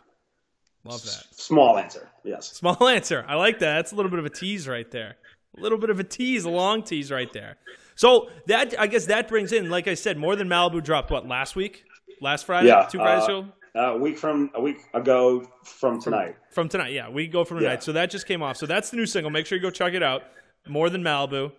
Love 0.84 1.02
that. 1.04 1.24
Small 1.32 1.78
answer. 1.78 2.08
Yes. 2.24 2.52
Small 2.54 2.88
answer. 2.88 3.26
I 3.28 3.36
like 3.36 3.60
that. 3.60 3.76
That's 3.76 3.92
a 3.92 3.96
little 3.96 4.10
bit 4.12 4.20
of 4.20 4.26
a 4.26 4.30
tease 4.30 4.68
right 4.68 4.90
there. 4.92 5.16
A 5.58 5.62
little 5.62 5.78
bit 5.78 5.90
of 5.90 6.00
a 6.00 6.04
tease, 6.04 6.46
a 6.46 6.50
long 6.50 6.84
tease 6.84 7.12
right 7.12 7.32
there. 7.34 7.58
So 7.96 8.30
that 8.48 8.80
I 8.80 8.88
guess 8.88 9.08
that 9.08 9.28
brings 9.28 9.52
in, 9.52 9.70
like 9.70 9.88
I 9.88 9.94
said, 9.96 10.18
more 10.18 10.36
than 10.36 10.48
Malibu 10.48 10.82
dropped 10.84 11.12
what 11.12 11.28
last 11.28 11.56
week, 11.56 11.84
last 12.22 12.46
Friday, 12.46 12.68
Yeah. 12.70 12.88
two 12.90 12.98
Fridays 13.00 13.28
uh, 13.28 13.40
ago 13.40 13.48
Uh, 13.76 13.94
a 13.94 13.98
week 13.98 14.18
from 14.18 14.50
a 14.56 14.62
week 14.62 14.78
ago 14.94 15.48
from 15.64 16.02
tonight. 16.02 16.36
from 16.52 16.68
tonight. 16.70 16.92
Yeah, 16.92 17.10
we 17.10 17.28
go 17.28 17.44
from 17.44 17.58
Yeah. 17.58 17.64
tonight. 17.70 17.84
So 17.84 17.92
that 17.94 18.10
just 18.10 18.26
came 18.28 18.42
off. 18.42 18.58
So 18.58 18.66
that's 18.66 18.90
the 18.90 18.98
new 18.98 19.06
single. 19.06 19.30
Make 19.30 19.46
sure 19.46 19.58
you 19.58 19.62
go 19.62 19.70
check 19.70 19.94
it 19.94 20.02
out. 20.04 20.24
More 20.68 20.90
than 20.90 21.04
Malibu. 21.04 21.52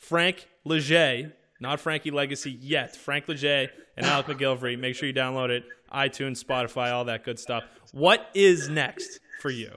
Frank 0.00 0.48
Leger, 0.64 1.32
not 1.60 1.80
Frankie 1.80 2.10
Legacy 2.10 2.50
yet. 2.60 2.96
Frank 2.96 3.28
Leger 3.28 3.68
and 3.96 4.04
Alec 4.04 4.26
MacGillivray. 4.26 4.78
Make 4.78 4.94
sure 4.96 5.06
you 5.08 5.14
download 5.14 5.50
it. 5.50 5.64
iTunes, 5.92 6.42
Spotify, 6.42 6.90
all 6.92 7.04
that 7.04 7.24
good 7.24 7.38
stuff. 7.38 7.62
What 7.92 8.28
is 8.34 8.68
next 8.68 9.20
for 9.40 9.50
you? 9.50 9.70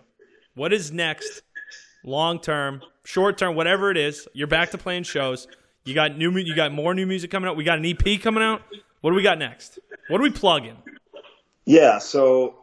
What 0.56 0.74
is 0.74 0.92
next? 0.92 1.44
Long 2.04 2.40
term, 2.40 2.82
short 3.06 3.38
term, 3.38 3.56
whatever 3.56 3.92
it 3.92 3.98
is. 3.98 4.28
You're 4.34 4.48
back 4.48 4.72
to 4.72 4.78
playing 4.80 5.04
shows. 5.04 5.48
You 5.86 5.94
got 5.94 6.18
new. 6.18 6.32
You 6.32 6.56
got 6.56 6.72
more 6.74 6.94
new 6.96 7.06
music 7.06 7.30
coming 7.30 7.48
out. 7.48 7.56
We 7.56 7.64
got 7.64 7.78
an 7.78 7.86
EP 7.86 8.18
coming 8.22 8.42
out. 8.44 8.62
What 9.02 9.12
do 9.12 9.16
we 9.16 9.22
got 9.24 9.38
next? 9.38 9.78
What 10.08 10.20
are 10.20 10.24
we 10.24 10.32
plugging? 10.32 10.78
Yeah. 11.68 12.00
So, 12.00 12.56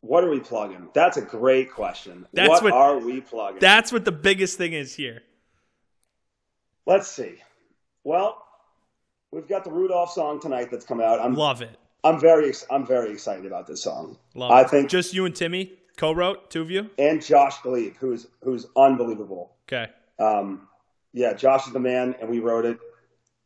what 0.00 0.24
are 0.24 0.30
we 0.30 0.40
plugging? 0.40 0.88
That's 0.94 1.16
a 1.18 1.22
great 1.22 1.70
question. 1.70 2.26
That's 2.32 2.48
what, 2.48 2.62
what- 2.64 2.72
are 2.72 2.98
we 2.98 3.20
plugging? 3.20 3.60
That's 3.60 3.92
what 3.92 4.04
the 4.04 4.12
biggest 4.12 4.56
thing 4.58 4.72
is 4.72 4.94
here. 4.94 5.22
Let's 6.86 7.08
see. 7.08 7.34
Well, 8.04 8.42
we've 9.32 9.48
got 9.48 9.64
the 9.64 9.70
Rudolph 9.70 10.12
song 10.12 10.40
tonight 10.40 10.70
that's 10.70 10.84
come 10.84 11.00
out. 11.00 11.20
I'm 11.20 11.34
Love 11.34 11.62
it. 11.62 11.76
I'm 12.04 12.20
very 12.20 12.52
I'm 12.70 12.86
very 12.86 13.10
excited 13.12 13.44
about 13.46 13.66
this 13.66 13.82
song. 13.82 14.16
Love 14.34 14.50
I 14.52 14.60
it. 14.62 14.70
think 14.70 14.88
just 14.90 15.12
you 15.12 15.24
and 15.26 15.34
Timmy 15.34 15.72
co-wrote, 15.96 16.50
two 16.50 16.62
of 16.62 16.70
you. 16.70 16.88
and 16.98 17.20
Josh 17.24 17.60
Glebe, 17.62 17.96
who's 17.98 18.28
who's 18.42 18.66
unbelievable. 18.76 19.56
Okay. 19.66 19.90
Um, 20.20 20.68
yeah, 21.12 21.32
Josh 21.32 21.66
is 21.66 21.72
the 21.72 21.80
man, 21.80 22.14
and 22.20 22.30
we 22.30 22.38
wrote 22.38 22.64
it. 22.64 22.78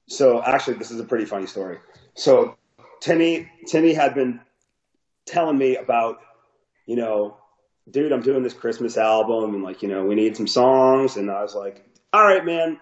So 0.09 0.43
actually, 0.43 0.75
this 0.75 0.91
is 0.91 1.01
a 1.01 1.05
pretty 1.05 1.25
funny 1.25 1.47
story. 1.47 1.79
So 2.15 2.57
Timmy 3.01 3.51
Timmy 3.67 3.95
had 3.95 4.15
been 4.15 4.41
telling 5.31 5.57
me 5.59 5.77
about, 5.77 6.21
you 6.87 6.97
know, 6.97 7.37
dude, 7.91 8.13
I'm 8.13 8.23
doing 8.23 8.43
this 8.43 8.55
Christmas 8.55 8.97
album, 8.97 9.55
and 9.55 9.63
like, 9.63 9.83
you 9.83 9.89
know, 9.89 10.05
we 10.05 10.15
need 10.15 10.37
some 10.37 10.47
songs, 10.47 11.17
and 11.17 11.31
I 11.31 11.43
was 11.43 11.55
like, 11.55 11.85
all 12.13 12.25
right, 12.25 12.45
man, 12.45 12.79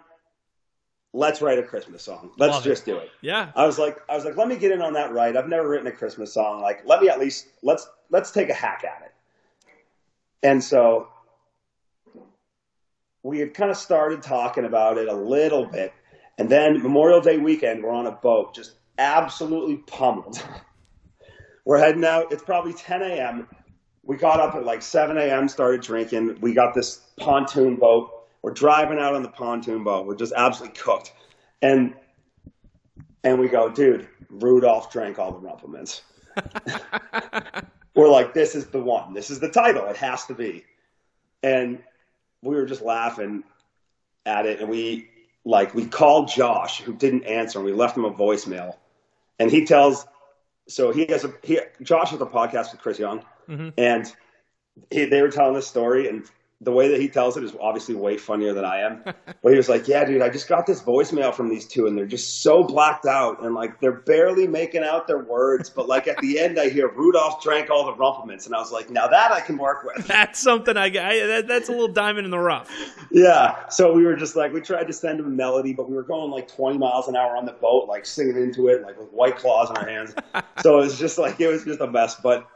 let's 1.12 1.40
write 1.40 1.58
a 1.58 1.62
Christmas 1.62 2.02
song. 2.02 2.30
Let's 2.38 2.54
Love 2.54 2.66
it. 2.66 2.68
just 2.68 2.84
do 2.84 2.96
it. 2.98 3.10
Yeah. 3.20 3.50
I 3.54 3.66
was 3.66 3.78
like, 3.78 3.98
I 4.08 4.14
was 4.14 4.24
like, 4.24 4.36
let 4.36 4.48
me 4.48 4.56
get 4.56 4.72
in 4.72 4.80
on 4.80 4.94
that 4.94 5.12
right. 5.12 5.36
I've 5.36 5.48
never 5.48 5.68
written 5.68 5.86
a 5.86 5.92
Christmas 5.92 6.32
song. 6.32 6.60
Like, 6.60 6.82
let 6.86 7.00
me 7.00 7.08
at 7.08 7.18
least 7.18 7.48
let's 7.62 7.88
let's 8.10 8.30
take 8.30 8.48
a 8.50 8.54
hack 8.54 8.84
at 8.84 9.02
it. 9.04 9.12
And 10.42 10.62
so 10.62 11.08
we 13.22 13.40
had 13.40 13.54
kind 13.54 13.70
of 13.70 13.76
started 13.76 14.22
talking 14.22 14.64
about 14.64 14.98
it 14.98 15.08
a 15.08 15.14
little 15.14 15.66
bit, 15.66 15.92
and 16.38 16.48
then 16.48 16.82
Memorial 16.82 17.20
Day 17.20 17.38
weekend, 17.38 17.82
we're 17.82 17.92
on 17.92 18.06
a 18.06 18.12
boat, 18.12 18.54
just 18.54 18.72
absolutely 18.98 19.76
pummeled. 19.76 20.42
we're 21.68 21.76
heading 21.76 22.02
out. 22.02 22.32
It's 22.32 22.42
probably 22.42 22.72
10 22.72 23.02
a.m. 23.02 23.46
We 24.02 24.16
got 24.16 24.40
up 24.40 24.54
at 24.54 24.64
like 24.64 24.80
7 24.80 25.18
a.m. 25.18 25.48
Started 25.48 25.82
drinking. 25.82 26.38
We 26.40 26.54
got 26.54 26.74
this 26.74 26.96
pontoon 27.18 27.76
boat. 27.76 28.10
We're 28.40 28.54
driving 28.54 28.98
out 28.98 29.14
on 29.14 29.22
the 29.22 29.28
pontoon 29.28 29.84
boat. 29.84 30.06
We're 30.06 30.16
just 30.16 30.32
absolutely 30.34 30.78
cooked, 30.78 31.12
and 31.60 31.94
and 33.22 33.38
we 33.38 33.48
go, 33.48 33.68
dude, 33.68 34.08
Rudolph 34.30 34.90
drank 34.90 35.18
all 35.18 35.32
the 35.32 35.40
Rumple 35.40 35.68
Minze. 35.68 36.00
We're 37.94 38.08
like, 38.08 38.32
this 38.32 38.54
is 38.54 38.68
the 38.68 38.80
one. 38.80 39.12
This 39.12 39.28
is 39.28 39.38
the 39.38 39.50
title. 39.50 39.84
It 39.88 39.98
has 39.98 40.24
to 40.26 40.34
be. 40.34 40.64
And 41.42 41.82
we 42.40 42.54
were 42.54 42.64
just 42.64 42.80
laughing 42.80 43.44
at 44.24 44.46
it, 44.46 44.60
and 44.60 44.70
we 44.70 45.10
like 45.44 45.74
we 45.74 45.84
called 45.84 46.28
Josh, 46.28 46.80
who 46.80 46.94
didn't 46.94 47.24
answer, 47.24 47.58
and 47.58 47.66
we 47.66 47.74
left 47.74 47.94
him 47.94 48.06
a 48.06 48.10
voicemail. 48.10 48.76
And 49.38 49.50
he 49.50 49.66
tells, 49.66 50.06
so 50.68 50.92
he 50.92 51.06
has 51.06 51.24
a 51.24 51.32
he, 51.42 51.60
Josh 51.82 52.10
has 52.10 52.20
a 52.20 52.26
podcast 52.26 52.72
with 52.72 52.80
Chris 52.80 52.98
Young, 52.98 53.24
mm-hmm. 53.48 53.70
and 53.78 54.12
he, 54.90 55.06
they 55.06 55.22
were 55.22 55.30
telling 55.30 55.54
this 55.54 55.66
story, 55.66 56.08
and 56.08 56.24
the 56.60 56.72
way 56.72 56.88
that 56.88 57.00
he 57.00 57.08
tells 57.08 57.36
it 57.36 57.44
is 57.44 57.52
obviously 57.60 57.94
way 57.94 58.16
funnier 58.16 58.52
than 58.52 58.64
I 58.64 58.80
am. 58.80 59.02
but 59.04 59.50
he 59.50 59.56
was 59.56 59.68
like, 59.68 59.86
"Yeah, 59.86 60.04
dude, 60.04 60.22
I 60.22 60.28
just 60.28 60.48
got 60.48 60.66
this 60.66 60.82
voicemail 60.82 61.32
from 61.32 61.48
these 61.48 61.66
two, 61.66 61.86
and 61.86 61.96
they're 61.96 62.06
just 62.06 62.42
so 62.42 62.64
blacked 62.64 63.06
out, 63.06 63.44
and 63.44 63.54
like 63.54 63.80
they're 63.80 63.92
barely 63.92 64.48
making 64.48 64.82
out 64.82 65.06
their 65.06 65.20
words. 65.20 65.70
But 65.70 65.86
like 65.86 66.08
at 66.08 66.18
the 66.18 66.40
end, 66.40 66.58
I 66.58 66.68
hear 66.68 66.88
Rudolph 66.88 67.42
drank 67.42 67.70
all 67.70 67.86
the 67.86 67.94
Rumple 67.94 68.26
Minze, 68.26 68.46
and 68.46 68.56
I 68.56 68.58
was 68.58 68.72
like, 68.72 68.90
now 68.90 69.06
that 69.06 69.30
I 69.30 69.40
can 69.40 69.56
work 69.56 69.84
with. 69.84 70.06
That's 70.08 70.40
something 70.40 70.76
I, 70.76 70.86
I 70.86 71.26
that, 71.26 71.44
that's 71.46 71.68
a 71.68 71.72
little 71.72 71.88
diamond 71.88 72.24
in 72.24 72.30
the 72.30 72.38
rough. 72.38 72.70
yeah. 73.12 73.68
So 73.68 73.92
we 73.92 74.04
were 74.04 74.16
just 74.16 74.34
like, 74.34 74.52
we 74.52 74.60
tried 74.60 74.88
to 74.88 74.92
send 74.92 75.20
him 75.20 75.26
a 75.26 75.30
melody, 75.30 75.72
but 75.72 75.88
we 75.88 75.94
were 75.94 76.02
going 76.02 76.30
like 76.30 76.48
20 76.48 76.78
miles 76.78 77.06
an 77.06 77.14
hour 77.14 77.36
on 77.36 77.46
the 77.46 77.52
boat, 77.52 77.88
like 77.88 78.04
singing 78.04 78.36
into 78.36 78.68
it, 78.68 78.82
like 78.82 78.98
with 78.98 79.10
white 79.12 79.36
claws 79.36 79.70
in 79.70 79.76
our 79.76 79.88
hands. 79.88 80.14
so 80.62 80.78
it 80.78 80.80
was 80.80 80.98
just 80.98 81.18
like 81.18 81.40
it 81.40 81.48
was 81.48 81.64
just 81.64 81.80
a 81.80 81.86
mess. 81.86 82.16
But 82.16 82.48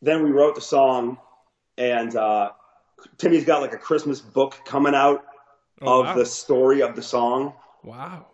then 0.00 0.22
we 0.22 0.30
wrote 0.30 0.54
the 0.54 0.60
song, 0.60 1.18
and 1.76 2.14
uh, 2.14 2.50
Timmy's 3.18 3.44
got 3.44 3.60
like 3.62 3.72
a 3.72 3.78
Christmas 3.78 4.20
book 4.20 4.56
coming 4.64 4.94
out 4.94 5.24
Oh, 5.84 6.00
of 6.00 6.06
wow. 6.06 6.14
the 6.14 6.24
story 6.26 6.80
of 6.82 6.94
the 6.94 7.02
song. 7.02 7.54
Wow, 7.82 8.26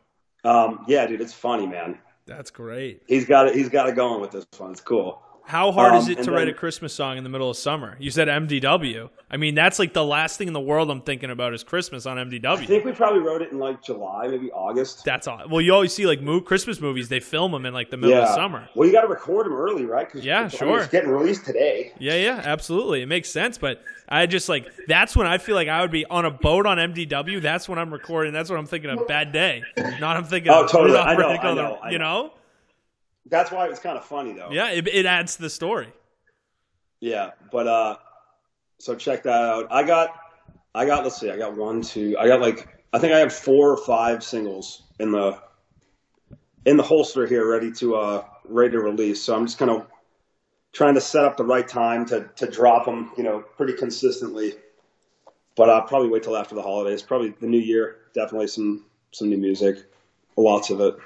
Um, 0.45 0.85
yeah, 0.87 1.07
dude, 1.07 1.21
it's 1.23 1.33
funny, 1.33 1.67
man. 1.67 1.99
that's 2.27 2.51
great. 2.51 3.03
He's 3.07 3.25
got 3.25 3.49
it. 3.49 3.55
He's 3.55 3.71
got 3.71 3.89
it 3.89 3.95
going 3.97 4.21
with 4.21 4.31
this 4.33 4.45
one. 4.59 4.73
It's 4.73 4.83
cool. 4.83 5.23
How 5.49 5.73
hard 5.73 5.95
is 5.95 6.05
Um, 6.05 6.11
it 6.13 6.19
and 6.19 6.25
to 6.27 6.31
write 6.33 6.47
a 6.49 6.53
Christmas 6.53 6.93
song 6.93 7.17
in 7.17 7.25
the 7.25 7.31
middle 7.31 7.49
of 7.49 7.57
summer? 7.57 7.97
You 7.99 8.11
said 8.11 8.29
MDW. 8.29 9.09
I 9.31 9.39
mean, 9.39 9.55
that's 9.55 9.79
like 9.79 9.95
the 9.95 10.05
last 10.05 10.37
thing 10.37 10.47
in 10.47 10.53
the 10.53 10.61
world 10.61 10.91
I'm 10.91 11.01
thinking 11.01 11.31
about 11.31 11.55
is 11.55 11.65
Christmas 11.65 12.05
on 12.05 12.19
MDW. 12.19 12.45
I 12.59 12.67
think 12.67 12.85
we 12.85 12.93
probably 12.93 13.21
wrote 13.21 13.41
it 13.41 13.51
in 13.51 13.59
like 13.59 13.83
July, 13.83 14.29
maybe 14.29 14.51
August. 14.53 15.07
That's 15.07 15.27
all. 15.27 15.41
Well, 15.49 15.63
you 15.63 15.73
always 15.73 15.95
see 15.95 16.05
like 16.07 16.21
mo- 16.21 16.43
Christmas 16.43 16.83
movies. 16.83 17.09
They 17.09 17.21
film 17.21 17.53
them 17.53 17.65
in 17.65 17.73
like 17.73 17.89
the 17.91 17.97
middle 17.97 18.19
of 18.23 18.29
summer. 18.35 18.69
Well, 18.75 18.87
you 18.87 18.93
got 18.93 19.01
to 19.03 19.09
record 19.09 19.47
them 19.47 19.55
early, 19.55 19.87
right? 19.87 20.07
'Cause 20.11 20.23
Yeah, 20.23 20.45
it's, 20.45 20.55
I 20.57 20.59
sure. 20.59 20.69
mean, 20.69 20.79
it's 20.81 20.89
getting 20.89 21.09
released 21.11 21.47
today. 21.47 21.93
Yeah, 21.99 22.17
yeah, 22.17 22.43
absolutely. 22.45 23.01
It 23.01 23.07
makes 23.07 23.31
sense, 23.31 23.57
but 23.57 23.81
I 24.07 24.27
just 24.27 24.51
like 24.51 24.71
that's 24.87 25.17
when 25.17 25.27
I 25.27 25.39
feel 25.39 25.55
like 25.55 25.69
I 25.69 25.81
would 25.81 25.91
be 25.91 26.05
on 26.07 26.27
a 26.27 26.31
boat 26.31 26.67
on 26.67 26.77
MDW. 26.79 27.41
That's 27.41 27.71
when 27.71 27.79
I'm 27.79 27.91
recording. 27.91 28.35
That's 28.35 28.51
what 28.51 28.59
I'm 28.59 28.67
thinking 28.67 28.91
of. 28.91 29.07
Bad 29.09 29.33
day. 29.33 29.63
Not 29.99 30.19
I'm 30.19 30.25
thinking. 30.25 30.53
Oh, 30.53 30.65
of 30.65 30.71
totally. 30.71 30.99
I 30.99 31.17
know, 31.17 31.29
I 31.29 31.55
know, 31.55 31.79
I 31.83 31.91
You 31.91 31.99
know? 31.99 32.33
That's 33.31 33.51
why 33.51 33.67
it 33.67 33.71
was 33.71 33.79
kind 33.79 33.99
of 33.99 34.05
funny, 34.05 34.33
though. 34.33 34.49
Yeah, 34.51 34.71
it, 34.71 34.89
it 34.89 35.07
adds 35.07 35.37
to 35.37 35.43
the 35.43 35.51
story. 35.51 35.93
Yeah, 37.01 37.31
but 37.53 37.67
uh, 37.67 37.97
so 38.79 38.95
check 38.95 39.23
that 39.25 39.43
out. 39.43 39.69
I 39.71 39.83
got, 39.83 40.11
I 40.75 40.87
got. 40.87 41.05
Let's 41.05 41.21
see. 41.21 41.31
I 41.31 41.37
got 41.37 41.57
one, 41.57 41.83
two. 41.83 42.17
I 42.19 42.27
got 42.27 42.41
like. 42.41 42.69
I 42.93 42.99
think 42.99 43.13
I 43.13 43.19
have 43.19 43.33
four 43.33 43.71
or 43.71 43.77
five 43.77 44.25
singles 44.25 44.83
in 44.99 45.13
the, 45.13 45.39
in 46.65 46.77
the 46.77 46.83
holster 46.83 47.27
here, 47.27 47.49
ready 47.49 47.71
to 47.73 47.97
uh, 47.97 48.25
ready 48.45 48.73
to 48.73 48.81
release. 48.81 49.23
So 49.23 49.37
I'm 49.37 49.47
just 49.47 49.59
kind 49.59 49.71
of 49.71 49.87
trying 50.73 50.95
to 50.95 51.01
set 51.01 51.25
up 51.25 51.37
the 51.37 51.45
right 51.45 51.69
time 51.69 52.07
to 52.07 52.29
to 52.37 52.51
drop 52.51 52.87
them. 52.87 53.13
You 53.17 53.25
know, 53.25 53.41
pretty 53.41 53.75
consistently. 53.75 54.55
But 55.57 55.71
I'll 55.71 55.83
probably 55.83 56.09
wait 56.09 56.23
till 56.23 56.37
after 56.37 56.55
the 56.55 56.63
holidays. 56.63 57.03
Probably 57.03 57.31
the 57.31 57.47
new 57.47 57.59
year. 57.59 57.97
Definitely 58.15 58.47
some 58.47 58.87
some 59.11 59.29
new 59.29 59.39
music. 59.39 59.85
Lots 60.37 60.71
of 60.71 60.81
it. 60.81 60.97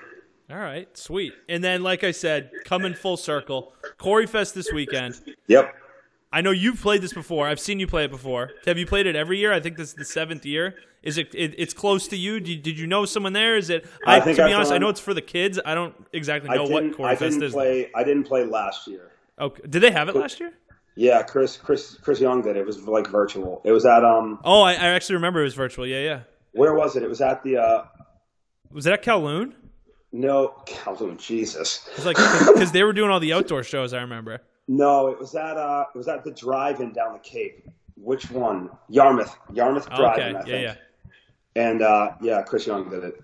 All 0.51 0.59
right, 0.59 0.95
sweet. 0.97 1.33
And 1.49 1.63
then, 1.65 1.83
like 1.83 2.05
I 2.05 2.11
said, 2.11 2.51
coming 2.65 2.95
full 2.95 3.17
circle, 3.17 3.73
Corey 3.97 4.27
Fest 4.27 4.55
this 4.55 4.71
weekend. 4.73 5.21
Yep. 5.47 5.75
I 6.33 6.41
know 6.41 6.51
you've 6.51 6.81
played 6.81 7.03
this 7.03 7.13
before. 7.13 7.47
I've 7.47 7.61
seen 7.61 7.79
you 7.79 7.87
play 7.87 8.05
it 8.05 8.11
before. 8.11 8.51
Have 8.65 8.79
you 8.79 8.87
played 8.87 9.07
it 9.07 9.15
every 9.15 9.39
year? 9.39 9.53
I 9.53 9.61
think 9.61 9.77
this 9.77 9.89
is 9.89 9.95
the 9.95 10.05
seventh 10.05 10.47
year. 10.47 10.75
Is 11.03 11.19
it? 11.19 11.35
it 11.35 11.55
it's 11.59 11.75
close 11.75 12.09
to 12.09 12.17
you. 12.17 12.41
Did, 12.41 12.63
did 12.63 12.79
you 12.79 12.87
know 12.87 13.05
someone 13.05 13.33
there? 13.33 13.57
Is 13.57 13.71
it? 13.71 13.87
I 14.07 14.17
I, 14.17 14.21
think 14.21 14.37
to 14.37 14.45
be 14.45 14.51
I've 14.51 14.57
honest, 14.57 14.73
I 14.73 14.79
know 14.79 14.89
it's 14.89 15.01
for 15.01 15.15
the 15.15 15.21
kids. 15.21 15.59
I 15.65 15.75
don't 15.75 15.95
exactly 16.13 16.49
I 16.49 16.57
know 16.57 16.65
what. 16.65 16.97
Corey 16.97 17.11
I 17.11 17.17
Fest 17.17 17.35
didn't 17.35 17.45
is. 17.49 17.53
play. 17.53 17.91
I 17.95 18.05
didn't 18.05 18.25
play 18.25 18.45
last 18.45 18.87
year. 18.89 19.11
Okay. 19.39 19.63
Did 19.69 19.83
they 19.83 19.91
have 19.91 20.09
it 20.09 20.17
last 20.17 20.41
year? 20.41 20.53
Yeah, 20.95 21.23
Chris 21.23 21.57
Chris 21.57 21.97
Chris 22.01 22.21
Young 22.21 22.43
did. 22.43 22.57
It 22.57 22.67
was 22.67 22.83
like 22.87 23.09
virtual. 23.09 23.61
It 23.65 23.73
was 23.73 23.85
at 23.85 24.05
um 24.05 24.39
Oh, 24.45 24.63
I, 24.63 24.73
I 24.73 24.89
actually 24.89 25.17
remember 25.17 25.41
it 25.41 25.45
was 25.45 25.55
virtual. 25.55 25.87
Yeah, 25.87 26.01
yeah. 26.01 26.21
where 26.53 26.75
was 26.75 26.97
it? 26.97 27.03
It 27.03 27.09
was 27.09 27.21
at 27.21 27.43
the 27.43 27.57
uh 27.59 27.85
Was 28.71 28.87
it 28.87 28.93
at 28.93 29.03
Kowloon? 29.03 29.55
No 30.13 30.55
Calhoun, 30.67 31.17
Jesus. 31.17 31.89
It's 31.97 32.05
like 32.07 32.17
because 32.17 32.73
they 32.73 32.83
were 32.83 32.93
doing 32.93 33.11
all 33.11 33.21
the 33.21 33.33
outdoor 33.33 33.63
shows. 33.63 33.93
I 33.95 34.01
remember. 34.03 34.41
No, 34.69 35.09
it 35.09 35.19
was 35.19 35.35
at 35.35 35.57
uh 35.57 35.85
it 35.95 35.99
was 35.99 36.09
at 36.09 36.23
the 36.25 36.31
drive-in 36.31 36.93
down 36.93 37.15
the 37.15 37.19
Cape. 37.21 37.69
Which 37.97 38.31
one? 38.31 38.71
Yarmouth. 38.89 39.35
Yarmouth 39.53 39.87
Okay. 39.89 39.97
Drive-in, 39.97 40.37
I 40.37 40.39
Yeah, 40.41 40.45
think. 40.45 40.63
yeah. 40.65 40.75
And 41.63 41.83
uh 41.83 42.13
yeah, 42.21 42.43
Chris 42.43 42.67
Young 42.67 42.89
did 42.91 43.05
it. 43.05 43.15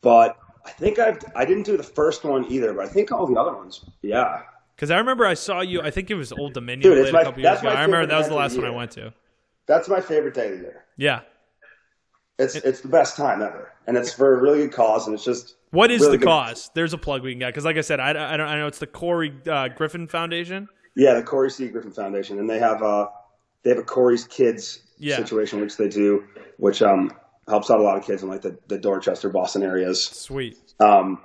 But 0.00 0.36
I 0.64 0.70
think 0.70 0.98
I've 0.98 1.18
I 1.34 1.44
didn't 1.44 1.64
do 1.64 1.76
the 1.76 1.82
first 1.82 2.24
one 2.24 2.44
either, 2.50 2.72
but 2.74 2.84
I 2.84 2.88
think 2.88 3.12
all 3.12 3.26
the 3.26 3.38
other 3.40 3.54
ones. 3.54 3.84
Yeah. 4.02 4.42
Because 4.74 4.90
I 4.90 4.98
remember 4.98 5.24
I 5.26 5.34
saw 5.34 5.60
you. 5.60 5.80
I 5.80 5.90
think 5.90 6.10
it 6.10 6.14
was 6.16 6.32
Old 6.32 6.52
Dominion 6.54 6.82
Dude, 6.82 6.98
it's 6.98 7.10
a 7.10 7.12
my- 7.12 7.22
couple 7.24 7.42
years 7.42 7.60
ago. 7.60 7.68
my 7.70 7.76
I 7.76 7.82
remember 7.82 8.06
that 8.06 8.18
was 8.18 8.28
the 8.28 8.34
last 8.34 8.54
the 8.54 8.60
one 8.62 8.70
I 8.70 8.74
went 8.74 8.90
to. 8.92 9.12
That's 9.66 9.88
my 9.88 10.00
favorite 10.00 10.34
day 10.34 10.52
of 10.52 10.58
the 10.58 10.64
year. 10.64 10.84
Yeah. 10.96 11.20
It's 12.38 12.54
it's 12.56 12.80
the 12.82 12.88
best 12.88 13.16
time 13.16 13.40
ever. 13.42 13.72
And 13.86 13.96
it's 13.96 14.12
for 14.12 14.36
a 14.36 14.40
really 14.42 14.58
good 14.58 14.72
cause 14.72 15.06
and 15.06 15.14
it's 15.14 15.24
just 15.24 15.55
What 15.70 15.90
is 15.90 16.00
really 16.00 16.12
the 16.12 16.18
good- 16.18 16.26
cause? 16.26 16.70
There's 16.74 16.92
a 16.92 16.98
plug 16.98 17.22
we 17.22 17.32
can 17.32 17.40
get 17.40 17.46
because, 17.48 17.64
like 17.64 17.76
I 17.76 17.80
said, 17.82 18.00
I, 18.00 18.10
I 18.10 18.36
don't 18.36 18.48
I 18.48 18.56
know 18.58 18.66
it's 18.66 18.78
the 18.78 18.86
Corey 18.86 19.34
uh, 19.50 19.68
Griffin 19.68 20.06
Foundation. 20.08 20.68
Yeah, 20.94 21.14
the 21.14 21.22
Corey 21.22 21.50
C. 21.50 21.68
Griffin 21.68 21.92
Foundation, 21.92 22.38
and 22.38 22.48
they 22.48 22.58
have 22.58 22.82
uh 22.82 23.08
they 23.62 23.70
have 23.70 23.78
a 23.78 23.82
Corey's 23.82 24.24
Kids 24.24 24.80
Yeah. 24.98 25.16
situation, 25.16 25.60
which 25.60 25.76
they 25.76 25.88
do, 25.88 26.24
which 26.58 26.82
um 26.82 27.12
helps 27.48 27.70
out 27.70 27.78
a 27.78 27.82
lot 27.82 27.96
of 27.96 28.04
kids 28.04 28.22
in 28.22 28.28
like 28.28 28.42
the, 28.42 28.58
the 28.68 28.78
Dorchester, 28.78 29.28
Boston 29.28 29.62
areas. 29.62 30.04
Sweet. 30.04 30.56
Um, 30.80 31.18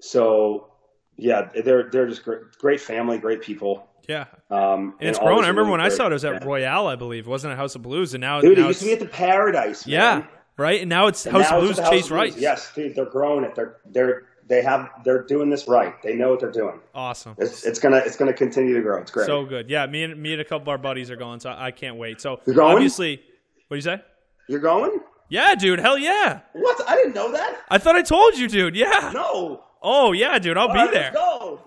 so 0.00 0.72
yeah, 1.16 1.48
they're 1.64 1.88
they're 1.90 2.08
just 2.08 2.24
great, 2.24 2.40
great 2.58 2.80
family, 2.80 3.18
great 3.18 3.40
people. 3.42 3.86
Yeah. 4.08 4.26
Um, 4.50 4.94
And 5.00 5.08
it's 5.10 5.18
always 5.18 5.30
grown. 5.34 5.44
I 5.44 5.48
remember 5.48 5.62
really 5.62 5.70
when 5.72 5.80
I 5.80 5.88
saw 5.88 6.04
it, 6.06 6.10
it 6.10 6.14
was 6.14 6.24
at 6.26 6.42
yeah. 6.42 6.46
Royale, 6.48 6.88
I 6.88 6.96
believe. 6.96 7.26
It 7.26 7.30
wasn't 7.30 7.54
a 7.54 7.56
House 7.56 7.74
of 7.74 7.82
Blues, 7.82 8.12
and 8.12 8.20
now, 8.20 8.40
Dude, 8.42 8.58
now 8.58 8.64
it 8.64 8.68
used 8.68 8.80
to 8.80 8.84
be 8.86 8.92
it's 8.92 9.02
at 9.02 9.08
the 9.10 9.14
Paradise. 9.16 9.86
yeah, 9.86 10.18
man. 10.18 10.28
Right. 10.56 10.80
And 10.80 10.88
now 10.88 11.06
it's 11.06 11.26
And 11.26 11.36
House 11.36 11.50
now 11.50 11.58
of 11.58 11.64
it's 11.64 11.74
Blues. 11.74 11.78
House 11.84 11.90
Chase 11.90 12.08
Blues. 12.08 12.10
Rice. 12.10 12.36
Yes, 12.36 12.72
dude, 12.74 12.94
they're 12.94 13.04
growing 13.04 13.44
it. 13.44 13.54
They're 13.54 13.76
they're 13.86 14.22
they 14.46 14.62
have 14.62 14.90
they're 15.04 15.22
doing 15.22 15.48
this 15.50 15.66
right. 15.68 16.00
They 16.02 16.14
know 16.14 16.30
what 16.30 16.40
they're 16.40 16.50
doing. 16.52 16.80
Awesome. 16.94 17.34
It's 17.38 17.64
it's 17.64 17.78
gonna 17.78 17.96
it's 17.98 18.16
gonna 18.16 18.32
continue 18.32 18.74
to 18.74 18.82
grow. 18.82 19.00
It's 19.00 19.10
great. 19.10 19.26
So 19.26 19.44
good. 19.44 19.70
Yeah, 19.70 19.86
me 19.86 20.02
and 20.04 20.20
me 20.22 20.32
and 20.32 20.40
a 20.40 20.44
couple 20.44 20.62
of 20.62 20.68
our 20.68 20.78
buddies 20.78 21.10
are 21.10 21.16
going, 21.16 21.40
so 21.40 21.54
I 21.56 21.70
can't 21.70 21.96
wait. 21.96 22.20
So 22.20 22.40
You're 22.46 22.54
going? 22.56 22.74
obviously, 22.74 23.22
what 23.68 23.74
do 23.74 23.76
you 23.76 23.82
say? 23.82 24.02
You're 24.48 24.60
going? 24.60 25.00
Yeah, 25.30 25.54
dude. 25.54 25.78
Hell 25.80 25.96
yeah. 25.96 26.40
What? 26.52 26.86
I 26.88 26.96
didn't 26.96 27.14
know 27.14 27.32
that. 27.32 27.62
I 27.70 27.78
thought 27.78 27.96
I 27.96 28.02
told 28.02 28.36
you, 28.36 28.46
dude. 28.48 28.76
Yeah. 28.76 29.10
No. 29.14 29.64
Oh 29.86 30.12
yeah, 30.12 30.38
dude. 30.38 30.56
I'll 30.56 30.68
All 30.68 30.72
be 30.72 30.80
right, 30.80 30.90
there. 30.90 31.12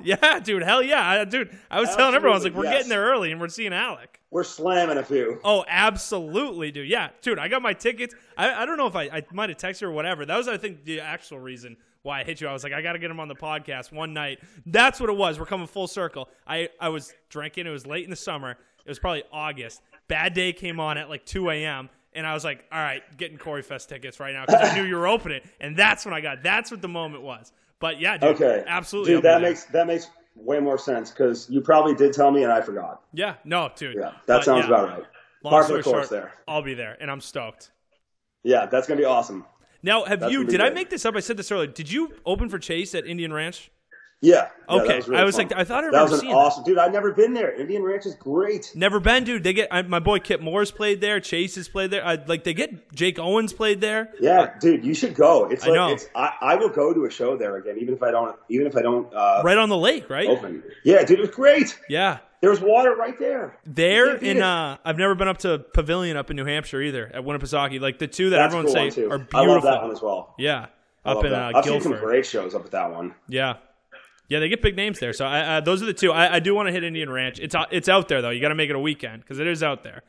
Yeah, 0.03 0.39
dude. 0.39 0.63
Hell 0.63 0.81
yeah, 0.81 1.07
I, 1.07 1.23
dude. 1.23 1.55
I 1.69 1.79
was 1.79 1.95
telling 1.95 2.15
everyone, 2.15 2.33
I 2.33 2.37
was 2.37 2.43
like, 2.43 2.55
we're 2.55 2.63
yes. 2.63 2.73
getting 2.73 2.89
there 2.89 3.05
early, 3.05 3.31
and 3.31 3.39
we're 3.39 3.47
seeing 3.47 3.73
Alec. 3.73 4.19
We're 4.31 4.43
slamming 4.43 4.97
a 4.97 5.03
few. 5.03 5.39
Oh, 5.43 5.63
absolutely, 5.67 6.71
dude. 6.71 6.89
Yeah, 6.89 7.09
dude. 7.21 7.37
I 7.37 7.47
got 7.47 7.61
my 7.61 7.73
tickets. 7.73 8.15
I, 8.35 8.63
I 8.63 8.65
don't 8.65 8.77
know 8.77 8.87
if 8.87 8.95
I, 8.95 9.03
I 9.03 9.23
might 9.31 9.49
have 9.49 9.57
texted 9.59 9.83
or 9.83 9.91
whatever. 9.91 10.25
That 10.25 10.35
was, 10.35 10.47
I 10.47 10.57
think, 10.57 10.83
the 10.83 10.99
actual 10.99 11.39
reason 11.39 11.77
why 12.01 12.21
I 12.21 12.23
hit 12.23 12.41
you. 12.41 12.47
I 12.47 12.53
was 12.53 12.63
like, 12.63 12.73
I 12.73 12.81
got 12.81 12.93
to 12.93 12.99
get 12.99 13.11
him 13.11 13.19
on 13.19 13.27
the 13.27 13.35
podcast 13.35 13.91
one 13.91 14.13
night. 14.13 14.39
That's 14.65 14.99
what 14.99 15.09
it 15.09 15.15
was. 15.15 15.39
We're 15.39 15.45
coming 15.45 15.67
full 15.67 15.87
circle. 15.87 16.27
I, 16.47 16.69
I 16.79 16.89
was 16.89 17.13
drinking. 17.29 17.67
It 17.67 17.71
was 17.71 17.85
late 17.85 18.03
in 18.03 18.09
the 18.09 18.15
summer. 18.15 18.51
It 18.51 18.89
was 18.89 18.99
probably 18.99 19.23
August. 19.31 19.81
Bad 20.07 20.33
Day 20.33 20.53
came 20.53 20.79
on 20.79 20.97
at 20.97 21.07
like 21.07 21.25
2 21.25 21.51
a.m. 21.51 21.89
And 22.13 22.25
I 22.25 22.33
was 22.33 22.43
like, 22.43 22.65
all 22.71 22.79
right, 22.79 23.03
getting 23.17 23.37
Corey 23.37 23.61
Fest 23.61 23.89
tickets 23.89 24.19
right 24.19 24.33
now 24.33 24.45
because 24.47 24.71
I 24.71 24.75
knew 24.75 24.85
you 24.85 24.95
were 24.95 25.07
opening. 25.07 25.41
And 25.59 25.77
that's 25.77 26.03
when 26.03 26.15
I 26.15 26.21
got. 26.21 26.41
That's 26.41 26.71
what 26.71 26.81
the 26.81 26.87
moment 26.87 27.21
was. 27.21 27.51
But 27.79 27.99
yeah, 27.99 28.17
dude. 28.17 28.35
Okay. 28.35 28.63
Absolutely. 28.67 29.13
Dude, 29.15 29.23
that 29.23 29.41
makes 29.41 29.65
that 29.65 29.87
makes 29.87 30.09
way 30.35 30.59
more 30.59 30.77
sense 30.77 31.11
because 31.11 31.49
you 31.49 31.61
probably 31.61 31.95
did 31.95 32.13
tell 32.13 32.31
me 32.31 32.43
and 32.43 32.51
I 32.51 32.61
forgot. 32.61 33.03
Yeah. 33.13 33.35
No, 33.43 33.69
dude. 33.75 33.95
Yeah, 33.95 34.01
that 34.01 34.15
But, 34.27 34.43
sounds 34.43 34.61
yeah, 34.61 34.67
about 34.67 34.89
right. 34.89 35.03
long 35.43 35.51
Par 35.51 35.61
for 35.61 35.65
story 35.65 35.79
the 35.79 35.83
course 35.83 36.09
short, 36.09 36.09
there. 36.09 36.33
I'll 36.47 36.61
be 36.61 36.73
there, 36.73 36.97
and 36.99 37.09
I'm 37.11 37.21
stoked. 37.21 37.71
Yeah, 38.43 38.65
that's 38.65 38.87
gonna 38.87 38.99
be 38.99 39.05
awesome. 39.05 39.45
Now, 39.83 40.05
have 40.05 40.21
That's 40.21 40.31
you? 40.33 40.43
Did 40.43 40.59
I 40.61 40.69
make 40.71 40.89
this 40.89 41.05
up? 41.05 41.15
I 41.15 41.19
said 41.19 41.37
this 41.37 41.51
earlier. 41.51 41.67
Did 41.67 41.91
you 41.91 42.13
open 42.25 42.49
for 42.49 42.57
Chase 42.59 42.95
at 42.95 43.05
Indian 43.05 43.31
Ranch? 43.31 43.71
Yeah. 44.19 44.47
yeah, 44.67 44.75
Okay, 44.75 44.95
was 44.95 45.07
really 45.07 45.21
I 45.21 45.25
was 45.25 45.35
fun. 45.35 45.47
like- 45.49 45.57
I 45.59 45.63
thought 45.63 45.83
I 45.83 45.91
that 45.91 46.01
was 46.01 46.13
an 46.13 46.19
seeing 46.21 46.31
that. 46.31 46.37
awesome, 46.39 46.63
dude. 46.63 46.79
I've 46.79 46.91
never 46.91 47.11
been 47.13 47.33
there. 47.35 47.53
Indian 47.53 47.83
Ranch 47.83 48.07
is 48.07 48.15
great. 48.15 48.71
Never 48.73 48.99
been, 48.99 49.23
dude. 49.25 49.43
They 49.43 49.53
get 49.53 49.67
I, 49.71 49.83
my 49.83 49.99
boy 49.99 50.17
Kip 50.19 50.41
Moore's 50.41 50.71
played 50.71 51.01
there. 51.01 51.19
Chase 51.19 51.53
has 51.55 51.67
played 51.69 51.91
there. 51.91 52.03
I, 52.03 52.15
like 52.25 52.43
they 52.43 52.55
get 52.55 52.91
Jake 52.95 53.19
Owen's 53.19 53.53
played 53.53 53.79
there. 53.79 54.09
Yeah, 54.19 54.55
dude, 54.59 54.83
you 54.83 54.95
should 54.95 55.13
go. 55.13 55.45
It's 55.45 55.63
I 55.65 55.67
like 55.67 55.75
know. 55.75 55.89
it's. 55.93 56.09
I, 56.15 56.31
I 56.41 56.55
will 56.55 56.69
go 56.69 56.93
to 56.95 57.05
a 57.05 57.11
show 57.11 57.37
there 57.37 57.57
again, 57.57 57.77
even 57.79 57.93
if 57.93 58.01
I 58.01 58.09
don't. 58.09 58.35
Even 58.49 58.65
if 58.65 58.75
I 58.75 58.81
don't 58.81 59.13
uh, 59.13 59.41
right 59.45 59.57
on 59.57 59.69
the 59.69 59.77
lake, 59.77 60.09
right? 60.09 60.27
open. 60.27 60.63
Yeah, 60.83 61.03
dude, 61.05 61.19
it 61.19 61.21
was 61.21 61.29
great. 61.29 61.79
Yeah, 61.87 62.17
There's 62.41 62.59
water 62.59 62.95
right 62.95 63.17
there. 63.19 63.55
there 63.67 64.15
in 64.15 64.41
uh, 64.41 64.77
I've 64.83 64.97
never 64.97 65.13
been 65.13 65.27
up 65.27 65.37
to 65.39 65.59
Pavilion 65.59 66.17
up 66.17 66.31
in 66.31 66.35
New 66.37 66.45
Hampshire 66.45 66.81
either 66.81 67.05
at 67.13 67.23
Winnipesaukee. 67.23 67.79
Like 67.79 67.99
the 67.99 68.07
two 68.07 68.31
that 68.31 68.37
That's 68.37 68.55
everyone 68.55 68.65
cool 68.65 68.73
say 68.73 68.81
one 68.85 68.91
too. 68.91 69.11
are 69.11 69.17
beautiful. 69.19 69.39
I 69.39 69.45
love 69.45 69.61
that 69.63 69.81
one 69.83 69.91
as 69.91 70.01
well. 70.01 70.33
Yeah, 70.39 70.65
I 71.05 71.11
up 71.11 71.23
in 71.23 71.31
uh, 71.33 71.51
I've 71.53 71.65
seen 71.65 71.81
some 71.81 71.91
great 71.99 72.25
shows 72.25 72.55
up 72.55 72.65
at 72.65 72.71
that 72.71 72.91
one. 72.91 73.13
Yeah. 73.27 73.57
Yeah, 74.29 74.39
they 74.39 74.49
get 74.49 74.61
big 74.61 74.75
names 74.75 74.99
there. 74.99 75.13
So 75.13 75.25
I, 75.25 75.57
uh, 75.57 75.61
those 75.61 75.81
are 75.81 75.85
the 75.85 75.93
two. 75.93 76.11
I, 76.11 76.35
I 76.35 76.39
do 76.39 76.53
want 76.53 76.67
to 76.67 76.71
hit 76.73 76.83
Indian 76.83 77.09
Ranch. 77.09 77.39
It's 77.39 77.55
out- 77.55 77.71
it's 77.71 77.87
out 77.87 78.07
there 78.09 78.21
though. 78.21 78.29
You 78.29 78.41
got 78.41 78.49
to 78.49 78.55
make 78.55 78.69
it 78.69 78.75
a 78.75 78.79
weekend 78.79 79.21
because 79.21 79.39
it 79.39 79.47
is 79.47 79.63
out 79.63 79.83
there. 79.83 80.03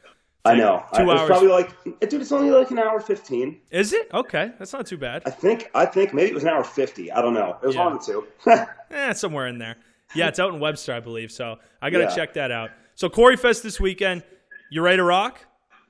I 0.45 0.55
know. 0.55 0.83
two 0.95 1.03
I, 1.03 1.12
it's 1.12 1.21
hours. 1.21 1.27
probably 1.29 1.49
like, 1.49 1.85
dude, 2.09 2.21
it's 2.23 2.33
only 2.33 2.51
like 2.51 2.71
an 2.71 2.79
hour 2.79 3.01
fifteen. 3.01 3.61
Is 3.71 3.93
it 3.93 4.09
okay? 4.14 4.53
That's 4.59 4.73
not 4.73 4.87
too 4.87 4.97
bad. 4.97 5.23
I 5.27 5.31
think. 5.31 5.69
I 5.75 5.85
think 5.87 6.14
maybe 6.14 6.31
it 6.31 6.35
was 6.35 6.43
an 6.45 6.49
hour 6.49 6.64
fifty. 6.64 7.12
I 7.12 7.21
don't 7.21 7.35
know. 7.35 7.57
It 7.62 7.66
was 7.66 7.75
Yeah. 7.77 7.91
the 7.91 7.99
two. 7.99 8.27
Eh, 8.91 9.12
somewhere 9.12 9.47
in 9.49 9.59
there. 9.59 9.77
Yeah, 10.14 10.29
it's 10.29 10.39
out 10.41 10.55
in 10.55 10.61
Webster, 10.61 10.95
I 10.95 11.01
believe. 11.01 11.31
So 11.31 11.59
I 11.83 11.91
got 11.91 11.99
to 11.99 12.05
Yeah. 12.05 12.14
check 12.14 12.33
that 12.35 12.51
out. 12.51 12.71
So 12.95 13.09
Corey 13.11 13.37
Fest 13.37 13.62
this 13.62 13.79
weekend. 13.79 14.23
You 14.71 14.81
ready 14.83 14.97
to 14.97 15.05
rock? 15.05 15.39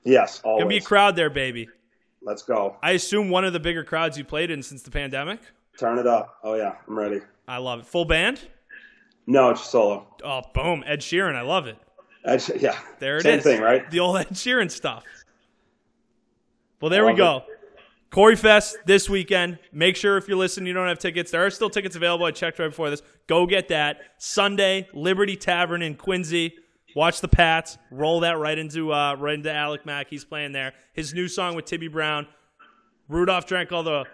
Yes, 0.03 0.41
always. 0.43 0.61
Gonna 0.63 0.69
be 0.69 0.77
a 0.77 0.81
crowd 0.81 1.15
there, 1.15 1.29
baby. 1.29 1.69
Let's 2.21 2.43
go. 2.43 2.75
I 2.83 2.91
assume 2.91 3.29
one 3.29 3.45
of 3.45 3.53
the 3.53 3.59
bigger 3.59 3.83
crowds 3.85 4.17
you 4.17 4.23
played 4.25 4.51
in 4.51 4.61
since 4.61 4.81
the 4.83 4.91
pandemic. 4.91 5.39
Turn 5.77 5.97
it 5.97 6.07
up. 6.07 6.35
Oh 6.43 6.55
yeah, 6.55 6.73
I'm 6.87 6.97
ready. 6.99 7.21
I 7.49 7.57
love 7.57 7.79
it. 7.79 7.85
Full 7.87 8.05
band? 8.05 8.39
No, 9.25 9.49
it's 9.49 9.63
solo. 9.65 10.07
Oh, 10.23 10.41
boom. 10.53 10.83
Ed 10.85 11.01
Sheeran. 11.01 11.35
I 11.35 11.41
love 11.41 11.67
it. 11.67 11.77
Actually, 12.23 12.59
yeah. 12.61 12.77
There 12.99 13.15
it 13.15 13.19
is. 13.19 13.23
Same 13.23 13.39
thing, 13.39 13.61
right? 13.61 13.89
The 13.89 13.99
old 13.99 14.17
Ed 14.17 14.29
Sheeran 14.29 14.69
stuff. 14.69 15.03
Well, 16.79 16.89
there 16.89 17.05
we 17.05 17.13
go. 17.13 17.43
Corey 18.11 18.35
Fest 18.35 18.77
this 18.85 19.09
weekend. 19.09 19.59
Make 19.71 19.95
sure 19.95 20.17
if 20.17 20.27
you're 20.27 20.37
listening, 20.37 20.67
you 20.67 20.73
don't 20.73 20.87
have 20.87 20.99
tickets. 20.99 21.31
There 21.31 21.45
are 21.45 21.49
still 21.49 21.69
tickets 21.69 21.95
available. 21.95 22.25
I 22.25 22.31
checked 22.31 22.59
right 22.59 22.69
before 22.69 22.89
this. 22.89 23.01
Go 23.27 23.45
get 23.45 23.67
that. 23.69 23.97
Sunday, 24.17 24.87
Liberty 24.93 25.35
Tavern 25.35 25.81
in 25.81 25.95
Quincy. 25.95 26.53
Watch 26.95 27.21
the 27.21 27.27
Pats. 27.27 27.77
Roll 27.91 28.21
that 28.21 28.37
right 28.39 28.57
into 28.57 28.91
uh, 28.93 29.15
right 29.15 29.35
into 29.35 29.51
Alec 29.51 29.85
Mack. 29.85 30.07
He's 30.09 30.25
playing 30.25 30.53
there. 30.53 30.73
His 30.93 31.13
new 31.13 31.27
song 31.27 31.55
with 31.55 31.65
Timmy 31.65 31.87
Brown. 31.87 32.27
Rudolph 33.07 33.45
drank 33.45 33.71
all 33.71 33.83
the 33.83 34.05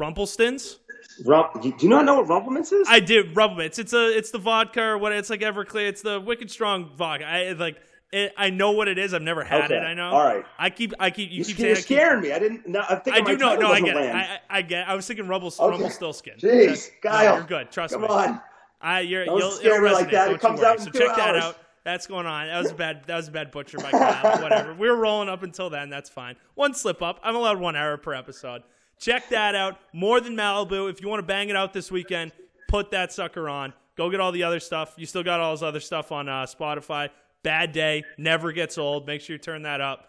Rumple 0.00 0.28
Minze. 0.38 0.78
Rump, 1.24 1.62
do 1.62 1.72
you 1.78 1.88
not 1.88 2.04
know 2.04 2.16
what 2.16 2.28
Rumple 2.28 2.52
Minze 2.52 2.72
is? 2.72 2.86
I 2.90 3.00
do 3.00 3.24
Rumple 3.34 3.58
Minze. 3.58 3.78
It's 3.78 3.92
a 3.92 4.16
it's 4.16 4.30
the 4.30 4.38
vodka 4.38 4.82
or 4.82 4.98
what? 4.98 5.12
It's 5.12 5.30
like 5.30 5.40
Everclear. 5.40 5.88
It's 5.88 6.02
the 6.02 6.20
Wicked 6.20 6.50
Strong 6.50 6.90
vodka. 6.96 7.26
I 7.26 7.52
like. 7.52 7.76
It, 8.12 8.32
I 8.36 8.50
know 8.50 8.70
what 8.70 8.86
it 8.86 8.96
is. 8.96 9.12
I've 9.12 9.22
never 9.22 9.42
had 9.42 9.64
Okay. 9.64 9.74
it. 9.76 9.80
I 9.80 9.92
know. 9.94 10.10
All 10.10 10.24
right. 10.24 10.44
I 10.56 10.70
keep. 10.70 10.94
I 11.00 11.10
keep. 11.10 11.30
You 11.32 11.38
you, 11.38 11.44
keep 11.46 11.58
you're 11.58 11.66
saying. 11.66 11.72
I, 11.72 11.76
keep, 11.78 11.84
scaring 11.84 12.20
me. 12.22 12.32
I 12.32 12.38
didn't. 12.38 12.68
No, 12.68 12.80
I'm 12.88 13.00
thinking 13.00 13.24
I 13.24 13.26
do 13.26 13.36
know. 13.36 13.56
No, 13.56 13.72
I 13.72 13.80
get. 13.80 13.96
It. 13.96 14.14
I, 14.14 14.20
I, 14.20 14.38
I 14.58 14.62
get. 14.62 14.88
I 14.88 14.94
was 14.94 15.04
thinking 15.06 15.26
Rumble, 15.26 15.48
Okay. 15.58 15.68
Rumpelstiltskin. 15.70 16.34
Jeez, 16.38 16.90
No, 17.04 17.10
Kyle. 17.10 17.34
you're 17.38 17.44
good. 17.44 17.72
Trust 17.72 17.92
Come 17.94 18.02
me. 18.02 18.08
Come 18.08 18.16
on. 18.34 18.40
I, 18.80 19.00
you're, 19.00 19.24
Don't 19.24 19.38
you'll, 19.38 19.50
scare 19.50 19.82
me 19.82 19.90
like 19.90 20.10
that. 20.12 20.26
Don't 20.26 20.32
you 20.34 20.38
comes 20.38 20.60
out 20.62 20.78
in 20.78 20.84
So 20.84 20.90
two 20.90 20.98
check 21.00 21.16
that 21.16 21.34
out. 21.36 21.56
That's 21.84 22.06
going 22.06 22.26
on. 22.26 22.46
That 22.46 22.62
was 22.62 22.70
a 22.70 22.74
bad. 22.74 23.02
That 23.06 23.16
was 23.16 23.26
a 23.28 23.32
bad 23.32 23.50
butcher 23.50 23.78
by 23.78 23.90
Kyle. 23.90 24.40
Whatever. 24.42 24.74
We 24.74 24.88
were 24.88 24.96
rolling 24.96 25.28
up 25.28 25.42
until 25.42 25.68
then. 25.68 25.90
That's 25.90 26.08
fine. 26.08 26.36
One 26.54 26.72
slip 26.74 27.02
up. 27.02 27.18
I'm 27.24 27.34
allowed 27.34 27.58
one 27.58 27.74
error 27.74 27.96
per 27.96 28.14
episode. 28.14 28.62
Check 28.98 29.28
that 29.30 29.54
out. 29.54 29.78
More 29.92 30.20
than 30.20 30.34
Malibu. 30.34 30.90
If 30.90 31.00
you 31.00 31.08
want 31.08 31.20
to 31.20 31.26
bang 31.26 31.48
it 31.48 31.56
out 31.56 31.72
this 31.72 31.90
weekend, 31.90 32.32
put 32.68 32.90
that 32.92 33.12
sucker 33.12 33.48
on. 33.48 33.72
Go 33.96 34.10
get 34.10 34.20
all 34.20 34.32
the 34.32 34.42
other 34.42 34.60
stuff. 34.60 34.94
You 34.96 35.06
still 35.06 35.22
got 35.22 35.40
all 35.40 35.52
this 35.52 35.62
other 35.62 35.80
stuff 35.80 36.10
on 36.10 36.28
uh, 36.28 36.46
Spotify. 36.46 37.10
Bad 37.42 37.72
Day 37.72 38.04
never 38.18 38.52
gets 38.52 38.78
old. 38.78 39.06
Make 39.06 39.20
sure 39.20 39.34
you 39.34 39.38
turn 39.38 39.62
that 39.62 39.80
up. 39.80 40.08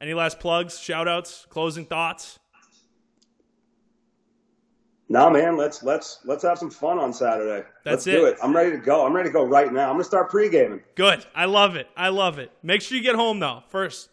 Any 0.00 0.14
last 0.14 0.40
plugs, 0.40 0.78
shout 0.78 1.06
outs, 1.06 1.46
closing 1.50 1.84
thoughts? 1.84 2.38
No, 5.10 5.28
man. 5.28 5.56
Let's 5.56 5.82
let's 5.82 6.20
let's 6.24 6.44
have 6.44 6.56
some 6.56 6.70
fun 6.70 6.98
on 6.98 7.12
Saturday. 7.12 7.66
That's 7.84 7.92
let's 7.94 8.04
do 8.04 8.26
it. 8.26 8.30
it. 8.30 8.38
I'm 8.42 8.54
ready 8.54 8.70
to 8.70 8.78
go. 8.78 9.04
I'm 9.04 9.12
ready 9.12 9.28
to 9.28 9.32
go 9.32 9.44
right 9.44 9.70
now. 9.72 9.88
I'm 9.88 9.94
gonna 9.94 10.04
start 10.04 10.30
pre-gaming. 10.30 10.80
Good. 10.94 11.26
I 11.34 11.46
love 11.46 11.74
it. 11.74 11.88
I 11.96 12.08
love 12.10 12.38
it. 12.38 12.52
Make 12.62 12.80
sure 12.80 12.96
you 12.96 13.02
get 13.02 13.16
home 13.16 13.40
though. 13.40 13.64
First, 13.70 14.08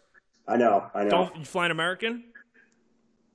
I 0.46 0.56
know. 0.56 0.90
I 0.94 1.04
know. 1.04 1.10
don't 1.10 1.36
you 1.36 1.44
flying 1.44 1.70
American? 1.70 2.24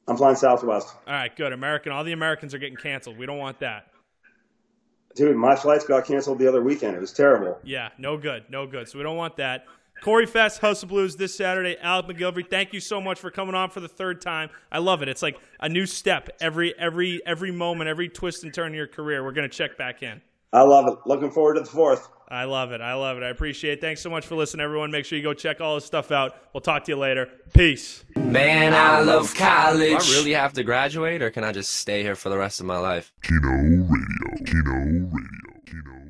I'm 0.08 0.18
flying 0.18 0.36
Southwest, 0.36 0.94
All 1.08 1.14
right, 1.14 1.34
good. 1.36 1.54
American. 1.54 1.92
All 1.92 2.04
the 2.04 2.12
Americans 2.12 2.54
are 2.54 2.58
getting 2.58 2.76
canceled. 2.76 3.18
We 3.18 3.26
don't 3.26 3.38
want 3.38 3.60
that. 3.60 3.88
dude. 5.16 5.36
My 5.36 5.56
flights 5.56 5.86
got 5.86 6.06
canceled 6.06 6.40
the 6.40 6.48
other 6.48 6.62
weekend. 6.62 6.96
It 6.96 7.00
was 7.00 7.14
terrible. 7.14 7.58
Yeah, 7.64 7.90
no 7.98 8.18
good. 8.18 8.44
No 8.50 8.68
good. 8.68 8.90
So 8.90 8.98
we 8.98 9.04
don't 9.04 9.16
want 9.18 9.38
that. 9.38 9.66
Corey 10.02 10.26
Fest, 10.26 10.60
House 10.60 10.84
of 10.84 10.90
Blues 10.90 11.16
this 11.16 11.34
Saturday. 11.34 11.78
Alec 11.80 12.08
MacGillivray, 12.08 12.50
thank 12.50 12.74
you 12.74 12.82
so 12.82 13.00
much 13.00 13.20
for 13.20 13.32
coming 13.32 13.56
on 13.56 13.70
for 13.70 13.80
the 13.80 13.88
third 13.88 14.20
time. 14.22 14.50
I 14.72 14.80
love 14.80 15.02
it. 15.02 15.08
It's 15.08 15.22
like 15.22 15.38
a 15.62 15.70
new 15.70 15.86
step 15.86 16.30
every 16.42 16.78
every 16.78 17.22
every 17.26 17.52
moment, 17.52 17.88
every 17.90 18.10
twist 18.10 18.44
and 18.44 18.54
turn 18.54 18.70
in 18.70 18.74
your 18.74 18.88
career. 18.88 19.24
We're 19.24 19.32
gonna 19.32 19.48
check 19.48 19.78
back 19.78 20.04
in. 20.04 20.22
I 20.54 20.62
love 20.62 20.88
it. 20.88 21.00
Looking 21.06 21.32
forward 21.32 21.56
to 21.56 21.62
the 21.62 21.66
fourth. 21.66 22.08
I 22.30 22.46
love 22.46 22.72
it. 22.72 22.82
I 22.82 22.94
love 22.94 23.18
it. 23.18 23.24
I 23.24 23.30
appreciate 23.30 23.74
it. 23.74 23.82
Thanks 23.82 24.02
so 24.02 24.10
much 24.10 24.26
for 24.26 24.36
listening, 24.36 24.64
everyone. 24.64 24.92
Make 24.92 25.06
sure 25.06 25.18
you 25.18 25.24
go 25.24 25.34
check 25.34 25.62
all 25.62 25.76
his 25.76 25.86
stuff 25.86 26.12
out. 26.12 26.36
We'll 26.54 26.62
talk 26.62 26.84
to 26.86 26.92
you 26.92 26.98
later. 26.98 27.30
Peace. 27.54 28.04
Man, 28.16 28.74
I 28.74 29.02
love 29.02 29.36
college. 29.36 30.06
Do 30.06 30.14
I 30.14 30.18
really 30.18 30.34
have 30.34 30.54
to 30.54 30.64
graduate, 30.64 31.22
or 31.22 31.30
can 31.30 31.44
I 31.44 31.52
just 31.52 31.74
stay 31.74 32.02
here 32.02 32.16
for 32.16 32.30
the 32.30 32.38
rest 32.38 32.60
of 32.60 32.66
my 32.66 32.78
life? 32.78 33.12
Kino 33.22 33.50
Radio. 33.50 34.46
Kino 34.46 34.74
Radio. 34.74 35.62
Kino 35.66 36.03